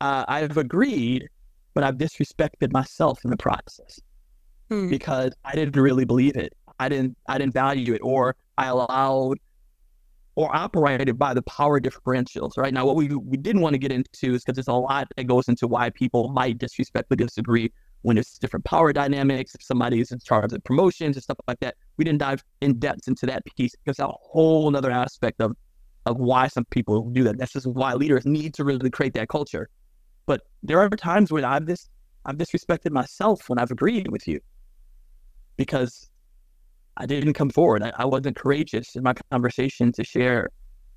uh, 0.00 0.24
I've 0.28 0.56
agreed, 0.56 1.28
but 1.74 1.84
I've 1.84 1.96
disrespected 1.96 2.72
myself 2.72 3.24
in 3.24 3.30
the 3.30 3.36
process 3.36 4.00
hmm, 4.70 4.88
because 4.88 5.32
I 5.44 5.54
didn't 5.54 5.76
really 5.76 6.04
believe 6.04 6.36
it. 6.36 6.54
I 6.78 6.88
didn't. 6.88 7.16
I 7.28 7.38
didn't 7.38 7.52
value 7.52 7.94
it, 7.94 8.00
or 8.02 8.36
I 8.58 8.66
allowed, 8.66 9.38
or 10.34 10.54
operated 10.54 11.18
by 11.18 11.34
the 11.34 11.42
power 11.42 11.80
differentials. 11.80 12.56
Right 12.56 12.72
now, 12.72 12.86
what 12.86 12.96
we 12.96 13.08
we 13.08 13.36
didn't 13.36 13.62
want 13.62 13.74
to 13.74 13.78
get 13.78 13.92
into 13.92 14.34
is 14.34 14.44
because 14.44 14.56
there's 14.56 14.68
a 14.68 14.72
lot 14.72 15.08
that 15.16 15.24
goes 15.24 15.48
into 15.48 15.68
why 15.68 15.90
people 15.90 16.28
might 16.28 16.58
disrespectfully 16.58 17.16
disagree 17.16 17.72
when 18.02 18.18
it's 18.18 18.38
different 18.38 18.64
power 18.64 18.92
dynamics. 18.92 19.54
If 19.54 19.62
somebody 19.62 20.00
is 20.00 20.10
in 20.12 20.18
charge 20.18 20.52
of 20.52 20.64
promotions 20.64 21.16
and 21.16 21.22
stuff 21.22 21.38
like 21.46 21.60
that, 21.60 21.76
we 21.96 22.04
didn't 22.04 22.18
dive 22.18 22.42
in 22.60 22.78
depth 22.78 23.08
into 23.08 23.26
that 23.26 23.44
piece 23.44 23.74
because 23.76 23.96
that's 23.96 24.08
a 24.08 24.12
whole 24.20 24.74
other 24.76 24.90
aspect 24.90 25.40
of 25.40 25.56
of 26.06 26.18
why 26.18 26.48
some 26.48 26.64
people 26.66 27.08
do 27.10 27.24
that. 27.24 27.38
That's 27.38 27.52
just 27.52 27.66
why 27.66 27.94
leaders 27.94 28.26
need 28.26 28.54
to 28.54 28.64
really 28.64 28.90
create 28.90 29.14
that 29.14 29.28
culture. 29.28 29.68
But 30.26 30.42
there 30.62 30.80
are 30.80 30.88
times 30.90 31.30
when 31.30 31.44
I've 31.44 31.66
dis 31.66 31.88
I've 32.24 32.36
disrespected 32.36 32.90
myself 32.90 33.48
when 33.48 33.58
I've 33.58 33.70
agreed 33.70 34.10
with 34.10 34.26
you 34.26 34.40
because 35.56 36.10
I 36.96 37.06
didn't 37.06 37.34
come 37.34 37.50
forward. 37.50 37.82
I, 37.82 37.92
I 37.98 38.04
wasn't 38.06 38.36
courageous 38.36 38.96
in 38.96 39.02
my 39.02 39.14
conversation 39.30 39.92
to 39.92 40.04
share. 40.04 40.48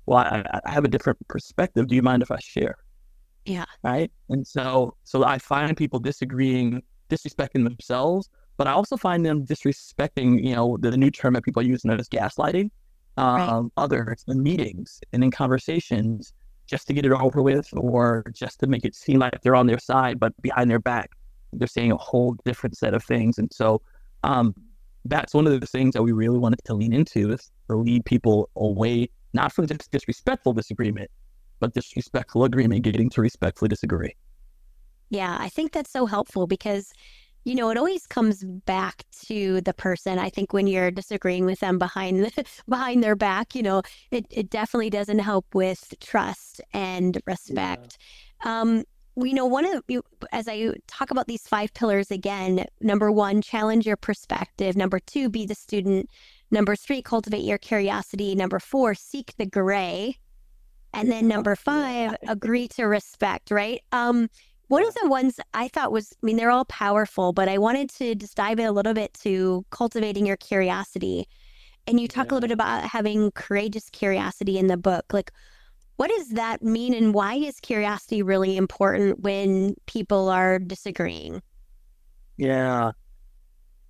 Well, 0.06 0.18
I, 0.18 0.60
I 0.64 0.70
have 0.70 0.84
a 0.84 0.88
different 0.88 1.18
perspective. 1.28 1.86
Do 1.88 1.94
you 1.94 2.02
mind 2.02 2.22
if 2.22 2.30
I 2.30 2.38
share? 2.40 2.76
Yeah. 3.44 3.64
Right. 3.82 4.10
And 4.28 4.46
so, 4.46 4.94
so 5.04 5.24
I 5.24 5.38
find 5.38 5.76
people 5.76 5.98
disagreeing, 5.98 6.82
disrespecting 7.10 7.64
themselves, 7.64 8.28
but 8.56 8.66
I 8.66 8.72
also 8.72 8.96
find 8.96 9.24
them 9.24 9.44
disrespecting, 9.44 10.42
you 10.44 10.54
know, 10.54 10.76
the, 10.80 10.96
new 10.96 11.10
term 11.10 11.34
that 11.34 11.44
people 11.44 11.62
are 11.62 11.66
using 11.66 11.90
as 11.90 12.08
gaslighting, 12.08 12.70
um, 13.16 13.72
others 13.76 14.24
in 14.28 14.42
meetings 14.42 15.00
and 15.12 15.24
in 15.24 15.30
conversations 15.30 16.32
just 16.68 16.86
to 16.86 16.92
get 16.92 17.04
it 17.04 17.12
over 17.12 17.42
with 17.42 17.68
or 17.72 18.24
just 18.32 18.60
to 18.60 18.66
make 18.66 18.84
it 18.84 18.94
seem 18.94 19.18
like 19.18 19.40
they're 19.42 19.56
on 19.56 19.66
their 19.66 19.78
side, 19.78 20.20
but 20.20 20.32
behind 20.42 20.70
their 20.70 20.78
back, 20.78 21.10
they're 21.52 21.66
saying 21.66 21.90
a 21.90 21.96
whole 21.96 22.36
different 22.44 22.76
set 22.76 22.94
of 22.94 23.02
things. 23.02 23.38
And 23.38 23.50
so, 23.52 23.80
um, 24.22 24.54
that's 25.04 25.32
one 25.32 25.46
of 25.46 25.58
the 25.58 25.66
things 25.66 25.94
that 25.94 26.02
we 26.02 26.12
really 26.12 26.38
wanted 26.38 26.60
to 26.64 26.74
lean 26.74 26.92
into 26.92 27.32
is 27.32 27.50
to 27.70 27.76
lead 27.76 28.04
people 28.04 28.50
away, 28.56 29.08
not 29.32 29.52
from 29.52 29.66
just 29.66 29.90
disrespectful 29.90 30.52
disagreement, 30.52 31.10
but 31.60 31.72
disrespectful 31.72 32.44
agreement, 32.44 32.82
getting 32.82 33.08
to 33.10 33.22
respectfully 33.22 33.68
disagree. 33.68 34.14
Yeah, 35.10 35.38
I 35.40 35.48
think 35.48 35.72
that's 35.72 35.90
so 35.90 36.04
helpful 36.04 36.46
because, 36.46 36.92
you 37.44 37.54
know, 37.54 37.70
it 37.70 37.78
always 37.78 38.06
comes 38.06 38.44
back 38.44 39.04
to 39.26 39.60
the 39.62 39.72
person. 39.72 40.18
I 40.18 40.28
think 40.28 40.52
when 40.52 40.66
you're 40.66 40.90
disagreeing 40.90 41.44
with 41.44 41.60
them 41.60 41.78
behind 41.78 42.24
the, 42.24 42.44
behind 42.68 43.02
their 43.02 43.16
back, 43.16 43.54
you 43.54 43.62
know, 43.62 43.82
it, 44.10 44.26
it 44.30 44.50
definitely 44.50 44.90
doesn't 44.90 45.20
help 45.20 45.46
with 45.54 45.94
trust 46.00 46.60
and 46.72 47.20
respect. 47.26 47.98
Um, 48.44 48.84
we 49.18 49.32
know 49.32 49.46
one 49.46 49.64
of 49.64 49.82
you 49.88 50.02
as 50.30 50.46
I 50.46 50.74
talk 50.86 51.10
about 51.10 51.26
these 51.26 51.42
five 51.42 51.74
pillars 51.74 52.12
again, 52.12 52.64
number 52.80 53.10
one, 53.10 53.42
challenge 53.42 53.84
your 53.84 53.96
perspective. 53.96 54.76
Number 54.76 55.00
two, 55.00 55.28
be 55.28 55.44
the 55.44 55.56
student. 55.56 56.08
Number 56.52 56.76
three, 56.76 57.02
cultivate 57.02 57.42
your 57.42 57.58
curiosity. 57.58 58.36
Number 58.36 58.60
four, 58.60 58.94
seek 58.94 59.34
the 59.36 59.46
gray. 59.46 60.18
And 60.94 61.10
then 61.10 61.28
number 61.28 61.54
five, 61.56 62.16
agree 62.28 62.68
to 62.68 62.84
respect, 62.84 63.50
right? 63.50 63.82
Um, 63.92 64.28
one 64.68 64.86
of 64.86 64.94
the 64.94 65.08
ones 65.08 65.40
I 65.54 65.68
thought 65.68 65.92
was, 65.92 66.12
I 66.22 66.26
mean, 66.26 66.36
they're 66.36 66.50
all 66.50 66.64
powerful, 66.66 67.32
but 67.32 67.48
I 67.48 67.58
wanted 67.58 67.90
to 67.90 68.14
just 68.14 68.36
dive 68.36 68.58
in 68.58 68.66
a 68.66 68.72
little 68.72 68.94
bit 68.94 69.14
to 69.22 69.64
cultivating 69.70 70.26
your 70.26 70.36
curiosity. 70.36 71.26
And 71.86 72.00
you 72.00 72.08
talk 72.08 72.30
a 72.30 72.34
little 72.34 72.48
bit 72.48 72.52
about 72.54 72.84
having 72.84 73.32
courageous 73.32 73.90
curiosity 73.90 74.58
in 74.58 74.66
the 74.68 74.76
book. 74.76 75.06
Like, 75.12 75.32
what 75.96 76.10
does 76.10 76.30
that 76.30 76.62
mean, 76.62 76.94
and 76.94 77.14
why 77.14 77.34
is 77.34 77.60
curiosity 77.60 78.22
really 78.22 78.56
important 78.56 79.20
when 79.20 79.74
people 79.86 80.28
are 80.28 80.58
disagreeing? 80.58 81.42
Yeah. 82.36 82.92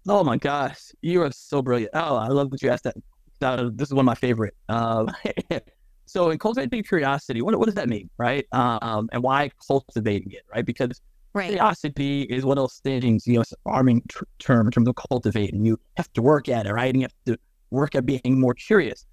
Oh 0.08 0.24
my 0.24 0.36
gosh, 0.38 0.90
you 1.02 1.22
are 1.22 1.30
so 1.32 1.60
brilliant. 1.62 1.90
Oh, 1.94 2.16
I 2.16 2.28
love 2.28 2.50
that 2.50 2.62
you 2.62 2.70
asked 2.70 2.84
that. 2.84 2.96
Uh, 3.40 3.70
this 3.72 3.88
is 3.88 3.94
one 3.94 4.02
of 4.02 4.06
my 4.06 4.14
favorite. 4.14 4.54
Um, 4.68 5.14
so, 6.08 6.30
in 6.30 6.38
cultivating 6.38 6.82
curiosity, 6.82 7.42
what 7.42 7.58
what 7.58 7.66
does 7.66 7.74
that 7.74 7.88
mean, 7.88 8.10
right? 8.18 8.46
Um, 8.52 9.08
and 9.12 9.22
why 9.22 9.50
cultivating 9.66 10.32
it, 10.32 10.42
right? 10.52 10.64
Because 10.64 11.00
Right. 11.34 11.48
curiosity 11.50 12.22
is 12.22 12.44
one 12.44 12.56
of 12.58 12.62
those 12.62 12.80
things, 12.82 13.26
you 13.26 13.34
know, 13.34 13.42
it's 13.42 13.52
an 13.52 13.58
arming 13.66 14.02
tr- 14.08 14.24
term 14.38 14.66
in 14.66 14.72
terms 14.72 14.88
of 14.88 14.96
cultivating. 14.96 15.64
You 15.64 15.78
have 15.96 16.10
to 16.14 16.22
work 16.22 16.48
at 16.48 16.66
it, 16.66 16.72
right? 16.72 16.92
And 16.92 16.96
you 16.96 17.04
have 17.04 17.14
to 17.26 17.38
work 17.70 17.94
at 17.94 18.06
being 18.06 18.40
more 18.40 18.54
curious. 18.54 19.04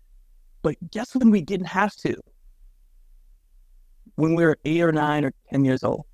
But 0.63 0.75
guess 0.91 1.13
when 1.13 1.29
we 1.29 1.41
didn't 1.41 1.67
have 1.67 1.93
to? 1.97 2.15
When 4.15 4.33
we 4.35 4.45
were 4.45 4.57
eight 4.65 4.81
or 4.81 4.91
nine 4.91 5.25
or 5.25 5.33
10 5.51 5.65
years 5.65 5.83
old. 5.83 6.05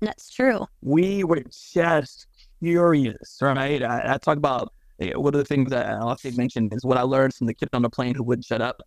That's 0.00 0.30
true. 0.30 0.66
We 0.82 1.24
were 1.24 1.42
just 1.72 2.26
curious, 2.62 3.38
right? 3.40 3.82
I, 3.82 4.14
I 4.14 4.18
talk 4.18 4.36
about 4.38 4.72
eh, 5.00 5.12
one 5.14 5.34
of 5.34 5.38
the 5.38 5.44
things 5.44 5.70
that 5.70 5.86
I 5.86 5.98
often 5.98 6.34
mention 6.36 6.70
is 6.72 6.84
what 6.84 6.98
I 6.98 7.02
learned 7.02 7.34
from 7.34 7.46
the 7.46 7.54
kid 7.54 7.68
on 7.72 7.82
the 7.82 7.90
plane 7.90 8.14
who 8.14 8.22
wouldn't 8.24 8.44
shut 8.46 8.60
up. 8.60 8.80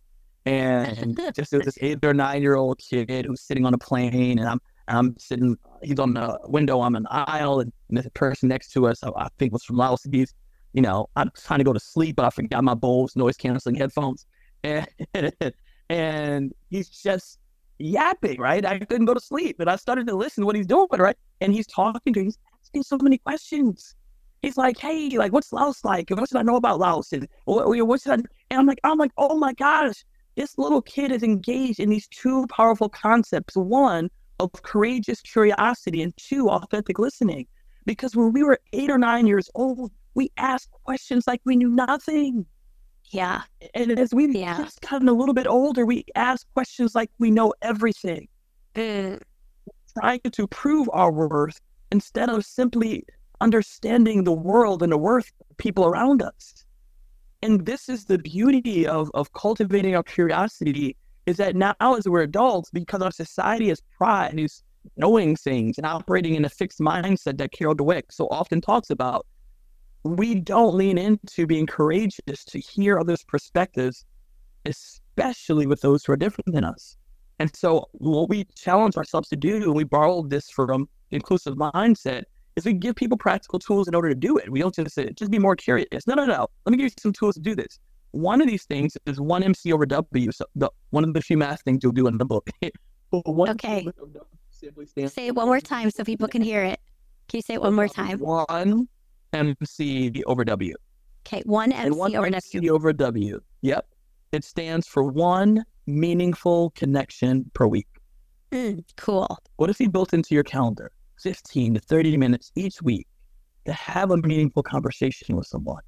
And 0.48 1.20
just 1.34 1.52
was 1.52 1.64
this 1.64 1.78
eight 1.82 2.02
or 2.02 2.14
nine 2.14 2.40
year 2.40 2.56
old 2.56 2.78
kid 2.78 3.26
who's 3.26 3.42
sitting 3.42 3.66
on 3.66 3.74
a 3.74 3.78
plane, 3.78 4.38
and 4.38 4.48
I'm 4.48 4.60
I'm 4.88 5.14
sitting. 5.18 5.56
He's 5.82 5.98
on 5.98 6.14
the 6.14 6.38
window. 6.44 6.80
I'm 6.80 6.96
in 6.96 7.02
the 7.02 7.12
aisle, 7.12 7.60
and, 7.60 7.72
the 7.90 8.10
person 8.10 8.48
next 8.48 8.72
to 8.72 8.86
us, 8.86 9.02
I, 9.02 9.10
I 9.16 9.28
think 9.38 9.52
was 9.52 9.64
from 9.64 9.76
Laos. 9.76 10.06
He's, 10.10 10.34
you 10.72 10.82
know, 10.82 11.08
I'm 11.16 11.30
trying 11.36 11.58
to 11.58 11.64
go 11.64 11.72
to 11.72 11.80
sleep, 11.80 12.16
but 12.16 12.24
I 12.24 12.30
forgot 12.30 12.64
my 12.64 12.74
Bose 12.74 13.14
noise 13.14 13.36
canceling 13.36 13.74
headphones, 13.74 14.26
and 14.64 14.86
and 15.90 16.52
he's 16.70 16.88
just 16.88 17.38
yapping, 17.78 18.40
right? 18.40 18.64
I 18.64 18.78
couldn't 18.78 19.06
go 19.06 19.14
to 19.14 19.20
sleep, 19.20 19.60
and 19.60 19.68
I 19.68 19.76
started 19.76 20.06
to 20.06 20.16
listen 20.16 20.42
to 20.42 20.46
what 20.46 20.56
he's 20.56 20.66
doing, 20.66 20.88
right? 20.92 21.16
And 21.42 21.52
he's 21.52 21.66
talking 21.66 22.14
to, 22.14 22.24
he's 22.24 22.38
asking 22.62 22.84
so 22.84 22.98
many 23.02 23.18
questions. 23.18 23.94
He's 24.40 24.56
like, 24.56 24.78
"Hey, 24.78 25.10
like, 25.18 25.32
what's 25.32 25.52
Laos 25.52 25.84
like? 25.84 26.08
What 26.08 26.26
should 26.26 26.38
I 26.38 26.42
know 26.42 26.56
about 26.56 26.78
Laos? 26.78 27.12
And 27.12 27.28
what, 27.44 27.68
what 27.86 28.00
should 28.00 28.12
I?" 28.12 28.22
And 28.50 28.60
I'm 28.60 28.66
like, 28.66 28.80
"I'm 28.84 28.96
like, 28.96 29.12
oh 29.18 29.36
my 29.36 29.52
gosh, 29.52 30.04
this 30.38 30.56
little 30.56 30.80
kid 30.80 31.10
is 31.10 31.24
engaged 31.24 31.80
in 31.80 31.90
these 31.90 32.06
two 32.08 32.46
powerful 32.46 32.88
concepts. 32.88 33.56
One 33.56 34.08
of 34.38 34.52
courageous 34.62 35.20
curiosity, 35.20 36.00
and 36.00 36.16
two, 36.16 36.48
authentic 36.48 37.00
listening. 37.00 37.44
Because 37.86 38.14
when 38.14 38.32
we 38.32 38.44
were 38.44 38.60
eight 38.72 38.88
or 38.88 38.98
nine 38.98 39.26
years 39.26 39.50
old, 39.56 39.90
we 40.14 40.30
asked 40.36 40.70
questions 40.84 41.24
like 41.26 41.40
we 41.44 41.56
knew 41.56 41.68
nothing. 41.68 42.46
Yeah. 43.10 43.42
And 43.74 43.98
as 43.98 44.14
we've 44.14 44.32
Yeah. 44.32 44.56
just 44.58 44.80
gotten 44.80 45.08
a 45.08 45.12
little 45.12 45.34
bit 45.34 45.48
older, 45.48 45.84
we 45.84 46.04
ask 46.14 46.46
questions 46.54 46.94
like 46.94 47.10
we 47.18 47.32
know 47.32 47.52
everything, 47.62 48.28
Mm, 48.76 49.20
trying 49.98 50.20
to 50.20 50.46
prove 50.46 50.88
our 50.92 51.10
worth 51.10 51.60
instead 51.90 52.28
of 52.28 52.44
simply 52.44 53.04
understanding 53.40 54.22
the 54.22 54.32
world 54.32 54.84
and 54.84 54.92
the 54.92 54.98
worth 54.98 55.32
of 55.50 55.56
people 55.56 55.84
around 55.84 56.22
us. 56.22 56.64
And 57.42 57.64
this 57.64 57.88
is 57.88 58.04
the 58.04 58.18
beauty 58.18 58.86
of, 58.86 59.10
of 59.14 59.32
cultivating 59.32 59.94
our 59.94 60.02
curiosity 60.02 60.96
is 61.26 61.36
that 61.36 61.54
now 61.54 61.74
as 61.80 62.08
we're 62.08 62.22
adults, 62.22 62.70
because 62.70 63.00
our 63.02 63.12
society 63.12 63.70
is 63.70 63.80
pride, 63.96 64.38
is 64.38 64.62
knowing 64.96 65.36
things 65.36 65.78
and 65.78 65.86
operating 65.86 66.34
in 66.34 66.44
a 66.44 66.48
fixed 66.48 66.80
mindset 66.80 67.38
that 67.38 67.52
Carol 67.52 67.76
Dweck 67.76 68.04
so 68.10 68.26
often 68.30 68.60
talks 68.60 68.90
about, 68.90 69.26
we 70.04 70.34
don't 70.34 70.74
lean 70.74 70.98
into 70.98 71.46
being 71.46 71.66
courageous 71.66 72.44
to 72.46 72.58
hear 72.58 72.98
others' 72.98 73.24
perspectives, 73.24 74.04
especially 74.64 75.66
with 75.66 75.80
those 75.80 76.04
who 76.04 76.12
are 76.12 76.16
different 76.16 76.52
than 76.54 76.64
us. 76.64 76.96
And 77.38 77.54
so 77.54 77.88
what 77.92 78.28
we 78.28 78.46
challenge 78.56 78.96
ourselves 78.96 79.28
to 79.28 79.36
do, 79.36 79.72
we 79.72 79.84
borrowed 79.84 80.30
this 80.30 80.50
from 80.50 80.88
inclusive 81.10 81.54
mindset, 81.54 82.24
is 82.58 82.66
we 82.66 82.74
give 82.74 82.96
people 82.96 83.16
practical 83.16 83.58
tools 83.58 83.88
in 83.88 83.94
order 83.94 84.08
to 84.08 84.14
do 84.14 84.36
it. 84.36 84.50
We 84.50 84.60
don't 84.60 84.74
just 84.74 84.94
say, 84.94 85.10
just 85.12 85.30
be 85.30 85.38
more 85.38 85.56
curious. 85.56 86.06
No, 86.06 86.14
no, 86.14 86.26
no. 86.26 86.48
Let 86.66 86.72
me 86.72 86.76
give 86.76 86.84
you 86.84 86.90
some 87.00 87.12
tools 87.12 87.34
to 87.36 87.40
do 87.40 87.54
this. 87.54 87.78
One 88.10 88.40
of 88.40 88.46
these 88.46 88.64
things 88.64 88.96
is 89.06 89.20
one 89.20 89.42
MC 89.42 89.72
over 89.72 89.86
W. 89.86 90.32
So 90.32 90.44
the, 90.56 90.70
one 90.90 91.04
of 91.04 91.14
the 91.14 91.22
few 91.22 91.38
math 91.38 91.62
things 91.62 91.80
you'll 91.82 91.92
do 91.92 92.06
in 92.06 92.18
the 92.18 92.26
book. 92.26 92.50
Okay. 93.10 93.80
over 93.80 93.92
W 93.92 94.20
simply 94.50 94.84
stands 94.84 95.14
say 95.14 95.28
it 95.28 95.34
one 95.34 95.46
more 95.46 95.60
time 95.60 95.90
so 95.90 96.04
people 96.04 96.28
can 96.28 96.42
hear 96.42 96.62
it. 96.62 96.78
Can 97.28 97.38
you 97.38 97.42
say 97.42 97.54
it 97.54 97.62
one 97.62 97.74
more 97.74 97.88
time? 97.88 98.18
One 98.18 98.86
MC 99.32 100.22
over 100.26 100.44
W. 100.44 100.74
Okay, 101.26 101.42
one 101.46 101.72
and 101.72 101.96
one 101.96 102.10
MC 102.10 102.18
over 102.18 102.26
MC 102.26 102.58
W. 102.58 102.74
over 102.74 102.92
W. 102.92 103.40
Yep. 103.62 103.86
It 104.32 104.44
stands 104.44 104.86
for 104.86 105.04
one 105.04 105.64
meaningful 105.86 106.70
connection 106.70 107.50
per 107.54 107.66
week. 107.66 107.86
Mm, 108.52 108.84
cool. 108.96 109.38
What 109.56 109.70
if 109.70 109.80
you 109.80 109.88
built 109.88 110.12
into 110.12 110.34
your 110.34 110.44
calendar 110.44 110.90
15 111.22 111.74
to 111.74 111.80
30 111.80 112.16
minutes 112.16 112.52
each 112.54 112.80
week 112.82 113.06
to 113.64 113.72
have 113.72 114.10
a 114.10 114.16
meaningful 114.16 114.62
conversation 114.62 115.36
with 115.36 115.46
someone? 115.46 115.82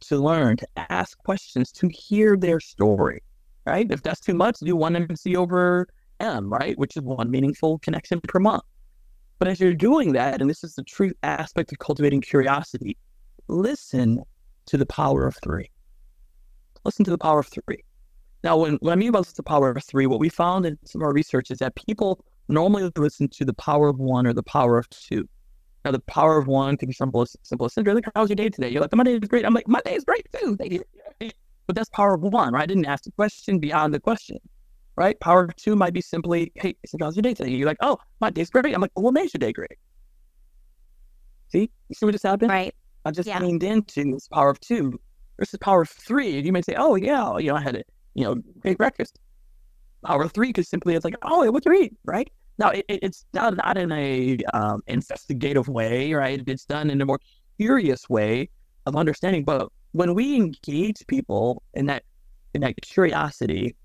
to 0.00 0.18
learn, 0.18 0.56
to 0.56 0.66
ask 0.76 1.16
questions, 1.18 1.70
to 1.72 1.88
hear 1.88 2.36
their 2.36 2.60
story, 2.60 3.22
right? 3.66 3.90
If 3.90 4.02
that's 4.02 4.20
too 4.20 4.34
much, 4.34 4.58
do 4.60 4.74
one 4.76 4.96
MC 4.96 5.36
over 5.36 5.88
M, 6.18 6.50
right? 6.50 6.78
Which 6.78 6.96
is 6.96 7.02
one 7.02 7.30
meaningful 7.30 7.78
connection 7.80 8.20
per 8.20 8.38
month. 8.38 8.64
But 9.38 9.48
as 9.48 9.60
you're 9.60 9.74
doing 9.74 10.12
that, 10.12 10.40
and 10.40 10.50
this 10.50 10.64
is 10.64 10.74
the 10.74 10.82
true 10.82 11.12
aspect 11.22 11.72
of 11.72 11.78
cultivating 11.78 12.20
curiosity, 12.20 12.96
listen 13.48 14.22
to 14.66 14.76
the 14.76 14.86
power 14.86 15.26
of 15.26 15.36
three. 15.42 15.70
Listen 16.84 17.04
to 17.04 17.10
the 17.10 17.18
power 17.18 17.40
of 17.40 17.48
three. 17.48 17.84
Now, 18.42 18.56
when, 18.56 18.76
when 18.80 18.92
I 18.92 18.96
mean 18.96 19.08
about 19.10 19.26
the 19.26 19.42
power 19.42 19.70
of 19.70 19.84
three, 19.84 20.06
what 20.06 20.18
we 20.18 20.28
found 20.28 20.64
in 20.64 20.78
some 20.84 21.02
of 21.02 21.06
our 21.06 21.12
research 21.12 21.50
is 21.50 21.58
that 21.58 21.74
people 21.74 22.24
normally 22.50 22.90
listen 22.96 23.28
to 23.28 23.44
the 23.44 23.54
power 23.54 23.88
of 23.88 23.98
one 23.98 24.26
or 24.26 24.32
the 24.32 24.42
power 24.42 24.78
of 24.78 24.88
two. 24.90 25.28
Now, 25.84 25.92
the 25.92 26.00
power 26.00 26.36
of 26.36 26.46
one 26.46 26.76
can 26.76 26.88
be 26.88 26.92
simple 26.92 27.22
as 27.22 27.34
simple 27.42 27.64
as 27.66 27.74
Cindra, 27.74 27.94
like, 27.94 28.04
how's 28.14 28.28
your 28.28 28.36
day 28.36 28.50
today? 28.50 28.68
You're 28.68 28.82
like, 28.82 28.94
my 28.94 29.02
day 29.02 29.14
is 29.14 29.20
great. 29.20 29.46
I'm 29.46 29.54
like, 29.54 29.66
my 29.66 29.80
day 29.80 29.94
is 29.94 30.04
great 30.04 30.26
too. 30.38 30.58
But 31.18 31.76
that's 31.76 31.88
power 31.90 32.14
of 32.14 32.22
one, 32.22 32.52
right? 32.52 32.64
I 32.64 32.66
didn't 32.66 32.84
ask 32.86 33.04
the 33.04 33.12
question 33.12 33.58
beyond 33.58 33.94
the 33.94 34.00
question, 34.00 34.38
right? 34.96 35.18
Power 35.20 35.44
of 35.44 35.56
two 35.56 35.76
might 35.76 35.94
be 35.94 36.00
simply, 36.00 36.52
hey, 36.56 36.74
Cindra, 36.86 37.04
how's 37.04 37.16
your 37.16 37.22
day 37.22 37.32
today? 37.32 37.50
You're 37.50 37.66
like, 37.66 37.78
oh, 37.80 37.96
my 38.20 38.28
day's 38.28 38.50
great. 38.50 38.74
I'm 38.74 38.80
like, 38.80 38.90
well, 38.94 39.04
what 39.04 39.14
makes 39.14 39.32
your 39.32 39.38
day 39.38 39.52
great? 39.52 39.78
See, 41.48 41.70
you 41.88 41.94
see 41.94 42.06
what 42.06 42.12
just 42.12 42.24
happened? 42.24 42.50
Right. 42.50 42.74
I 43.04 43.10
just 43.12 43.28
Yeah. 43.28 43.40
leaned 43.40 43.62
into 43.62 44.12
this 44.12 44.28
power 44.28 44.50
of 44.50 44.60
two 44.60 45.00
versus 45.38 45.58
power 45.60 45.82
of 45.82 45.88
three. 45.88 46.36
And 46.36 46.46
you 46.46 46.52
may 46.52 46.62
say, 46.62 46.74
oh, 46.76 46.96
yeah, 46.96 47.38
you 47.38 47.48
know, 47.48 47.56
I 47.56 47.60
had 47.62 47.76
a, 47.76 47.82
you 48.14 48.24
know, 48.24 48.34
great 48.60 48.76
breakfast. 48.76 49.18
Power 50.04 50.24
of 50.24 50.32
three 50.32 50.48
because 50.48 50.68
simply 50.68 50.94
it's 50.94 51.04
like, 51.04 51.14
oh, 51.22 51.50
what 51.50 51.64
you 51.64 51.72
eat, 51.72 51.96
right? 52.04 52.30
Now, 52.60 52.68
it, 52.70 52.84
it- 52.88 53.00
it's 53.02 53.24
not, 53.32 53.56
not 53.56 53.78
in 53.78 53.90
a 53.90 54.36
um, 54.52 54.82
investigative 54.86 55.66
way, 55.68 56.12
right? 56.12 56.42
It's 56.46 56.66
done 56.66 56.90
in 56.90 57.00
a 57.00 57.06
more 57.06 57.18
curious 57.58 58.08
way 58.08 58.50
of 58.86 58.94
understanding. 58.96 59.44
But 59.44 59.68
when 59.92 60.14
we 60.14 60.36
engage 60.36 61.04
people 61.08 61.62
in 61.74 61.86
that 61.86 62.04
in 62.54 62.60
that 62.62 62.74
curiosity, 62.82 63.76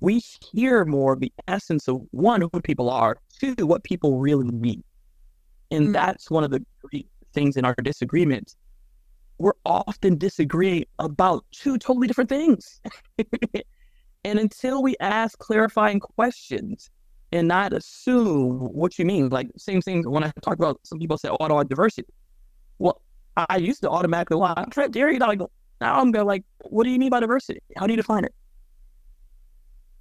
we 0.00 0.20
hear 0.52 0.84
more 0.84 1.12
of 1.12 1.20
the 1.20 1.32
essence 1.46 1.88
of 1.88 2.02
one, 2.10 2.40
who 2.40 2.60
people 2.62 2.90
are, 2.90 3.18
two, 3.38 3.54
what 3.66 3.84
people 3.84 4.18
really 4.18 4.50
mean. 4.50 4.82
And 5.70 5.90
Mm. 5.90 5.92
that's 5.92 6.30
one 6.30 6.42
of 6.44 6.50
the 6.50 6.64
great 6.82 7.06
things 7.34 7.56
in 7.56 7.64
our 7.66 7.74
disagreements. 7.82 8.56
We're 9.38 9.52
often 9.64 10.16
disagreeing 10.18 10.86
about 10.98 11.44
two 11.52 11.78
totally 11.78 12.06
different 12.08 12.30
things. 12.30 12.80
and 14.24 14.38
until 14.38 14.82
we 14.82 14.96
ask 15.00 15.38
clarifying 15.38 16.00
questions 16.00 16.90
and 17.32 17.48
not 17.48 17.72
assume 17.72 18.58
what 18.58 18.98
you 18.98 19.04
mean, 19.04 19.28
like 19.28 19.48
same 19.56 19.82
thing 19.82 20.08
when 20.08 20.24
I 20.24 20.32
talk 20.42 20.54
about 20.54 20.80
some 20.84 20.98
people 20.98 21.18
say, 21.18 21.28
oh, 21.28 21.62
diversity. 21.64 22.08
Well, 22.78 23.02
I, 23.36 23.58
used 23.58 23.82
to 23.82 23.90
automatically, 23.90 24.36
well, 24.36 24.54
I'm 24.56 24.90
dairy. 24.90 25.18
Like, 25.18 25.40
now 25.80 26.00
I'm 26.00 26.10
going 26.10 26.26
like, 26.26 26.44
what 26.70 26.84
do 26.84 26.90
you 26.90 26.98
mean 26.98 27.10
by 27.10 27.20
diversity? 27.20 27.60
How 27.76 27.86
do 27.86 27.92
you 27.92 27.96
define 27.96 28.24
it? 28.24 28.34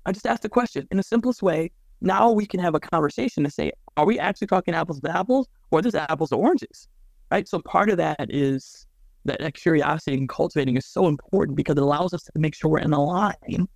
I 0.05 0.11
just 0.11 0.25
asked 0.25 0.43
the 0.43 0.49
question 0.49 0.88
in 0.89 0.97
the 0.97 1.03
simplest 1.03 1.43
way. 1.43 1.71
Now 1.99 2.32
we 2.32 2.45
can 2.45 2.59
have 2.59 2.75
a 2.75 2.80
conversation 2.80 3.43
to 3.43 3.49
say, 3.49 3.71
are 3.97 4.05
we 4.05 4.19
actually 4.19 4.47
talking 4.47 4.73
apples 4.73 5.01
to 5.01 5.15
apples 5.15 5.47
or 5.71 5.82
just 5.82 5.95
apples 5.95 6.30
to 6.30 6.36
oranges? 6.38 6.88
Right. 7.30 7.47
So 7.47 7.59
part 7.59 7.89
of 7.89 7.97
that 7.97 8.28
is 8.30 8.88
that, 9.25 9.39
that 9.39 9.53
curiosity 9.53 10.15
and 10.17 10.30
cultivating 10.30 10.78
is 10.78 10.86
so 10.86 11.07
important 11.07 11.57
because 11.57 11.75
it 11.75 11.84
allows 11.84 12.13
us 12.13 12.23
to 12.23 12.32
make 12.36 12.55
sure 12.55 12.71
we're 12.71 12.80
in 12.80 12.93
align, 12.93 13.67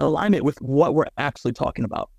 alignment 0.00 0.44
with 0.44 0.60
what 0.60 0.94
we're 0.94 1.06
actually 1.18 1.52
talking 1.52 1.84
about. 1.84 2.10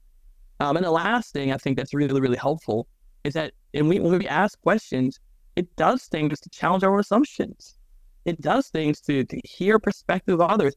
Um, 0.61 0.77
and 0.77 0.85
the 0.85 0.91
last 0.91 1.33
thing 1.33 1.51
I 1.51 1.57
think 1.57 1.75
that's 1.75 1.91
really, 1.91 2.21
really 2.21 2.37
helpful 2.37 2.87
is 3.23 3.33
that 3.33 3.51
and 3.73 3.89
we, 3.89 3.99
when 3.99 4.19
we 4.19 4.27
ask 4.27 4.61
questions, 4.61 5.19
it 5.55 5.75
does 5.75 6.03
things 6.03 6.39
to 6.39 6.49
challenge 6.49 6.83
our 6.83 6.99
assumptions. 6.99 7.77
It 8.25 8.39
does 8.41 8.67
things 8.67 9.01
to, 9.01 9.23
to 9.23 9.41
hear 9.43 9.79
perspective 9.79 10.39
of 10.39 10.41
others. 10.41 10.75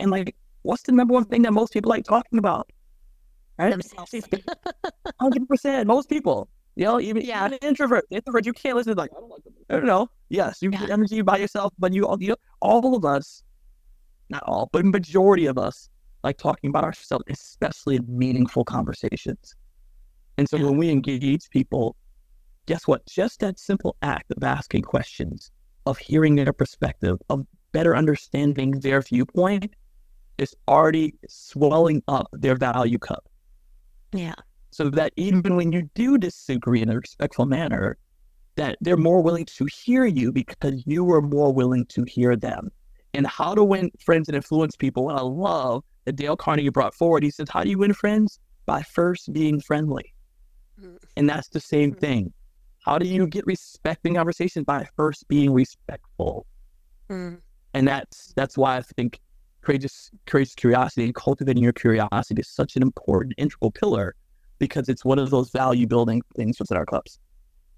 And 0.00 0.10
like, 0.10 0.36
what's 0.62 0.82
the 0.82 0.92
number 0.92 1.14
one 1.14 1.24
thing 1.24 1.42
that 1.42 1.52
most 1.52 1.72
people 1.72 1.88
like 1.88 2.04
talking 2.04 2.38
about? 2.38 2.70
Right? 3.58 3.74
Hundred 5.18 5.48
percent. 5.48 5.86
Most 5.86 6.10
people. 6.10 6.48
You 6.76 6.84
know, 6.84 7.00
even, 7.00 7.22
Yeah. 7.22 7.46
even 7.46 7.54
an 7.54 7.58
introvert. 7.62 8.04
Introvert, 8.10 8.44
you 8.44 8.52
can't 8.52 8.76
listen 8.76 8.94
to 8.94 9.00
like, 9.00 9.12
I 9.16 9.20
don't 9.20 9.30
like 9.30 9.44
them. 9.44 9.54
I 9.70 9.74
don't 9.76 9.86
know. 9.86 10.08
Yes, 10.28 10.60
you 10.60 10.70
get 10.70 10.90
energy 10.90 11.22
by 11.22 11.38
yourself, 11.38 11.72
but 11.78 11.94
you 11.94 12.06
all 12.06 12.22
you 12.22 12.28
know, 12.28 12.36
all 12.60 12.94
of 12.96 13.04
us, 13.06 13.42
not 14.28 14.42
all, 14.44 14.68
but 14.72 14.84
majority 14.84 15.46
of 15.46 15.56
us 15.56 15.88
like 16.24 16.38
talking 16.38 16.70
about 16.70 16.84
ourselves, 16.84 17.24
especially 17.28 17.96
in 17.96 18.04
meaningful 18.08 18.64
conversations. 18.64 19.54
And 20.38 20.48
so 20.48 20.56
Yeah. 20.56 20.64
when 20.66 20.76
we 20.78 20.90
engage 20.90 21.50
people, 21.50 21.96
guess 22.66 22.86
what? 22.86 23.04
Just 23.06 23.40
that 23.40 23.58
simple 23.58 23.96
act 24.02 24.30
of 24.36 24.42
asking 24.44 24.82
questions, 24.82 25.50
of 25.86 25.98
hearing 25.98 26.36
their 26.36 26.52
perspective, 26.52 27.18
of 27.28 27.46
better 27.72 27.96
understanding 27.96 28.72
their 28.80 29.00
viewpoint 29.02 29.74
is 30.38 30.54
already 30.68 31.14
swelling 31.28 32.02
up 32.08 32.28
their 32.32 32.56
value 32.56 32.98
cup 32.98 33.24
Yeah. 34.12 34.34
so 34.70 34.90
that 34.90 35.12
even 35.16 35.56
when 35.56 35.72
you 35.72 35.90
do 35.94 36.18
disagree 36.18 36.82
in 36.82 36.88
a 36.90 36.96
respectful 36.98 37.46
manner, 37.46 37.96
that 38.56 38.76
they're 38.80 38.96
more 38.96 39.22
willing 39.22 39.46
to 39.46 39.66
hear 39.84 40.04
you 40.04 40.30
because 40.32 40.82
you 40.86 41.10
are 41.12 41.22
more 41.22 41.52
willing 41.52 41.86
to 41.86 42.04
hear 42.04 42.36
them. 42.36 42.70
And 43.14 43.26
how 43.26 43.54
to 43.54 43.62
win 43.62 43.90
friends 44.00 44.28
and 44.28 44.36
influence 44.36 44.74
people. 44.76 45.10
And 45.10 45.18
I 45.18 45.22
love 45.22 45.84
that 46.04 46.16
Dale 46.16 46.36
Carnegie 46.36 46.70
brought 46.70 46.94
forward. 46.94 47.22
He 47.22 47.30
says, 47.30 47.48
How 47.50 47.62
do 47.62 47.70
you 47.70 47.78
win 47.78 47.92
friends? 47.92 48.38
By 48.66 48.82
first 48.82 49.32
being 49.32 49.60
friendly. 49.60 50.14
Mm. 50.80 50.96
And 51.16 51.28
that's 51.28 51.48
the 51.48 51.60
same 51.60 51.92
Mhm. 51.92 52.00
thing. 52.00 52.32
How 52.84 52.98
do 52.98 53.06
you 53.06 53.26
get 53.26 53.46
respect 53.46 54.06
in 54.06 54.14
conversation? 54.14 54.64
By 54.64 54.88
first 54.96 55.28
being 55.28 55.52
respectful. 55.52 56.46
Mm. 57.10 57.40
And 57.74 57.86
that's 57.86 58.32
that's 58.34 58.56
why 58.56 58.76
I 58.78 58.82
think 58.82 59.20
courageous 59.60 60.10
courageous 60.26 60.54
curiosity 60.54 61.04
and 61.04 61.14
cultivating 61.14 61.62
your 61.62 61.72
curiosity 61.72 62.40
is 62.40 62.48
such 62.48 62.76
an 62.76 62.82
important 62.82 63.34
integral 63.36 63.70
pillar 63.70 64.14
because 64.58 64.88
it's 64.88 65.04
one 65.04 65.18
of 65.18 65.30
those 65.30 65.50
value 65.50 65.86
building 65.86 66.22
things 66.34 66.58
within 66.58 66.76
our 66.76 66.86
clubs. 66.86 67.18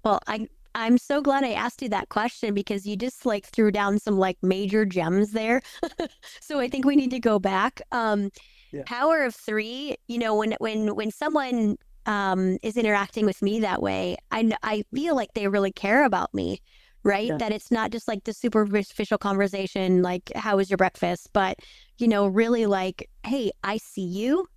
Well, 0.03 0.19
I 0.27 0.47
I'm 0.75 0.97
so 0.97 1.21
glad 1.21 1.43
I 1.45 1.53
asked 1.53 1.81
you 1.81 1.89
that 1.89 2.09
question 2.09 2.53
because 2.53 2.85
you 2.85 2.97
just 2.97 3.25
like 3.25 3.45
threw 3.47 3.71
down 3.71 3.97
some 3.99 4.17
like 4.17 4.37
major 4.43 4.85
gems 4.85 5.31
there. 5.31 5.61
so 6.41 6.59
I 6.59 6.67
think 6.67 6.85
we 6.85 6.95
need 6.97 7.11
to 7.11 7.19
go 7.19 7.39
back. 7.39 7.81
Um 7.91 8.29
Yeah. 8.71 8.83
power 8.85 9.23
of 9.23 9.35
3, 9.35 9.95
you 10.07 10.19
know, 10.19 10.35
when 10.35 10.53
when 10.59 10.95
when 10.95 11.11
someone 11.11 11.77
um 12.07 12.57
is 12.63 12.77
interacting 12.77 13.25
with 13.25 13.41
me 13.41 13.61
that 13.61 13.81
way, 13.81 14.17
I 14.31 14.51
I 14.63 14.83
feel 14.93 15.15
like 15.15 15.33
they 15.35 15.47
really 15.47 15.71
care 15.73 16.05
about 16.05 16.33
me, 16.33 16.59
right? 17.03 17.29
Yeah. 17.29 17.37
That 17.39 17.53
it's 17.53 17.71
not 17.71 17.91
just 17.91 18.07
like 18.07 18.25
the 18.25 18.33
superficial 18.33 19.17
conversation 19.19 20.01
like 20.03 20.31
how 20.35 20.57
was 20.57 20.69
your 20.69 20.77
breakfast, 20.77 21.29
but 21.33 21.57
you 21.99 22.07
know, 22.09 22.27
really 22.27 22.65
like, 22.65 23.09
hey, 23.25 23.51
I 23.63 23.77
see 23.77 24.03
you. 24.05 24.47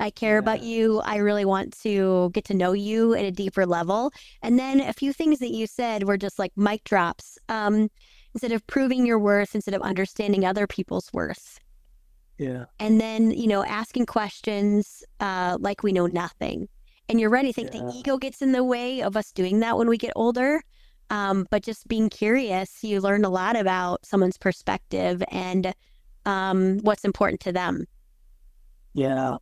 I 0.00 0.10
care 0.10 0.38
about 0.38 0.62
you. 0.62 1.00
I 1.00 1.16
really 1.16 1.44
want 1.44 1.76
to 1.80 2.30
get 2.32 2.44
to 2.46 2.54
know 2.54 2.72
you 2.72 3.14
at 3.14 3.24
a 3.24 3.32
deeper 3.32 3.66
level. 3.66 4.12
And 4.42 4.58
then 4.58 4.80
a 4.80 4.92
few 4.92 5.12
things 5.12 5.38
that 5.40 5.50
you 5.50 5.66
said 5.66 6.04
were 6.04 6.16
just 6.16 6.38
like 6.38 6.52
mic 6.56 6.84
drops. 6.84 7.38
Um, 7.48 7.88
instead 8.34 8.52
of 8.52 8.66
proving 8.66 9.06
your 9.06 9.18
worth, 9.18 9.54
instead 9.54 9.74
of 9.74 9.82
understanding 9.82 10.44
other 10.44 10.66
people's 10.66 11.10
worth. 11.12 11.58
Yeah. 12.36 12.66
And 12.78 13.00
then, 13.00 13.32
you 13.32 13.48
know, 13.48 13.64
asking 13.64 14.06
questions 14.06 15.02
uh, 15.18 15.56
like 15.58 15.82
we 15.82 15.92
know 15.92 16.06
nothing. 16.06 16.68
And 17.08 17.18
you're 17.18 17.30
right. 17.30 17.46
I 17.46 17.52
think 17.52 17.72
Yeah. 17.72 17.80
the 17.80 17.92
ego 17.96 18.18
gets 18.18 18.42
in 18.42 18.52
the 18.52 18.62
way 18.62 19.02
of 19.02 19.16
us 19.16 19.32
doing 19.32 19.60
that 19.60 19.76
when 19.76 19.88
we 19.88 19.98
get 19.98 20.12
older. 20.14 20.62
Um, 21.10 21.46
but 21.50 21.62
just 21.64 21.88
being 21.88 22.10
curious, 22.10 22.84
you 22.84 23.00
learn 23.00 23.24
a 23.24 23.30
lot 23.30 23.56
about 23.56 24.04
someone's 24.04 24.36
perspective 24.36 25.22
and 25.32 25.74
um, 26.26 26.78
what's 26.80 27.04
important 27.04 27.40
to 27.40 27.52
them. 27.52 27.86
Yeah. 28.92 29.38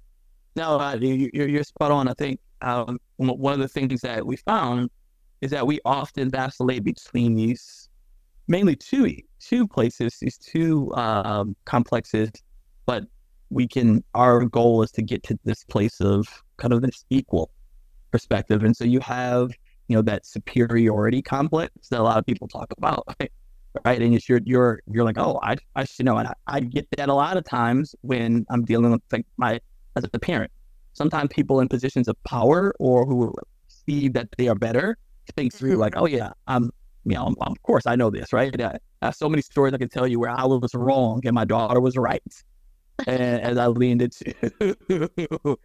No, 0.56 0.80
uh, 0.80 0.96
you, 0.98 1.30
you're, 1.34 1.48
you're 1.48 1.64
spot 1.64 1.90
on. 1.90 2.08
I 2.08 2.14
think 2.14 2.40
um, 2.62 2.98
one 3.18 3.52
of 3.52 3.60
the 3.60 3.68
things 3.68 4.00
that 4.00 4.26
we 4.26 4.36
found 4.36 4.90
is 5.42 5.50
that 5.50 5.66
we 5.66 5.80
often 5.84 6.30
vacillate 6.30 6.82
between 6.82 7.34
these 7.34 7.90
mainly 8.48 8.74
two 8.74 9.14
two 9.38 9.68
places, 9.68 10.16
these 10.20 10.38
two 10.38 10.92
um, 10.94 11.54
complexes, 11.66 12.30
but 12.86 13.04
we 13.50 13.68
can. 13.68 14.02
Our 14.14 14.46
goal 14.46 14.82
is 14.82 14.90
to 14.92 15.02
get 15.02 15.22
to 15.24 15.38
this 15.44 15.62
place 15.64 16.00
of 16.00 16.26
kind 16.56 16.72
of 16.72 16.80
this 16.80 17.04
equal 17.10 17.50
perspective, 18.10 18.64
and 18.64 18.74
so 18.74 18.84
you 18.84 19.00
have 19.00 19.50
you 19.88 19.96
know 19.96 20.02
that 20.02 20.24
superiority 20.24 21.20
complex 21.20 21.88
that 21.90 22.00
a 22.00 22.02
lot 22.02 22.18
of 22.18 22.24
people 22.24 22.48
talk 22.48 22.72
about, 22.78 23.04
right? 23.20 23.32
right? 23.84 24.00
And 24.00 24.14
it's 24.14 24.26
you're 24.26 24.40
you're 24.44 24.80
you're 24.90 25.04
like, 25.04 25.18
oh, 25.18 25.38
I 25.42 25.56
I 25.74 25.84
should 25.84 26.06
know, 26.06 26.16
and 26.16 26.28
I, 26.28 26.34
I 26.46 26.60
get 26.60 26.88
that 26.96 27.10
a 27.10 27.14
lot 27.14 27.36
of 27.36 27.44
times 27.44 27.94
when 28.00 28.46
I'm 28.48 28.64
dealing 28.64 28.92
with 28.92 29.02
like 29.12 29.26
my 29.36 29.60
as 29.96 30.10
a 30.12 30.18
parent. 30.18 30.50
Sometimes 30.92 31.30
people 31.32 31.60
in 31.60 31.68
positions 31.68 32.08
of 32.08 32.22
power 32.24 32.74
or 32.78 33.04
who 33.04 33.34
see 33.68 34.08
that 34.08 34.28
they 34.38 34.48
are 34.48 34.54
better 34.54 34.96
think 35.34 35.52
through 35.52 35.72
mm-hmm. 35.72 35.80
like, 35.80 35.94
oh 35.96 36.06
yeah, 36.06 36.32
I'm 36.46 36.70
you 37.04 37.14
know, 37.14 37.32
of 37.40 37.62
course 37.62 37.86
I 37.86 37.94
know 37.94 38.10
this, 38.10 38.32
right? 38.32 38.60
I, 38.60 38.78
I 39.02 39.06
have 39.06 39.14
so 39.14 39.28
many 39.28 39.42
stories 39.42 39.72
I 39.74 39.78
can 39.78 39.88
tell 39.88 40.06
you 40.06 40.18
where 40.18 40.30
I 40.30 40.44
was 40.44 40.74
wrong 40.74 41.20
and 41.24 41.34
my 41.34 41.44
daughter 41.44 41.80
was 41.80 41.96
right, 41.96 42.22
and 43.06 43.40
as 43.40 43.58
I 43.58 43.66
leaned 43.68 44.02
into 44.02 44.34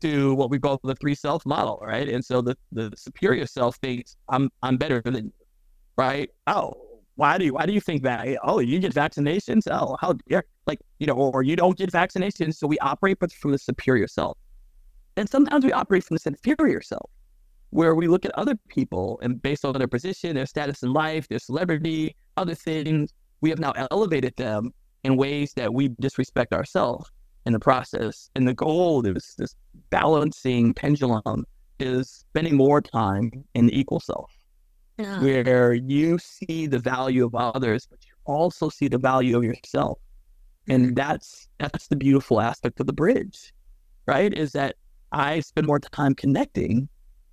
to 0.00 0.34
what 0.34 0.50
we 0.50 0.58
call 0.58 0.80
the 0.82 0.94
three 0.96 1.14
self 1.14 1.46
model, 1.46 1.78
right? 1.82 2.08
And 2.08 2.24
so 2.24 2.40
the 2.42 2.56
the 2.72 2.92
superior 2.96 3.46
self 3.46 3.76
thinks 3.76 4.16
I'm 4.28 4.50
I'm 4.62 4.76
better 4.76 5.00
than 5.04 5.26
you, 5.26 5.32
right? 5.96 6.30
Oh, 6.46 6.74
why 7.14 7.38
do 7.38 7.44
you 7.44 7.54
why 7.54 7.66
do 7.66 7.72
you 7.72 7.80
think 7.80 8.02
that? 8.02 8.26
Oh, 8.42 8.58
you 8.58 8.78
get 8.80 8.94
vaccinations? 8.94 9.68
Oh, 9.70 9.96
how 10.00 10.14
dare 10.28 10.44
like 10.68 10.80
you 10.98 11.06
know, 11.06 11.14
or 11.14 11.42
you 11.42 11.56
don't 11.56 11.76
get 11.76 11.90
vaccinations? 11.90 12.54
So 12.54 12.66
we 12.66 12.78
operate 12.78 13.18
from 13.32 13.50
the 13.50 13.58
superior 13.58 14.06
self, 14.06 14.38
and 15.16 15.28
sometimes 15.28 15.64
we 15.64 15.72
operate 15.72 16.04
from 16.04 16.16
the 16.16 16.22
inferior 16.26 16.82
self, 16.82 17.10
where 17.70 17.94
we 17.94 18.06
look 18.06 18.24
at 18.24 18.32
other 18.36 18.54
people 18.68 19.18
and 19.22 19.42
based 19.42 19.64
on 19.64 19.72
their 19.72 19.88
position, 19.88 20.36
their 20.36 20.46
status 20.46 20.82
in 20.82 20.92
life, 20.92 21.26
their 21.28 21.38
celebrity, 21.38 22.14
other 22.36 22.54
things, 22.54 23.12
we 23.40 23.50
have 23.50 23.58
now 23.58 23.72
elevated 23.90 24.34
them 24.36 24.72
in 25.04 25.16
ways 25.16 25.52
that 25.54 25.72
we 25.72 25.88
disrespect 26.00 26.52
ourselves 26.52 27.10
in 27.46 27.52
the 27.52 27.60
process. 27.60 28.30
And 28.34 28.46
the 28.46 28.54
goal 28.54 29.06
is 29.06 29.34
this 29.38 29.54
balancing 29.90 30.74
pendulum 30.74 31.44
is 31.78 32.10
spending 32.10 32.56
more 32.56 32.80
time 32.80 33.44
in 33.54 33.66
the 33.66 33.78
equal 33.78 34.00
self, 34.00 34.32
where 35.20 35.74
you 35.74 36.18
see 36.18 36.66
the 36.66 36.78
value 36.80 37.24
of 37.24 37.34
others, 37.34 37.86
but 37.88 38.00
you 38.04 38.12
also 38.24 38.68
see 38.68 38.88
the 38.88 38.98
value 38.98 39.36
of 39.36 39.44
yourself. 39.44 39.98
And 40.68 40.94
that's 40.94 41.48
that's 41.58 41.88
the 41.88 41.96
beautiful 41.96 42.40
aspect 42.40 42.80
of 42.80 42.86
the 42.86 42.92
bridge, 42.92 43.52
right? 44.06 44.32
Is 44.32 44.52
that 44.52 44.76
I 45.12 45.40
spend 45.40 45.66
more 45.66 45.78
time 45.80 46.14
connecting 46.14 46.88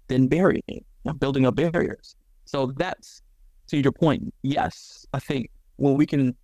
than 0.07 0.27
burying, 0.27 0.85
building 1.19 1.45
up 1.45 1.55
barriers. 1.55 2.15
So 2.45 2.71
that's 2.77 3.21
to 3.67 3.77
your 3.77 3.91
point. 3.91 4.33
Yes, 4.43 5.05
I 5.13 5.19
think 5.19 5.49
when 5.77 5.95
we 5.95 6.05
can 6.05 6.35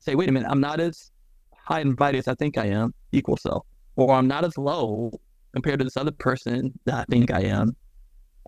say, 0.00 0.14
wait 0.14 0.28
a 0.28 0.32
minute, 0.32 0.48
I'm 0.50 0.60
not 0.60 0.80
as 0.80 1.10
high 1.56 1.80
and 1.80 1.98
mighty 1.98 2.18
as 2.18 2.28
I 2.28 2.34
think 2.34 2.58
I 2.58 2.66
am, 2.66 2.94
equal 3.12 3.36
self, 3.36 3.66
or 3.96 4.12
I'm 4.14 4.26
not 4.26 4.44
as 4.44 4.56
low 4.56 5.12
compared 5.52 5.78
to 5.80 5.84
this 5.84 5.96
other 5.96 6.10
person 6.12 6.72
that 6.86 6.94
I 6.94 7.04
think 7.10 7.30
I 7.30 7.40
am. 7.42 7.76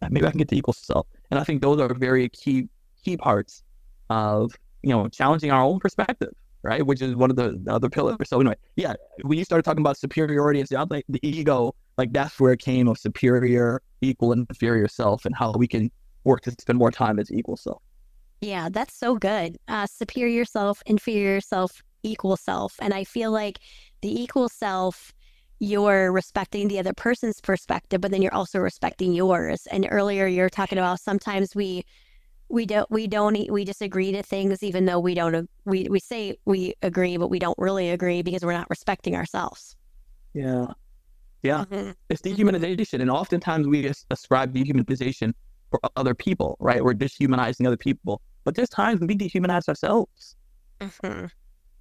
uh, 0.03 0.09
Maybe 0.11 0.26
I 0.26 0.31
can 0.31 0.39
get 0.39 0.49
to 0.49 0.57
equal 0.57 0.74
self. 0.74 1.07
And 1.31 1.39
I 1.39 1.45
think 1.45 1.62
those 1.62 1.81
are 1.81 1.93
very 1.95 2.29
key 2.31 2.68
key 3.05 3.16
parts 3.16 3.62
of 4.11 4.53
you 4.83 4.91
know 4.91 5.09
challenging 5.09 5.51
our 5.51 5.62
own 5.62 5.79
perspective, 5.79 6.33
right? 6.69 6.85
Which 6.85 7.01
is 7.01 7.16
one 7.16 7.31
of 7.31 7.37
the, 7.37 7.59
the 7.64 7.73
other 7.73 7.89
pillars. 7.89 8.16
So 8.25 8.41
anyway, 8.41 8.57
yeah, 8.77 8.95
when 9.23 9.39
you 9.39 9.45
started 9.45 9.62
talking 9.62 9.81
about 9.81 9.97
superiority 9.97 10.61
and 10.61 10.69
stuff, 10.69 10.89
like 10.91 11.07
the 11.09 11.21
ego, 11.27 11.75
like 11.97 12.12
that's 12.12 12.39
where 12.39 12.53
it 12.53 12.61
came 12.61 12.89
of 12.89 12.99
superior, 12.99 13.81
equal, 14.03 14.33
and 14.33 14.47
inferior 14.49 14.89
self, 14.89 15.25
and 15.25 15.35
how 15.35 15.53
we 15.53 15.66
can 15.66 15.91
work 16.25 16.43
to 16.43 16.51
spend 16.51 16.79
more 16.79 16.91
time 16.91 17.19
as 17.19 17.33
equal 17.33 17.57
self. 17.57 17.83
Yeah, 18.43 18.69
that's 18.71 18.95
so 18.95 19.16
good. 19.16 19.57
Uh, 19.66 19.87
superior 19.87 20.45
self, 20.45 20.83
inferior 20.85 21.41
self, 21.41 21.83
equal 22.03 22.37
self. 22.37 22.75
And 22.81 22.93
I 22.93 23.05
feel 23.05 23.31
like 23.33 23.59
the 24.03 24.23
equal 24.23 24.49
self, 24.49 25.12
you're 25.59 26.12
respecting 26.12 26.69
the 26.69 26.79
other 26.79 26.93
person's 26.93 27.41
perspective, 27.41 28.01
but 28.01 28.11
then 28.11 28.23
you're 28.23 28.35
also 28.35 28.59
respecting 28.61 29.12
yours. 29.12 29.66
And 29.73 29.89
earlier 29.91 30.27
you're 30.27 30.51
talking 30.51 30.79
about 30.79 31.01
sometimes 31.01 31.57
we 31.57 31.85
we 32.51 32.66
don't 32.66 32.90
we 32.90 33.07
don't 33.07 33.51
we 33.51 33.64
disagree 33.64 34.12
to 34.12 34.22
things 34.22 34.62
even 34.62 34.84
though 34.86 34.99
we 34.99 35.14
don't 35.14 35.49
we 35.64 35.86
we 35.90 36.01
say 36.01 36.36
we 36.46 36.74
agree 36.82 37.16
but 37.16 37.28
we 37.28 37.38
don't 37.38 37.59
really 37.59 37.90
agree 37.90 38.22
because 38.22 38.42
we're 38.42 38.53
not 38.53 38.68
respecting 38.70 39.14
ourselves. 39.14 39.76
Yeah. 40.34 40.66
Yeah. 41.42 41.64
Mhm. 41.70 41.94
It's 42.09 42.22
dehumanization. 42.22 43.01
And 43.01 43.11
oftentimes 43.11 43.66
we 43.66 43.86
as- 43.86 44.05
ascribe 44.11 44.55
dehumanization 44.55 45.32
for 45.70 45.78
other 45.96 46.14
people, 46.14 46.57
right? 46.61 46.82
We're 46.82 46.94
dehumanizing 46.94 47.66
other 47.66 47.76
people. 47.76 48.20
But 48.44 48.55
there's 48.55 48.70
times 48.70 49.01
we 49.01 49.14
dehumanize 49.16 49.68
ourselves, 49.68 50.36
Mhm. 50.80 51.30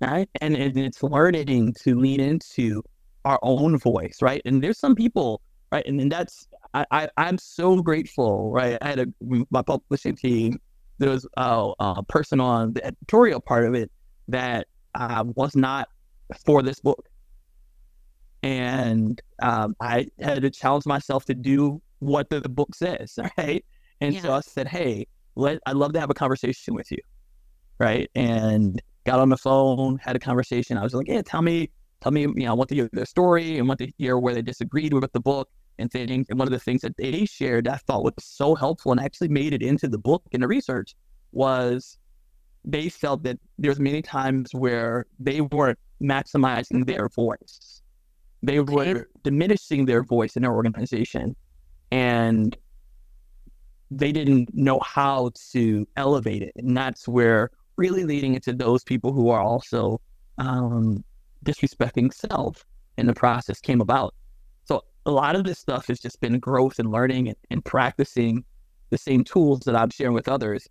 right? 0.02 0.30
And, 0.42 0.56
and 0.56 0.78
it's 0.78 1.02
learning 1.02 1.74
to 1.84 1.98
lean 1.98 2.20
into 2.20 2.84
our 3.26 3.40
own 3.42 3.78
voice, 3.78 4.18
right? 4.22 4.42
And 4.46 4.62
there's 4.62 4.80
some 4.80 4.96
people, 4.96 5.42
right? 5.72 5.86
And, 5.88 6.00
and 6.02 6.12
that's, 6.12 6.48
I, 6.78 6.86
I, 6.92 7.10
I'm 7.18 7.38
so 7.38 7.82
grateful, 7.82 8.52
right? 8.52 8.78
I 8.82 8.88
had 8.88 9.00
a, 9.00 9.08
my 9.50 9.64
publishing 9.64 10.16
team, 10.16 10.60
there 11.00 11.10
was 11.10 11.28
a, 11.38 11.72
a 11.80 12.04
person 12.04 12.40
on 12.40 12.74
the 12.74 12.86
editorial 12.86 13.40
part 13.40 13.66
of 13.66 13.74
it 13.74 13.92
that 14.28 14.68
uh, 14.96 15.24
was 15.36 15.56
not 15.56 15.88
for 16.46 16.62
this 16.62 16.80
book. 16.80 17.08
And 18.44 19.20
um, 19.42 19.76
I 19.82 20.08
had 20.20 20.44
to 20.44 20.52
challenge 20.52 20.86
myself 20.86 21.26
to 21.26 21.34
do 21.34 21.82
what 22.00 22.30
the, 22.30 22.40
the 22.40 22.50
book 22.50 22.76
says, 22.76 23.18
right? 23.38 23.66
And 24.00 24.16
so 24.16 24.34
I 24.34 24.42
said, 24.42 24.68
"Hey, 24.68 25.08
let 25.36 25.60
I'd 25.66 25.76
love 25.76 25.94
to 25.94 26.00
have 26.00 26.12
a 26.12 26.14
conversation 26.14 26.76
with 26.76 26.92
you, 26.92 27.00
right?" 27.80 28.10
And 28.14 28.80
got 29.06 29.20
on 29.20 29.30
the 29.30 29.38
phone, 29.38 29.98
had 29.98 30.16
a 30.16 30.20
conversation. 30.20 30.78
I 30.78 30.84
was 30.84 30.94
like, 30.94 31.08
"Yeah, 31.08 31.24
tell 31.24 31.42
me, 31.42 31.72
tell 32.02 32.12
me, 32.12 32.22
you 32.22 32.34
know, 32.36 32.52
I 32.52 32.54
want 32.54 32.70
to 32.70 32.76
hear 32.76 32.90
their 32.94 33.08
story 33.08 33.58
and 33.58 33.68
want 33.68 33.80
to 33.80 33.92
hear 33.98 34.20
where 34.20 34.36
they 34.36 34.44
disagreed 34.44 34.94
with 34.94 35.12
the 35.14 35.20
book 35.20 35.50
and 35.80 35.92
things." 35.92 36.28
And 36.30 36.40
one 36.40 36.48
of 36.48 36.52
the 36.52 36.60
things 36.60 36.82
that 36.82 36.98
they 36.98 37.26
shared 37.26 37.66
that 37.66 37.74
I 37.74 37.78
thought 37.78 38.04
was 38.04 38.14
so 38.20 38.56
helpful 38.56 38.92
and 38.92 39.02
actually 39.02 39.30
made 39.30 39.54
it 39.54 39.62
into 39.62 39.88
the 39.88 39.98
book 39.98 40.24
and 40.34 40.44
the 40.44 40.48
research 40.48 40.96
was 41.32 41.98
they 42.66 42.90
felt 42.90 43.24
that 43.24 43.40
there's 43.58 43.80
many 43.80 44.02
times 44.02 44.54
where 44.54 45.06
they 45.20 45.42
weren't 45.42 45.80
maximizing 46.02 46.86
their 46.86 47.08
voice. 47.10 47.82
They 48.44 48.60
were 48.60 49.08
diminishing 49.24 49.86
their 49.86 50.04
voice 50.04 50.36
in 50.36 50.44
their 50.44 50.54
organization 50.54 51.36
and 51.92 52.56
they 53.90 54.12
didn't 54.12 54.54
know 54.54 54.80
how 54.82 55.32
to 55.52 55.88
elevate 55.96 56.42
it. 56.42 56.52
And 56.58 56.76
that's 56.76 57.08
where 57.08 57.52
really 57.78 58.04
leading 58.04 58.36
into 58.36 58.54
those 58.54 58.84
people 58.84 59.14
who 59.14 59.30
are 59.30 59.42
also 59.42 60.02
um, 60.38 61.04
disrespecting 61.46 62.14
self 62.14 62.66
in 62.98 63.08
the 63.08 63.14
process 63.14 63.62
came 63.62 63.82
about. 63.82 64.14
A 65.08 65.12
lot 65.12 65.36
of 65.36 65.44
this 65.44 65.58
stuff 65.58 65.88
has 65.88 66.00
just 66.00 66.20
been 66.22 66.38
growth 66.38 66.80
and 66.80 66.92
learning 66.92 67.30
and, 67.30 67.38
and 67.50 67.66
practicing 67.66 68.44
the 68.92 68.98
same 68.98 69.24
tools 69.24 69.62
that 69.62 69.76
I'm 69.76 69.90
sharing 69.90 70.14
with 70.14 70.28
others, 70.28 70.68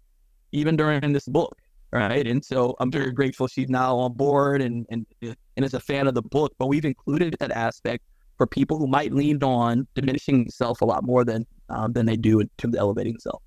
even 0.53 0.77
during 0.77 1.13
this 1.13 1.27
book. 1.27 1.59
Right. 1.93 2.27
And 2.27 2.45
so 2.45 2.77
I'm 2.79 2.91
very 2.91 3.13
grateful 3.13 3.47
she's 3.49 3.69
now 3.69 3.97
on 3.97 4.13
board 4.13 4.61
and, 4.61 4.87
and, 4.91 5.07
and 5.23 5.65
is 5.65 5.75
a 5.75 5.81
fan 5.81 6.07
of 6.07 6.15
the 6.15 6.23
book, 6.23 6.53
but 6.59 6.67
we've 6.67 6.85
included 6.85 7.37
that 7.41 7.51
aspect 7.53 8.05
for 8.37 8.47
people 8.47 8.77
who 8.77 8.87
might 8.87 9.13
lean 9.13 9.43
on 9.43 9.87
diminishing 9.95 10.51
self 10.51 10.83
a 10.83 10.85
lot 10.85 11.05
more 11.05 11.25
than 11.25 11.47
um, 11.69 11.93
than 11.93 12.07
they 12.07 12.17
do 12.17 12.41
in 12.41 12.51
terms 12.59 12.75
of 12.75 12.81
elevating 12.81 13.19
self. 13.19 13.43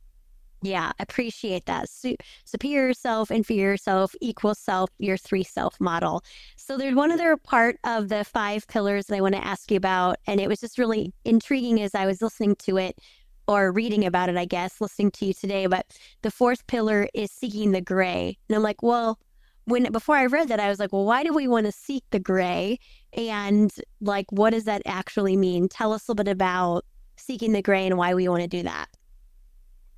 Yeah, 0.62 0.92
appreciate 1.00 1.66
that. 1.68 1.90
Su- 1.90 2.18
superior 2.44 2.94
self, 2.94 3.32
inferior 3.32 3.78
self, 3.78 4.14
equal 4.20 4.56
self, 4.56 4.90
your 4.98 5.16
three 5.16 5.44
self 5.44 5.80
model. 5.80 6.24
So 6.58 6.78
there's 6.78 6.96
one 6.96 7.12
other 7.12 7.38
part 7.38 7.78
of 7.86 8.10
the 8.10 8.26
five 8.26 8.68
pillars 8.68 9.06
that 9.06 9.16
I 9.16 9.22
want 9.22 9.36
to 9.36 9.46
ask 9.46 9.72
you 9.72 9.78
about. 9.78 10.18
And 10.28 10.42
it 10.42 10.50
was 10.50 10.60
just 10.60 10.78
really 10.78 11.14
intriguing 11.24 11.82
as 11.82 11.96
I 11.96 12.06
was 12.06 12.22
listening 12.22 12.56
to 12.58 12.78
it 12.78 13.00
or 13.48 13.72
reading 13.72 14.06
about 14.06 14.30
it, 14.30 14.38
I 14.38 14.46
guess, 14.46 14.82
listening 14.82 15.12
to 15.12 15.26
you 15.26 15.34
today. 15.34 15.66
But 15.66 15.86
the 16.24 16.32
fourth 16.32 16.68
pillar 16.68 17.08
is 17.14 17.32
seeking 17.32 17.72
the 17.72 17.82
gray. 17.82 18.38
And 18.50 18.56
I'm 18.56 18.64
like, 18.64 18.84
well, 18.84 19.18
when 19.66 19.92
before 19.92 20.18
I 20.18 20.26
read 20.26 20.50
that, 20.50 20.60
I 20.60 20.68
was 20.68 20.80
like, 20.80 20.92
well, 20.92 21.06
why 21.06 21.24
do 21.24 21.34
we 21.34 21.48
want 21.48 21.68
to 21.68 21.72
seek 21.72 22.04
the 22.12 22.20
gray? 22.20 22.80
And 23.14 23.72
like, 24.02 24.26
what 24.30 24.50
does 24.50 24.66
that 24.66 24.82
actually 24.86 25.38
mean? 25.38 25.70
Tell 25.70 25.94
us 25.94 26.08
a 26.08 26.12
little 26.12 26.24
bit 26.24 26.32
about 26.32 26.86
seeking 27.18 27.54
the 27.54 27.62
gray 27.62 27.86
and 27.86 27.98
why 27.98 28.14
we 28.14 28.28
want 28.28 28.42
to 28.42 28.48
do 28.48 28.64
that. 28.64 28.88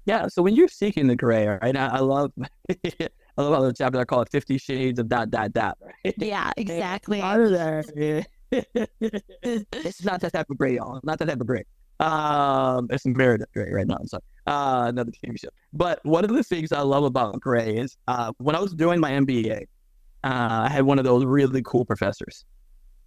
Yeah. 0.05 0.27
So 0.27 0.41
when 0.41 0.55
you're 0.55 0.67
seeking 0.67 1.07
the 1.07 1.15
gray, 1.15 1.47
right? 1.47 1.75
I, 1.75 1.87
I 1.87 1.99
love 1.99 2.31
I 2.69 3.09
love 3.37 3.53
how 3.53 3.61
the 3.61 3.73
chapter 3.73 3.99
I 3.99 4.05
call 4.05 4.21
it 4.21 4.29
Fifty 4.31 4.57
Shades 4.57 4.99
of 4.99 5.09
dot 5.09 5.29
dot 5.29 5.53
dot. 5.53 5.77
Right? 5.81 6.13
Yeah, 6.17 6.51
exactly. 6.57 7.21
Part 7.21 7.53
of 7.53 7.85
yeah. 7.95 8.23
it's 8.51 10.03
not 10.03 10.21
that 10.21 10.33
type 10.33 10.49
of 10.49 10.57
gray, 10.57 10.75
y'all. 10.75 10.99
Not 11.03 11.19
that 11.19 11.27
type 11.27 11.39
of 11.39 11.47
gray. 11.47 11.63
Um, 12.01 12.87
it's 12.89 13.05
Meredith 13.05 13.51
Grey 13.53 13.71
right 13.71 13.87
now. 13.87 13.97
I'm 13.99 14.07
sorry. 14.07 14.23
Uh, 14.47 14.85
another 14.87 15.11
TV 15.11 15.39
show. 15.39 15.49
But 15.71 16.03
one 16.03 16.25
of 16.25 16.33
the 16.33 16.43
things 16.43 16.71
I 16.71 16.81
love 16.81 17.03
about 17.03 17.39
Gray 17.39 17.77
is 17.77 17.95
uh, 18.07 18.33
when 18.39 18.55
I 18.55 18.59
was 18.59 18.73
doing 18.73 18.99
my 18.99 19.11
MBA, 19.11 19.61
uh, 20.23 20.65
I 20.65 20.69
had 20.69 20.83
one 20.83 20.97
of 20.97 21.05
those 21.05 21.25
really 21.25 21.61
cool 21.63 21.85
professors 21.85 22.43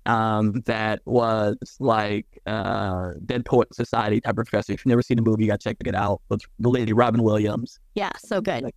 um, 0.07 0.63
that 0.67 1.01
was 1.05 1.57
like 1.81 2.27
uh, 2.47 3.13
Dead 3.27 3.45
Poet 3.45 3.75
Society 3.75 4.21
type 4.21 4.39
of 4.39 4.47
professor. 4.47 4.73
If 4.73 4.81
you've 4.85 4.91
never 4.91 5.03
seen 5.03 5.17
the 5.17 5.23
movie, 5.23 5.45
you 5.45 5.51
got 5.51 5.61
to 5.61 5.69
check 5.71 5.77
it 5.85 5.95
out. 5.95 6.21
It's 6.31 6.45
the 6.59 6.69
lady 6.69 6.93
Robin 6.93 7.23
Williams. 7.23 7.79
Yeah, 7.95 8.11
so 8.19 8.41
good. 8.41 8.71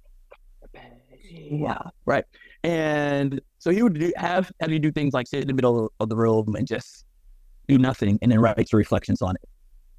Yeah, 1.22 1.78
right. 2.06 2.26
And 2.64 3.42
so 3.60 3.72
he 3.72 3.84
would 3.84 4.00
do, 4.00 4.12
have 4.18 4.52
have 4.60 4.72
you 4.72 4.80
do 4.80 4.92
things 4.92 5.14
like 5.14 5.28
sit 5.28 5.42
in 5.42 5.48
the 5.48 5.54
middle 5.54 5.92
of 6.00 6.10
the 6.10 6.16
room 6.16 6.56
and 6.56 6.68
just 6.68 7.06
do 7.68 7.78
nothing, 7.78 8.18
and 8.22 8.32
then 8.32 8.40
write 8.40 8.72
your 8.72 8.78
reflections 8.78 9.22
on 9.22 9.36
it. 9.36 9.50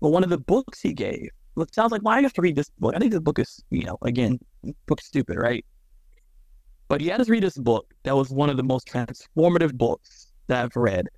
But 0.01 0.11
one 0.11 0.25
of 0.25 0.31
the 0.31 0.39
books 0.39 0.81
he 0.81 0.93
gave, 0.95 1.29
it 1.57 1.75
sounds 1.75 1.93
like, 1.93 2.03
why 2.03 2.15
do 2.15 2.19
I 2.21 2.23
have 2.23 2.33
to 2.35 2.41
read 2.41 2.57
this 2.57 2.71
book? 2.79 2.95
I 2.95 2.99
think 2.99 3.13
this 3.13 3.21
book 3.21 3.39
is, 3.39 3.63
you 3.71 3.85
know, 3.85 3.99
again, 4.03 4.39
book 4.87 5.01
stupid, 5.01 5.37
right? 5.37 5.65
But 6.89 7.01
he 7.03 7.09
had 7.09 7.21
us 7.21 7.29
read 7.29 7.43
this 7.43 7.59
book 7.59 7.93
that 8.05 8.17
was 8.17 8.31
one 8.31 8.49
of 8.49 8.57
the 8.57 8.63
most 8.63 8.89
transformative 8.89 9.75
books 9.75 10.33
that 10.47 10.65
I've 10.65 10.77
read. 10.77 11.09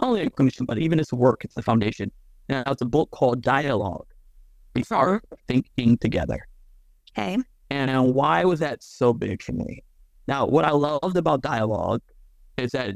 Not 0.00 0.08
only 0.08 0.22
a 0.22 0.30
clinician, 0.30 0.66
but 0.66 0.78
even 0.78 0.98
his 0.98 1.12
work, 1.12 1.44
it's 1.44 1.54
the 1.54 1.62
foundation. 1.62 2.10
Now, 2.48 2.62
it's 2.66 2.80
a 2.80 2.86
book 2.86 3.10
called 3.10 3.42
Dialogue, 3.42 4.06
Art 4.90 5.24
Thinking 5.46 5.98
Together. 5.98 6.46
Okay. 7.12 7.38
And 7.70 7.90
uh, 7.90 8.02
why 8.02 8.44
was 8.44 8.60
that 8.60 8.82
so 8.82 9.12
big 9.12 9.42
for 9.42 9.52
me? 9.52 9.82
Now, 10.26 10.46
what 10.46 10.64
I 10.64 10.70
loved 10.70 11.16
about 11.16 11.42
dialogue 11.42 12.02
is 12.56 12.72
that 12.72 12.94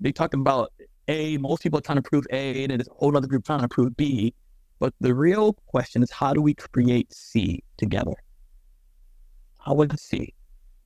they 0.00 0.12
talk 0.12 0.34
about 0.34 0.72
A, 1.08 1.38
most 1.38 1.62
people 1.62 1.78
are 1.78 1.82
trying 1.82 1.96
to 1.96 2.02
prove 2.02 2.26
A, 2.30 2.62
and 2.62 2.70
then 2.70 2.78
there's 2.78 2.88
a 2.88 2.94
whole 2.94 3.16
other 3.16 3.26
group 3.26 3.44
trying 3.44 3.60
to 3.60 3.68
prove 3.68 3.96
B. 3.96 4.34
But 4.80 4.94
the 5.00 5.14
real 5.14 5.54
question 5.66 6.02
is 6.02 6.10
how 6.10 6.34
do 6.34 6.42
we 6.42 6.54
create 6.54 7.12
C 7.12 7.64
together? 7.78 8.14
How 9.58 9.74
would 9.74 9.98
C? 9.98 10.34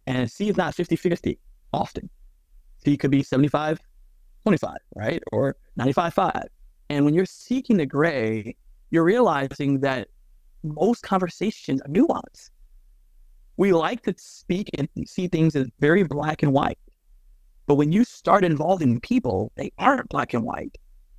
And 0.07 0.31
C 0.31 0.49
is 0.49 0.57
not 0.57 0.75
50 0.75 0.97
50 0.97 1.39
often. 1.73 2.09
C 2.85 2.97
could 2.97 3.11
be 3.11 3.23
75 3.23 3.79
25, 4.43 4.77
right? 4.95 5.23
Or 5.33 5.57
95 5.77 6.15
5. 6.15 6.43
And 6.91 7.05
when 7.05 7.15
you're 7.15 7.27
seeking 7.27 7.77
the 7.77 7.87
gray, 7.87 8.57
you're 8.91 9.05
realizing 9.05 9.81
that 9.81 10.09
most 10.63 11.03
conversations 11.03 11.81
are 11.83 11.89
nuanced. 11.89 12.51
We 13.57 13.73
like 13.73 14.03
to 14.03 14.15
speak 14.19 14.71
and 14.79 14.89
see 15.07 15.29
things 15.29 15.55
as 15.57 15.69
very 15.81 16.03
black 16.03 16.43
and 16.43 16.53
white. 16.53 16.79
But 17.67 17.77
when 17.77 17.93
you 17.93 18.05
start 18.05 18.45
involving 18.45 19.01
people, 19.01 19.53
they 19.57 19.73
aren't 19.79 20.09
black 20.09 20.35
and 20.35 20.45
white. 20.45 20.77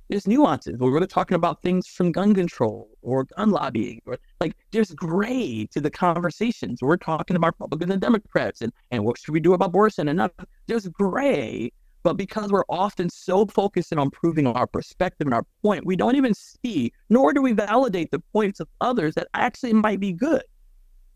There's 0.08 0.26
nuances. 0.26 0.78
We're 0.78 0.92
really 0.92 1.06
talking 1.06 1.34
about 1.34 1.62
things 1.62 1.86
from 1.86 2.12
gun 2.12 2.34
control 2.34 2.90
or 3.00 3.24
gun 3.24 3.50
lobbying, 3.50 4.02
or 4.04 4.18
like 4.40 4.54
there's 4.70 4.90
gray 4.90 5.66
to 5.72 5.80
the 5.80 5.90
conversations. 5.90 6.82
We're 6.82 6.98
talking 6.98 7.36
about 7.36 7.54
Republicans 7.58 7.90
and 7.90 8.00
Democrats, 8.02 8.60
and, 8.60 8.72
and 8.90 9.04
what 9.04 9.18
should 9.18 9.32
we 9.32 9.40
do 9.40 9.54
about 9.54 9.70
abortion? 9.70 10.08
And 10.08 10.18
not, 10.18 10.32
there's 10.66 10.86
gray, 10.88 11.72
but 12.04 12.18
because 12.18 12.52
we're 12.52 12.66
often 12.68 13.08
so 13.10 13.46
focused 13.46 13.92
on 13.94 14.10
proving 14.10 14.46
our 14.46 14.66
perspective 14.66 15.26
and 15.26 15.34
our 15.34 15.44
point, 15.62 15.86
we 15.86 15.96
don't 15.96 16.16
even 16.16 16.34
see, 16.34 16.92
nor 17.08 17.32
do 17.32 17.40
we 17.42 17.52
validate 17.52 18.10
the 18.10 18.20
points 18.32 18.60
of 18.60 18.68
others 18.82 19.14
that 19.14 19.26
actually 19.34 19.72
might 19.72 19.98
be 19.98 20.12
good. 20.12 20.42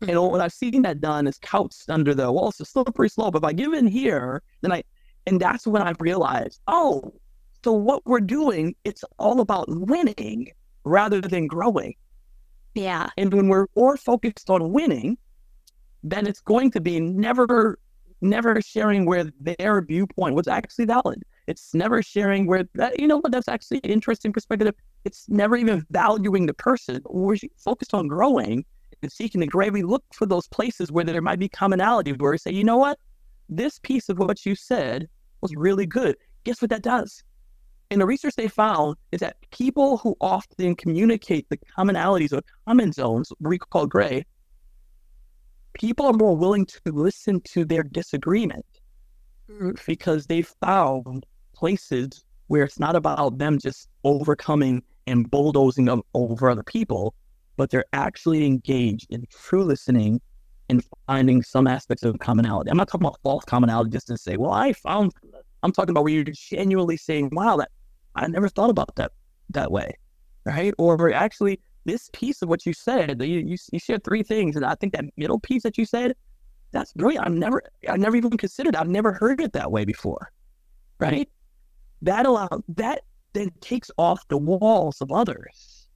And 0.01 0.11
mm-hmm. 0.11 0.31
what 0.31 0.41
I've 0.41 0.51
seen 0.51 0.81
that 0.81 0.99
done 0.99 1.27
is 1.27 1.37
couched 1.37 1.89
under 1.89 2.15
the 2.15 2.31
well, 2.31 2.49
it's 2.49 2.59
a 2.59 2.65
slippery 2.65 3.07
slope. 3.07 3.35
If 3.35 3.43
I 3.43 3.53
give 3.53 3.73
in 3.73 3.85
here, 3.85 4.41
then 4.61 4.71
I, 4.71 4.83
and 5.27 5.39
that's 5.39 5.67
when 5.67 5.83
I've 5.83 6.01
realized, 6.01 6.59
oh, 6.67 7.13
so 7.63 7.73
what 7.73 8.03
we're 8.05 8.19
doing, 8.19 8.75
it's 8.83 9.03
all 9.19 9.41
about 9.41 9.65
winning 9.69 10.47
rather 10.85 11.21
than 11.21 11.45
growing. 11.45 11.93
Yeah. 12.73 13.09
And 13.15 13.31
when 13.31 13.47
we're 13.47 13.67
more 13.75 13.95
focused 13.95 14.49
on 14.49 14.71
winning, 14.71 15.17
then 16.03 16.25
it's 16.25 16.41
going 16.41 16.71
to 16.71 16.81
be 16.81 16.99
never, 16.99 17.77
never 18.21 18.61
sharing 18.61 19.05
where 19.05 19.25
their 19.39 19.81
viewpoint 19.81 20.35
was 20.35 20.47
actually 20.47 20.85
valid. 20.85 21.23
It's 21.47 21.73
never 21.73 22.03
sharing 22.03 22.45
where 22.45 22.65
that, 22.75 22.99
you 22.99 23.07
know 23.07 23.17
what, 23.17 23.31
that's 23.31 23.47
actually 23.47 23.81
an 23.83 23.89
interesting 23.89 24.31
perspective. 24.31 24.73
It's 25.05 25.27
never 25.29 25.55
even 25.55 25.85
valuing 25.89 26.45
the 26.45 26.53
person. 26.53 27.01
We're 27.05 27.37
focused 27.57 27.93
on 27.93 28.07
growing 28.07 28.65
and 29.01 29.11
seeking 29.11 29.41
to. 29.41 29.69
We 29.71 29.81
look 29.81 30.03
for 30.13 30.25
those 30.25 30.47
places 30.47 30.91
where 30.91 31.05
there 31.05 31.21
might 31.21 31.39
be 31.39 31.49
commonality 31.49 32.11
where 32.13 32.31
we 32.31 32.37
say, 32.37 32.51
you 32.51 32.63
know 32.63 32.77
what, 32.77 32.99
this 33.47 33.79
piece 33.79 34.09
of 34.09 34.19
what 34.19 34.45
you 34.45 34.55
said 34.55 35.07
was 35.41 35.55
really 35.55 35.85
good. 35.85 36.15
Guess 36.43 36.61
what 36.61 36.69
that 36.69 36.83
does? 36.83 37.23
And 37.91 37.99
the 37.99 38.05
research 38.05 38.35
they 38.35 38.47
found 38.47 38.97
is 39.11 39.19
that 39.21 39.37
people 39.51 39.97
who 39.97 40.15
often 40.21 40.75
communicate 40.75 41.47
the 41.49 41.57
commonalities 41.57 42.31
or 42.31 42.41
common 42.67 42.91
zones, 42.91 43.31
we 43.39 43.57
call 43.57 43.87
gray, 43.87 44.25
people 45.79 46.05
are 46.05 46.13
more 46.13 46.35
willing 46.35 46.65
to 46.65 46.79
listen 46.85 47.41
to 47.41 47.65
their 47.65 47.83
disagreement 47.83 48.65
mm-hmm. 49.49 49.71
because 49.87 50.25
they've 50.27 50.53
found 50.61 51.25
places 51.55 52.25
where 52.47 52.63
it's 52.63 52.79
not 52.79 52.95
about 52.95 53.37
them 53.37 53.57
just 53.57 53.87
overcoming 54.03 54.83
and 55.07 55.31
bulldozing 55.31 55.85
them 55.85 56.01
over 56.13 56.49
other 56.49 56.63
people, 56.63 57.13
but 57.57 57.69
they're 57.69 57.85
actually 57.93 58.45
engaged 58.45 59.07
in 59.09 59.25
true 59.31 59.63
listening 59.63 60.21
and 60.69 60.83
finding 61.07 61.41
some 61.41 61.65
aspects 61.65 62.03
of 62.03 62.19
commonality. 62.19 62.69
I'm 62.69 62.77
not 62.77 62.87
talking 62.87 63.07
about 63.07 63.19
false 63.23 63.45
commonality 63.45 63.89
just 63.89 64.07
to 64.07 64.17
say, 64.17 64.37
well, 64.37 64.51
I 64.51 64.73
found, 64.73 65.13
I'm 65.63 65.71
talking 65.71 65.91
about 65.91 66.03
where 66.03 66.13
you're 66.13 66.25
genuinely 66.25 66.97
saying, 66.97 67.29
wow, 67.31 67.57
that 67.57 67.69
I 68.15 68.27
never 68.27 68.49
thought 68.49 68.69
about 68.69 68.95
that 68.95 69.11
that 69.51 69.71
way, 69.71 69.93
right? 70.45 70.73
Or 70.77 71.11
actually, 71.11 71.59
this 71.85 72.09
piece 72.13 72.41
of 72.41 72.49
what 72.49 72.65
you 72.65 72.73
said, 72.73 73.21
you, 73.21 73.39
you, 73.39 73.57
you 73.71 73.79
shared 73.79 74.03
three 74.03 74.23
things, 74.23 74.55
and 74.55 74.65
I 74.65 74.75
think 74.75 74.93
that 74.93 75.05
middle 75.17 75.39
piece 75.39 75.63
that 75.63 75.77
you 75.77 75.85
said, 75.85 76.13
that's 76.71 76.93
brilliant. 76.93 77.25
I've 77.25 77.33
never, 77.33 77.63
I 77.87 77.97
never 77.97 78.15
even 78.15 78.37
considered. 78.37 78.75
I've 78.75 78.89
never 78.89 79.11
heard 79.13 79.41
it 79.41 79.53
that 79.53 79.71
way 79.71 79.85
before, 79.85 80.31
right? 80.99 81.27
That 82.03 82.25
allow 82.25 82.47
that 82.75 83.01
then 83.33 83.51
takes 83.59 83.89
off 83.97 84.27
the 84.27 84.37
walls 84.37 85.01
of 85.01 85.11
others, 85.11 85.87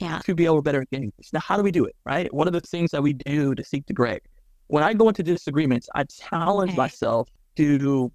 yeah, 0.00 0.20
to 0.24 0.34
be 0.34 0.46
able 0.46 0.56
to 0.56 0.62
better 0.62 0.84
engage. 0.92 1.12
Now, 1.32 1.40
how 1.40 1.56
do 1.56 1.62
we 1.62 1.70
do 1.70 1.84
it, 1.84 1.94
right? 2.04 2.32
One 2.34 2.46
of 2.46 2.52
the 2.52 2.60
things 2.60 2.90
that 2.90 3.02
we 3.02 3.12
do 3.12 3.54
to 3.54 3.62
seek 3.62 3.86
the 3.86 3.92
gray. 3.92 4.18
When 4.66 4.82
I 4.82 4.94
go 4.94 5.08
into 5.08 5.22
disagreements, 5.22 5.88
I 5.94 6.04
challenge 6.04 6.70
okay. 6.70 6.76
myself 6.76 7.28
to 7.56 8.12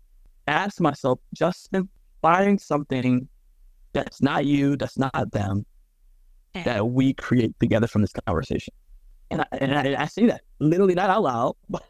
ask 0.48 0.80
myself, 0.80 1.20
Justin, 1.34 1.90
find 2.22 2.60
something 2.60 3.28
that's 3.94 4.22
not 4.22 4.46
you, 4.46 4.76
that's 4.76 4.98
not 4.98 5.32
them. 5.32 5.66
That 6.64 6.88
we 6.88 7.14
create 7.14 7.54
together 7.60 7.88
from 7.88 8.02
this 8.02 8.14
conversation. 8.26 8.74
And 9.32 9.42
I, 9.42 9.46
and 9.54 9.78
I, 9.78 10.04
I 10.04 10.06
say 10.06 10.28
that 10.28 10.42
literally 10.60 10.96
not 10.96 11.10
out 11.10 11.24
loud, 11.24 11.56
but, 11.70 11.84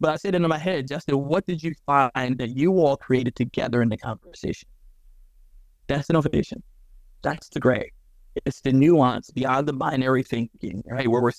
but 0.00 0.12
I 0.12 0.16
said 0.16 0.34
it 0.34 0.42
in 0.42 0.48
my 0.48 0.58
head, 0.58 0.88
Justin, 0.88 1.18
what 1.18 1.46
did 1.46 1.62
you 1.62 1.74
find 1.84 2.38
that 2.38 2.56
you 2.56 2.72
all 2.78 2.96
created 2.96 3.34
together 3.34 3.82
in 3.82 3.88
the 3.88 3.96
conversation? 3.96 4.68
That's 5.88 6.08
innovation. 6.08 6.62
That's 7.22 7.48
the 7.48 7.60
gray. 7.60 7.92
It's 8.46 8.60
the 8.60 8.72
nuance 8.72 9.30
beyond 9.30 9.68
the 9.68 9.72
binary 9.72 10.22
thinking, 10.22 10.82
right? 10.86 11.08
Where 11.08 11.20
we're 11.20 11.32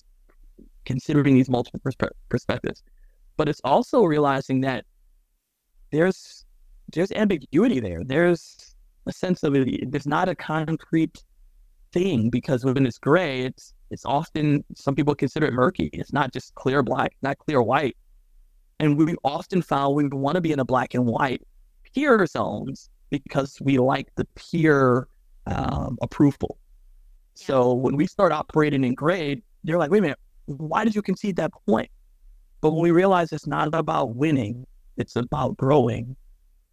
considering 0.85 1.35
these 1.35 1.49
multiple 1.49 1.79
perspe- 1.79 2.11
perspectives. 2.29 2.83
But 3.37 3.49
it's 3.49 3.61
also 3.63 4.03
realizing 4.03 4.61
that 4.61 4.85
there's 5.91 6.45
there's 6.91 7.11
ambiguity 7.11 7.79
there. 7.79 8.03
There's 8.03 8.75
a 9.07 9.11
sense 9.11 9.43
of 9.43 9.55
it. 9.55 9.91
There's 9.91 10.05
not 10.05 10.29
a 10.29 10.35
concrete 10.35 11.23
thing 11.93 12.29
because 12.29 12.65
when 12.65 12.85
it's 12.85 12.97
gray, 12.97 13.41
it's 13.41 13.73
it's 13.91 14.05
often 14.05 14.63
some 14.75 14.95
people 14.95 15.15
consider 15.15 15.45
it 15.45 15.53
murky. 15.53 15.89
It's 15.93 16.11
not 16.11 16.33
just 16.33 16.53
clear 16.55 16.83
black, 16.83 17.15
not 17.21 17.37
clear 17.37 17.61
white. 17.61 17.95
And 18.79 18.97
we 18.97 19.15
often 19.23 19.61
found 19.61 19.95
we 19.95 20.07
want 20.07 20.35
to 20.35 20.41
be 20.41 20.51
in 20.51 20.59
a 20.59 20.65
black 20.65 20.93
and 20.95 21.05
white 21.05 21.41
peer 21.93 22.25
zones 22.25 22.89
because 23.11 23.57
we 23.61 23.77
like 23.77 24.07
the 24.15 24.25
peer 24.35 25.07
um, 25.45 25.97
approval. 26.01 26.57
Yeah. 27.35 27.45
So 27.45 27.73
when 27.73 27.95
we 27.95 28.07
start 28.07 28.31
operating 28.31 28.83
in 28.83 28.95
gray, 28.95 29.41
they're 29.63 29.77
like, 29.77 29.91
wait 29.91 29.99
a 29.99 30.01
minute, 30.01 30.19
why 30.45 30.83
did 30.83 30.95
you 30.95 31.01
concede 31.01 31.35
that 31.37 31.51
point? 31.67 31.89
But 32.61 32.71
when 32.71 32.81
we 32.81 32.91
realize 32.91 33.31
it's 33.31 33.47
not 33.47 33.73
about 33.73 34.15
winning, 34.15 34.65
it's 34.97 35.15
about 35.15 35.57
growing, 35.57 36.15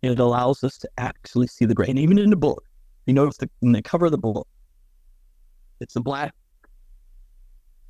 it 0.02 0.18
allows 0.18 0.64
us 0.64 0.78
to 0.78 0.88
actually 0.98 1.48
see 1.48 1.66
the 1.66 1.74
gray. 1.74 1.88
And 1.88 1.98
even 1.98 2.18
in 2.18 2.30
the 2.30 2.36
book, 2.36 2.64
you 3.06 3.12
notice 3.12 3.36
the, 3.36 3.50
in 3.60 3.72
the 3.72 3.82
cover 3.82 4.06
of 4.06 4.12
the 4.12 4.18
book, 4.18 4.46
it's 5.80 5.96
a 5.96 6.00
black 6.00 6.34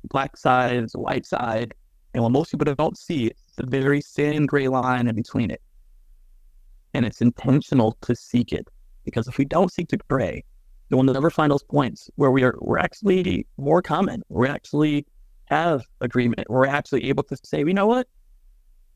black 0.09 0.37
side, 0.37 0.75
it's 0.75 0.95
a 0.95 0.99
white 0.99 1.25
side. 1.25 1.73
And 2.13 2.23
what 2.23 2.31
most 2.31 2.51
people 2.51 2.73
don't 2.75 2.97
see, 2.97 3.27
it's 3.27 3.57
a 3.57 3.65
very 3.65 4.01
thin 4.01 4.45
gray 4.45 4.67
line 4.67 5.07
in 5.07 5.15
between 5.15 5.51
it. 5.51 5.61
And 6.93 7.05
it's 7.05 7.21
intentional 7.21 7.97
to 8.01 8.15
seek 8.15 8.51
it. 8.51 8.67
Because 9.05 9.27
if 9.27 9.37
we 9.37 9.45
don't 9.45 9.71
seek 9.71 9.89
the 9.89 9.97
gray, 10.09 10.43
then 10.89 10.97
we'll 10.97 11.13
never 11.13 11.29
find 11.29 11.51
those 11.51 11.63
points 11.63 12.09
where 12.15 12.31
we 12.31 12.43
are 12.43 12.55
we're 12.59 12.77
actually 12.77 13.47
more 13.57 13.81
common. 13.81 14.21
We 14.29 14.47
actually 14.47 15.05
have 15.45 15.83
agreement. 16.01 16.49
We're 16.49 16.67
actually 16.67 17.07
able 17.07 17.23
to 17.23 17.37
say, 17.43 17.59
you 17.59 17.73
know 17.73 17.87
what? 17.87 18.07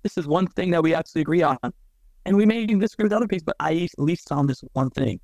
This 0.03 0.17
is 0.17 0.27
one 0.27 0.47
thing 0.47 0.71
that 0.71 0.83
we 0.83 0.93
actually 0.93 1.21
agree 1.21 1.41
on. 1.41 1.57
And 2.25 2.35
we 2.35 2.45
may 2.45 2.65
disagree 2.65 3.03
with 3.03 3.13
other 3.13 3.27
people, 3.27 3.45
but 3.47 3.55
I 3.59 3.87
at 3.97 4.03
least 4.03 4.27
found 4.27 4.49
this 4.49 4.63
one 4.73 4.89
thing. 4.89 5.19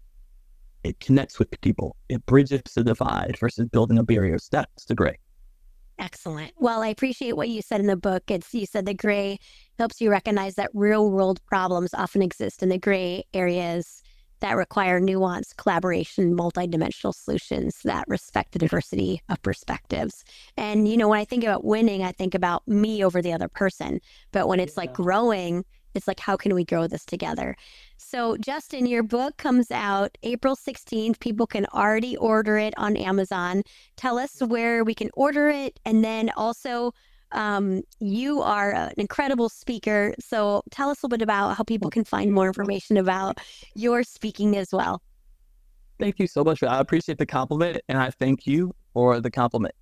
It 0.84 1.00
connects 1.00 1.40
with 1.40 1.50
people. 1.62 1.96
It 2.10 2.26
bridges 2.26 2.62
the 2.76 2.84
divide 2.84 3.38
versus 3.40 3.68
building 3.70 3.98
a 3.98 4.04
barrier. 4.04 4.38
That's 4.52 4.86
the 4.86 4.96
gray. 4.96 5.18
Excellent. 6.00 6.54
Well, 6.58 6.82
I 6.82 6.88
appreciate 6.88 7.38
what 7.38 7.50
you 7.50 7.62
said 7.62 7.80
in 7.80 7.86
the 7.86 7.96
book. 7.96 8.24
It's 8.30 8.52
you 8.54 8.66
said 8.66 8.88
the 8.88 8.94
gray 8.94 9.38
helps 9.78 10.02
you 10.02 10.10
recognize 10.10 10.56
that 10.56 10.72
real 10.74 11.12
world 11.12 11.40
problems 11.46 11.94
often 11.94 12.24
exist 12.24 12.64
in 12.64 12.70
the 12.70 12.80
gray 12.80 13.24
areas 13.34 14.02
that 14.40 14.58
require 14.58 15.00
nuance, 15.00 15.54
collaboration, 15.54 16.36
multidimensional 16.36 17.14
solutions 17.14 17.78
that 17.84 18.06
respect 18.08 18.54
the 18.54 18.60
diversity 18.60 19.22
of 19.30 19.40
perspectives. 19.44 20.24
And 20.58 20.88
you 20.88 20.98
know, 20.98 21.08
when 21.08 21.20
I 21.20 21.26
think 21.26 21.44
about 21.44 21.64
winning, 21.64 22.04
I 22.04 22.12
think 22.12 22.34
about 22.34 22.68
me 22.68 23.04
over 23.04 23.22
the 23.22 23.34
other 23.34 23.48
person. 23.48 24.00
But 24.32 24.48
when 24.48 24.60
it's 24.60 24.74
yeah. 24.76 24.82
like 24.82 24.94
growing, 24.94 25.64
it's 25.94 26.08
like, 26.08 26.20
how 26.20 26.38
can 26.38 26.56
we 26.56 26.66
grow 26.66 26.88
this 26.88 27.06
together? 27.06 27.56
So, 28.04 28.36
Justin, 28.38 28.88
your 28.88 29.04
book 29.04 29.38
comes 29.38 29.70
out 29.70 30.18
April 30.24 30.56
16th. 30.56 31.20
People 31.20 31.46
can 31.46 31.68
already 31.68 32.18
order 32.18 32.58
it 32.58 32.74
on 32.76 32.98
Amazon. 32.98 33.62
Tell 33.96 34.18
us 34.18 34.42
where 34.42 34.84
we 34.84 34.96
can 34.96 35.12
order 35.14 35.50
it. 35.50 35.80
And 35.86 36.04
then 36.04 36.32
also, 36.36 36.94
um, 37.32 37.84
you 38.00 38.42
are 38.42 38.74
an 38.74 38.94
incredible 38.98 39.50
speaker. 39.50 40.16
So, 40.20 40.64
tell 40.72 40.90
us 40.90 41.02
a 41.02 41.06
little 41.06 41.18
bit 41.18 41.22
about 41.22 41.56
how 41.56 41.64
people 41.64 41.92
can 41.92 42.04
find 42.04 42.34
more 42.34 42.48
information 42.48 42.98
about 42.98 43.40
your 43.76 44.04
speaking 44.04 44.58
as 44.58 44.70
well. 44.74 45.02
Thank 46.00 46.18
you 46.18 46.26
so 46.26 46.44
much. 46.44 46.64
I 46.64 46.80
appreciate 46.80 47.20
the 47.20 47.28
compliment 47.28 47.82
and 47.88 48.00
I 48.00 48.10
thank 48.10 48.48
you 48.48 48.74
for 48.94 49.22
the 49.22 49.30
compliment. 49.30 49.76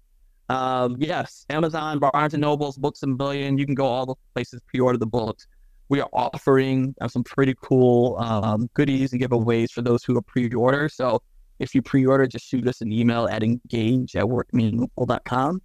Um, 0.50 0.98
yes, 1.00 1.46
Amazon, 1.50 2.00
Barnes 2.00 2.34
and 2.34 2.42
Nobles, 2.42 2.78
Books-A-Million. 2.78 3.58
You 3.58 3.66
can 3.66 3.76
go 3.76 3.86
all 3.86 4.06
the 4.06 4.16
places 4.34 4.60
pre-order 4.68 4.98
the 4.98 5.08
books 5.08 5.48
we 5.90 6.00
are 6.00 6.10
offering 6.14 6.96
uh, 7.02 7.08
some 7.08 7.24
pretty 7.24 7.56
cool 7.62 8.16
um, 8.20 8.70
goodies 8.76 9.12
and 9.12 9.22
giveaways 9.22 9.72
for 9.72 9.82
those 9.82 10.04
who 10.04 10.16
are 10.18 10.22
pre-order. 10.22 10.88
So 10.88 11.22
if 11.58 11.76
you 11.76 11.82
pre-order, 11.82 12.28
just 12.28 12.48
shoot 12.48 12.68
us 12.68 12.82
an 12.82 12.92
email 12.92 13.28
at 13.28 13.44
engage 13.44 14.16
at 14.16 14.26
workmeaningful.com. 14.26 15.62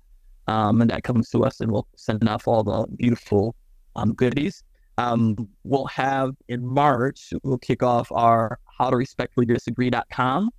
Um, 0.47 0.81
and 0.81 0.91
that 0.91 1.05
comes 1.05 1.29
to 1.31 1.45
us 1.45 1.61
and 1.61 1.71
we'll 1.71 1.87
send 1.97 2.27
off 2.29 2.49
all 2.49 2.65
the 2.65 2.87
beautiful 2.97 3.55
um, 3.97 4.15
goodies. 4.15 4.63
Um, 4.97 5.49
we'll 5.65 5.87
have 5.87 6.35
in 6.49 6.65
March, 6.67 7.33
we'll 7.43 7.59
kick 7.59 7.83
off 7.83 8.11
our 8.13 8.59
how 8.79 8.91
to 8.91 8.97
respectfully 8.97 9.47
disagree.com. 9.47 10.51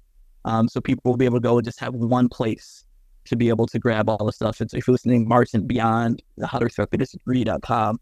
Um, 0.45 0.67
so 0.67 0.79
people 0.79 1.11
will 1.11 1.17
be 1.17 1.25
able 1.25 1.37
to 1.37 1.41
go 1.41 1.57
and 1.57 1.65
just 1.65 1.79
have 1.79 1.93
one 1.93 2.29
place 2.29 2.85
to 3.25 3.35
be 3.35 3.49
able 3.49 3.65
to 3.67 3.79
grab 3.79 4.09
all 4.09 4.25
the 4.25 4.31
stuff. 4.31 4.61
And 4.61 4.69
so 4.69 4.77
if 4.77 4.87
you're 4.87 4.93
listening 4.93 5.27
March 5.27 5.53
and 5.53 5.67
beyond, 5.67 6.21
the 6.37 6.45
how 6.45 6.59
to 6.59 6.65
respectfully 6.65 6.99
disagree.com 6.99 7.99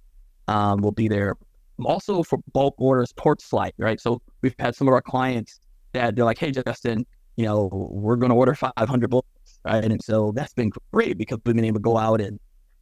um, 0.47 0.82
will 0.82 0.91
be 0.91 1.07
there. 1.07 1.36
Also 1.84 2.24
for 2.24 2.39
bulk 2.53 2.76
orders, 2.78 3.11
Porchlight, 3.13 3.71
right? 3.78 3.99
So 3.99 4.21
we've 4.41 4.55
had 4.59 4.76
some 4.76 4.88
of 4.88 4.93
our 4.93 5.01
clients 5.01 5.59
that 5.93 6.15
they're 6.15 6.26
like, 6.26 6.38
hey, 6.38 6.51
Justin, 6.51 7.05
you 7.36 7.45
know, 7.45 7.69
we're 7.71 8.15
going 8.15 8.30
to 8.30 8.36
order 8.36 8.53
500 8.53 9.09
books, 9.09 9.59
right? 9.65 9.84
And 9.84 10.01
so 10.03 10.32
that's 10.36 10.53
been 10.53 10.71
great 10.91 11.17
because 11.17 11.39
we've 11.45 11.55
been 11.55 11.65
able 11.65 11.80
to 11.80 11.84
go 11.84 11.97
out 11.97 12.21
and 12.21 12.39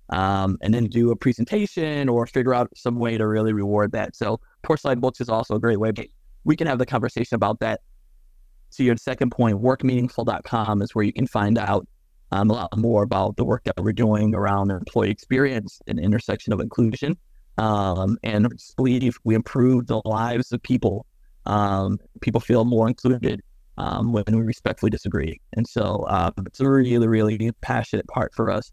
um, 0.10 0.58
and 0.62 0.74
then 0.74 0.88
do 0.88 1.12
a 1.12 1.16
presentation 1.16 2.10
or 2.10 2.28
figure 2.28 2.54
out 2.54 2.70
some 2.76 2.96
way 2.96 3.18
to 3.18 3.26
really 3.26 3.54
reward 3.54 3.94
that. 3.94 4.16
So 4.16 4.42
Porchlight 4.64 5.00
Books 5.00 5.22
is 5.22 5.30
also 5.30 5.56
a 5.56 5.60
great 5.60 5.80
way. 5.80 5.92
But 5.92 6.08
we 6.44 6.56
can 6.56 6.68
have 6.68 6.80
the 6.80 6.86
conversation 6.86 7.36
about 7.36 7.60
that. 7.62 7.80
So 8.72 8.84
your 8.84 8.98
second 8.98 9.32
point, 9.32 9.62
workmeaningful.com 9.62 10.82
is 10.82 10.94
where 10.96 11.06
you 11.06 11.14
can 11.14 11.28
find 11.28 11.58
out 11.58 11.88
um, 12.32 12.50
a 12.50 12.54
lot 12.54 12.78
more 12.78 13.04
about 13.04 13.36
the 13.36 13.46
work 13.46 13.64
that 13.66 13.76
we're 13.78 13.92
doing 13.92 14.34
around 14.34 14.72
employee 14.72 15.12
experience 15.12 15.82
and 15.88 16.00
intersection 16.00 16.54
of 16.54 16.60
inclusion. 16.60 17.18
Um, 17.58 18.18
and 18.24 18.48
believe 18.76 19.18
we 19.24 19.36
improve 19.36 19.88
the 19.88 20.02
lives 20.06 20.52
of 20.52 20.64
people. 20.64 21.06
Um, 21.46 22.00
people 22.22 22.42
feel 22.42 22.66
more 22.66 22.88
included 22.88 23.42
um, 23.78 24.14
when 24.14 24.24
we 24.28 24.42
respectfully 24.42 24.90
disagree. 24.90 25.40
And 25.54 25.68
so 25.68 26.06
uh, 26.08 26.32
it's 26.46 26.60
a 26.60 26.70
really, 26.70 27.08
really 27.08 27.52
passionate 27.62 28.08
part 28.08 28.34
for 28.34 28.52
us. 28.52 28.72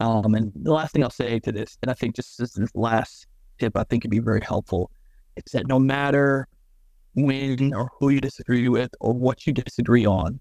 Um, 0.00 0.34
and 0.34 0.52
the 0.54 0.72
last 0.72 0.92
thing 0.92 1.02
I'll 1.02 1.10
say 1.10 1.38
to 1.40 1.52
this, 1.52 1.78
and 1.82 1.90
I 1.90 1.94
think 1.94 2.16
just 2.16 2.38
this 2.38 2.56
last 2.74 3.26
tip, 3.58 3.76
I 3.76 3.84
think 3.84 4.04
would 4.04 4.10
be 4.10 4.18
very 4.18 4.40
helpful, 4.40 4.90
is 5.36 5.52
that 5.52 5.66
no 5.66 5.78
matter 5.78 6.48
when 7.14 7.72
or 7.74 7.90
who 7.98 8.08
you 8.10 8.20
disagree 8.20 8.68
with 8.68 8.90
or 9.00 9.12
what 9.12 9.46
you 9.46 9.52
disagree 9.52 10.06
on, 10.06 10.40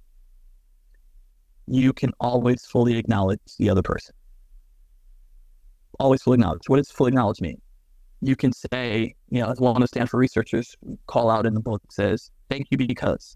you 1.67 1.93
can 1.93 2.11
always 2.19 2.65
fully 2.65 2.97
acknowledge 2.97 3.39
the 3.57 3.69
other 3.69 3.81
person. 3.81 4.13
Always 5.99 6.21
fully 6.21 6.35
acknowledge. 6.35 6.67
What 6.67 6.77
does 6.77 6.91
fully 6.91 7.09
acknowledge 7.09 7.39
mean? 7.41 7.61
You 8.25 8.35
can 8.35 8.53
say, 8.53 9.15
you 9.29 9.41
know, 9.41 9.51
as 9.51 9.59
one 9.59 9.75
of 9.75 9.81
the 9.81 9.87
Stanford 9.87 10.19
researchers 10.19 10.75
call 11.07 11.29
out 11.29 11.45
in 11.45 11.53
the 11.53 11.59
book 11.59 11.81
says, 11.89 12.31
thank 12.49 12.67
you 12.69 12.77
because. 12.77 13.35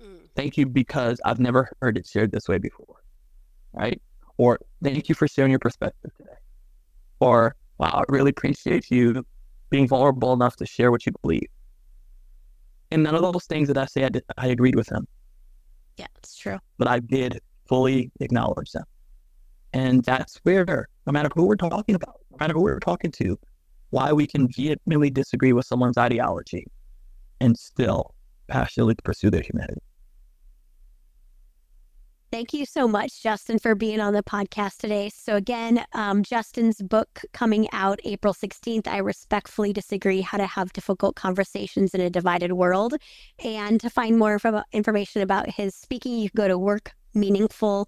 Mm. 0.00 0.20
Thank 0.36 0.56
you 0.56 0.66
because 0.66 1.20
I've 1.24 1.40
never 1.40 1.72
heard 1.82 1.98
it 1.98 2.06
shared 2.06 2.30
this 2.30 2.48
way 2.48 2.58
before. 2.58 3.02
Right? 3.72 4.00
Or 4.36 4.60
thank 4.82 5.08
you 5.08 5.14
for 5.16 5.26
sharing 5.26 5.50
your 5.50 5.58
perspective 5.58 6.12
today. 6.16 6.30
Or 7.18 7.56
wow, 7.78 7.88
I 7.88 8.04
really 8.08 8.30
appreciate 8.30 8.90
you 8.90 9.24
being 9.70 9.88
vulnerable 9.88 10.32
enough 10.32 10.54
to 10.56 10.66
share 10.66 10.92
what 10.92 11.04
you 11.04 11.12
believe. 11.22 11.48
And 12.90 13.02
none 13.02 13.14
of 13.14 13.22
those 13.22 13.44
things 13.46 13.68
that 13.68 13.76
I 13.76 13.86
say 13.86 14.04
I, 14.04 14.08
did, 14.10 14.24
I 14.36 14.46
agreed 14.46 14.76
with 14.76 14.86
them. 14.86 15.06
Yeah, 15.96 16.06
it's 16.16 16.36
true. 16.36 16.58
But 16.78 16.86
I 16.88 17.00
did 17.00 17.40
fully 17.68 18.10
acknowledge 18.20 18.70
them. 18.70 18.84
And 19.72 20.02
that's 20.04 20.38
where, 20.44 20.88
no 21.06 21.12
matter 21.12 21.28
who 21.34 21.44
we're 21.44 21.56
talking 21.56 21.94
about, 21.94 22.20
no 22.30 22.38
matter 22.40 22.54
who 22.54 22.62
we're 22.62 22.78
talking 22.78 23.10
to, 23.10 23.38
why 23.90 24.12
we 24.12 24.26
can 24.26 24.48
vehemently 24.48 25.10
disagree 25.10 25.52
with 25.52 25.66
someone's 25.66 25.98
ideology 25.98 26.66
and 27.40 27.56
still 27.56 28.14
passionately 28.48 28.94
pursue 29.04 29.30
their 29.30 29.42
humanity. 29.42 29.80
Thank 32.30 32.52
you 32.52 32.66
so 32.66 32.86
much, 32.86 33.22
Justin, 33.22 33.58
for 33.58 33.74
being 33.74 34.00
on 34.00 34.12
the 34.12 34.22
podcast 34.22 34.76
today. 34.78 35.08
So, 35.08 35.36
again, 35.36 35.86
um, 35.94 36.22
Justin's 36.22 36.82
book 36.82 37.22
coming 37.32 37.68
out 37.72 38.00
April 38.04 38.34
16th, 38.34 38.86
I 38.86 38.98
Respectfully 38.98 39.72
Disagree 39.72 40.20
How 40.20 40.36
to 40.36 40.46
Have 40.46 40.74
Difficult 40.74 41.16
Conversations 41.16 41.94
in 41.94 42.02
a 42.02 42.10
Divided 42.10 42.52
World. 42.52 42.96
And 43.42 43.80
to 43.80 43.88
find 43.88 44.18
more 44.18 44.38
information 44.72 45.22
about 45.22 45.48
his 45.48 45.74
speaking, 45.74 46.18
you 46.18 46.28
can 46.28 46.36
go 46.36 46.48
to 46.48 46.58
workmeaningful.com. 46.58 47.86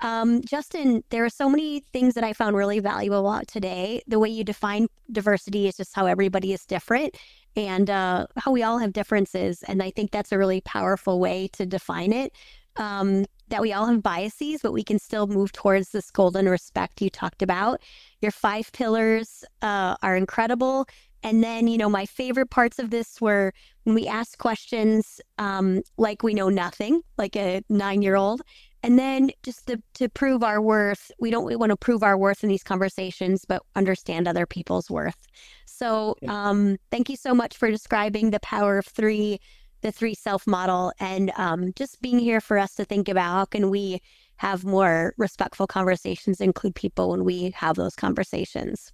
Um, 0.00 0.42
Justin, 0.42 1.04
there 1.10 1.24
are 1.24 1.30
so 1.30 1.48
many 1.48 1.80
things 1.92 2.14
that 2.14 2.24
I 2.24 2.32
found 2.32 2.56
really 2.56 2.80
valuable 2.80 3.40
today. 3.46 4.02
The 4.06 4.18
way 4.18 4.28
you 4.28 4.44
define 4.44 4.88
diversity 5.10 5.68
is 5.68 5.76
just 5.76 5.94
how 5.94 6.06
everybody 6.06 6.52
is 6.52 6.66
different 6.66 7.16
and 7.56 7.90
uh, 7.90 8.26
how 8.36 8.50
we 8.52 8.62
all 8.62 8.78
have 8.78 8.92
differences. 8.92 9.62
And 9.64 9.82
I 9.82 9.90
think 9.90 10.10
that's 10.10 10.32
a 10.32 10.38
really 10.38 10.60
powerful 10.62 11.20
way 11.20 11.48
to 11.52 11.66
define 11.66 12.12
it 12.12 12.32
um, 12.76 13.24
that 13.48 13.60
we 13.60 13.72
all 13.72 13.86
have 13.86 14.02
biases, 14.02 14.60
but 14.62 14.72
we 14.72 14.82
can 14.82 14.98
still 14.98 15.26
move 15.26 15.52
towards 15.52 15.90
this 15.90 16.10
golden 16.10 16.48
respect 16.48 17.02
you 17.02 17.10
talked 17.10 17.42
about. 17.42 17.80
Your 18.20 18.32
five 18.32 18.72
pillars 18.72 19.44
uh, 19.60 19.96
are 20.02 20.16
incredible. 20.16 20.86
And 21.22 21.44
then, 21.44 21.68
you 21.68 21.78
know, 21.78 21.88
my 21.88 22.06
favorite 22.06 22.50
parts 22.50 22.78
of 22.78 22.90
this 22.90 23.20
were 23.20 23.52
when 23.84 23.94
we 23.94 24.08
ask 24.08 24.38
questions 24.38 25.20
um, 25.38 25.82
like 25.96 26.22
we 26.22 26.34
know 26.34 26.48
nothing, 26.48 27.02
like 27.16 27.36
a 27.36 27.62
nine 27.68 28.02
year 28.02 28.16
old. 28.16 28.42
And 28.82 28.98
then 28.98 29.30
just 29.42 29.68
to, 29.68 29.80
to 29.94 30.08
prove 30.08 30.42
our 30.42 30.60
worth, 30.60 31.12
we 31.20 31.30
don't 31.30 31.44
we 31.44 31.54
want 31.54 31.70
to 31.70 31.76
prove 31.76 32.02
our 32.02 32.18
worth 32.18 32.42
in 32.42 32.48
these 32.48 32.64
conversations, 32.64 33.44
but 33.44 33.62
understand 33.76 34.26
other 34.26 34.46
people's 34.46 34.90
worth. 34.90 35.28
So 35.66 36.16
um, 36.26 36.76
thank 36.90 37.08
you 37.08 37.16
so 37.16 37.34
much 37.34 37.56
for 37.56 37.70
describing 37.70 38.30
the 38.30 38.40
power 38.40 38.78
of 38.78 38.86
three 38.86 39.38
the 39.82 39.92
three 39.92 40.14
self 40.14 40.46
model 40.46 40.92
and 41.00 41.32
um, 41.36 41.72
just 41.74 42.00
being 42.00 42.18
here 42.18 42.40
for 42.40 42.58
us 42.58 42.74
to 42.76 42.84
think 42.84 43.08
about 43.08 43.32
how 43.32 43.44
can 43.44 43.68
we 43.68 44.00
have 44.36 44.64
more 44.64 45.14
respectful 45.18 45.66
conversations, 45.66 46.40
include 46.40 46.74
people 46.74 47.10
when 47.10 47.24
we 47.24 47.52
have 47.54 47.76
those 47.76 47.94
conversations. 47.94 48.92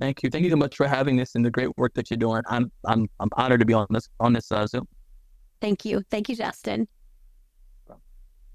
Thank 0.00 0.22
you. 0.22 0.30
Thank 0.30 0.44
you 0.44 0.50
so 0.50 0.56
much 0.56 0.76
for 0.76 0.88
having 0.88 1.16
this 1.16 1.34
and 1.34 1.44
the 1.44 1.50
great 1.50 1.76
work 1.76 1.94
that 1.94 2.10
you're 2.10 2.18
doing. 2.18 2.42
I'm 2.48 2.70
I'm 2.86 3.08
I'm 3.20 3.28
honored 3.32 3.60
to 3.60 3.66
be 3.66 3.74
on 3.74 3.86
this 3.90 4.08
on 4.20 4.32
this 4.32 4.50
uh, 4.50 4.66
Zoom. 4.66 4.88
Thank 5.60 5.84
you. 5.84 6.02
Thank 6.10 6.28
you, 6.28 6.36
Justin. 6.36 6.88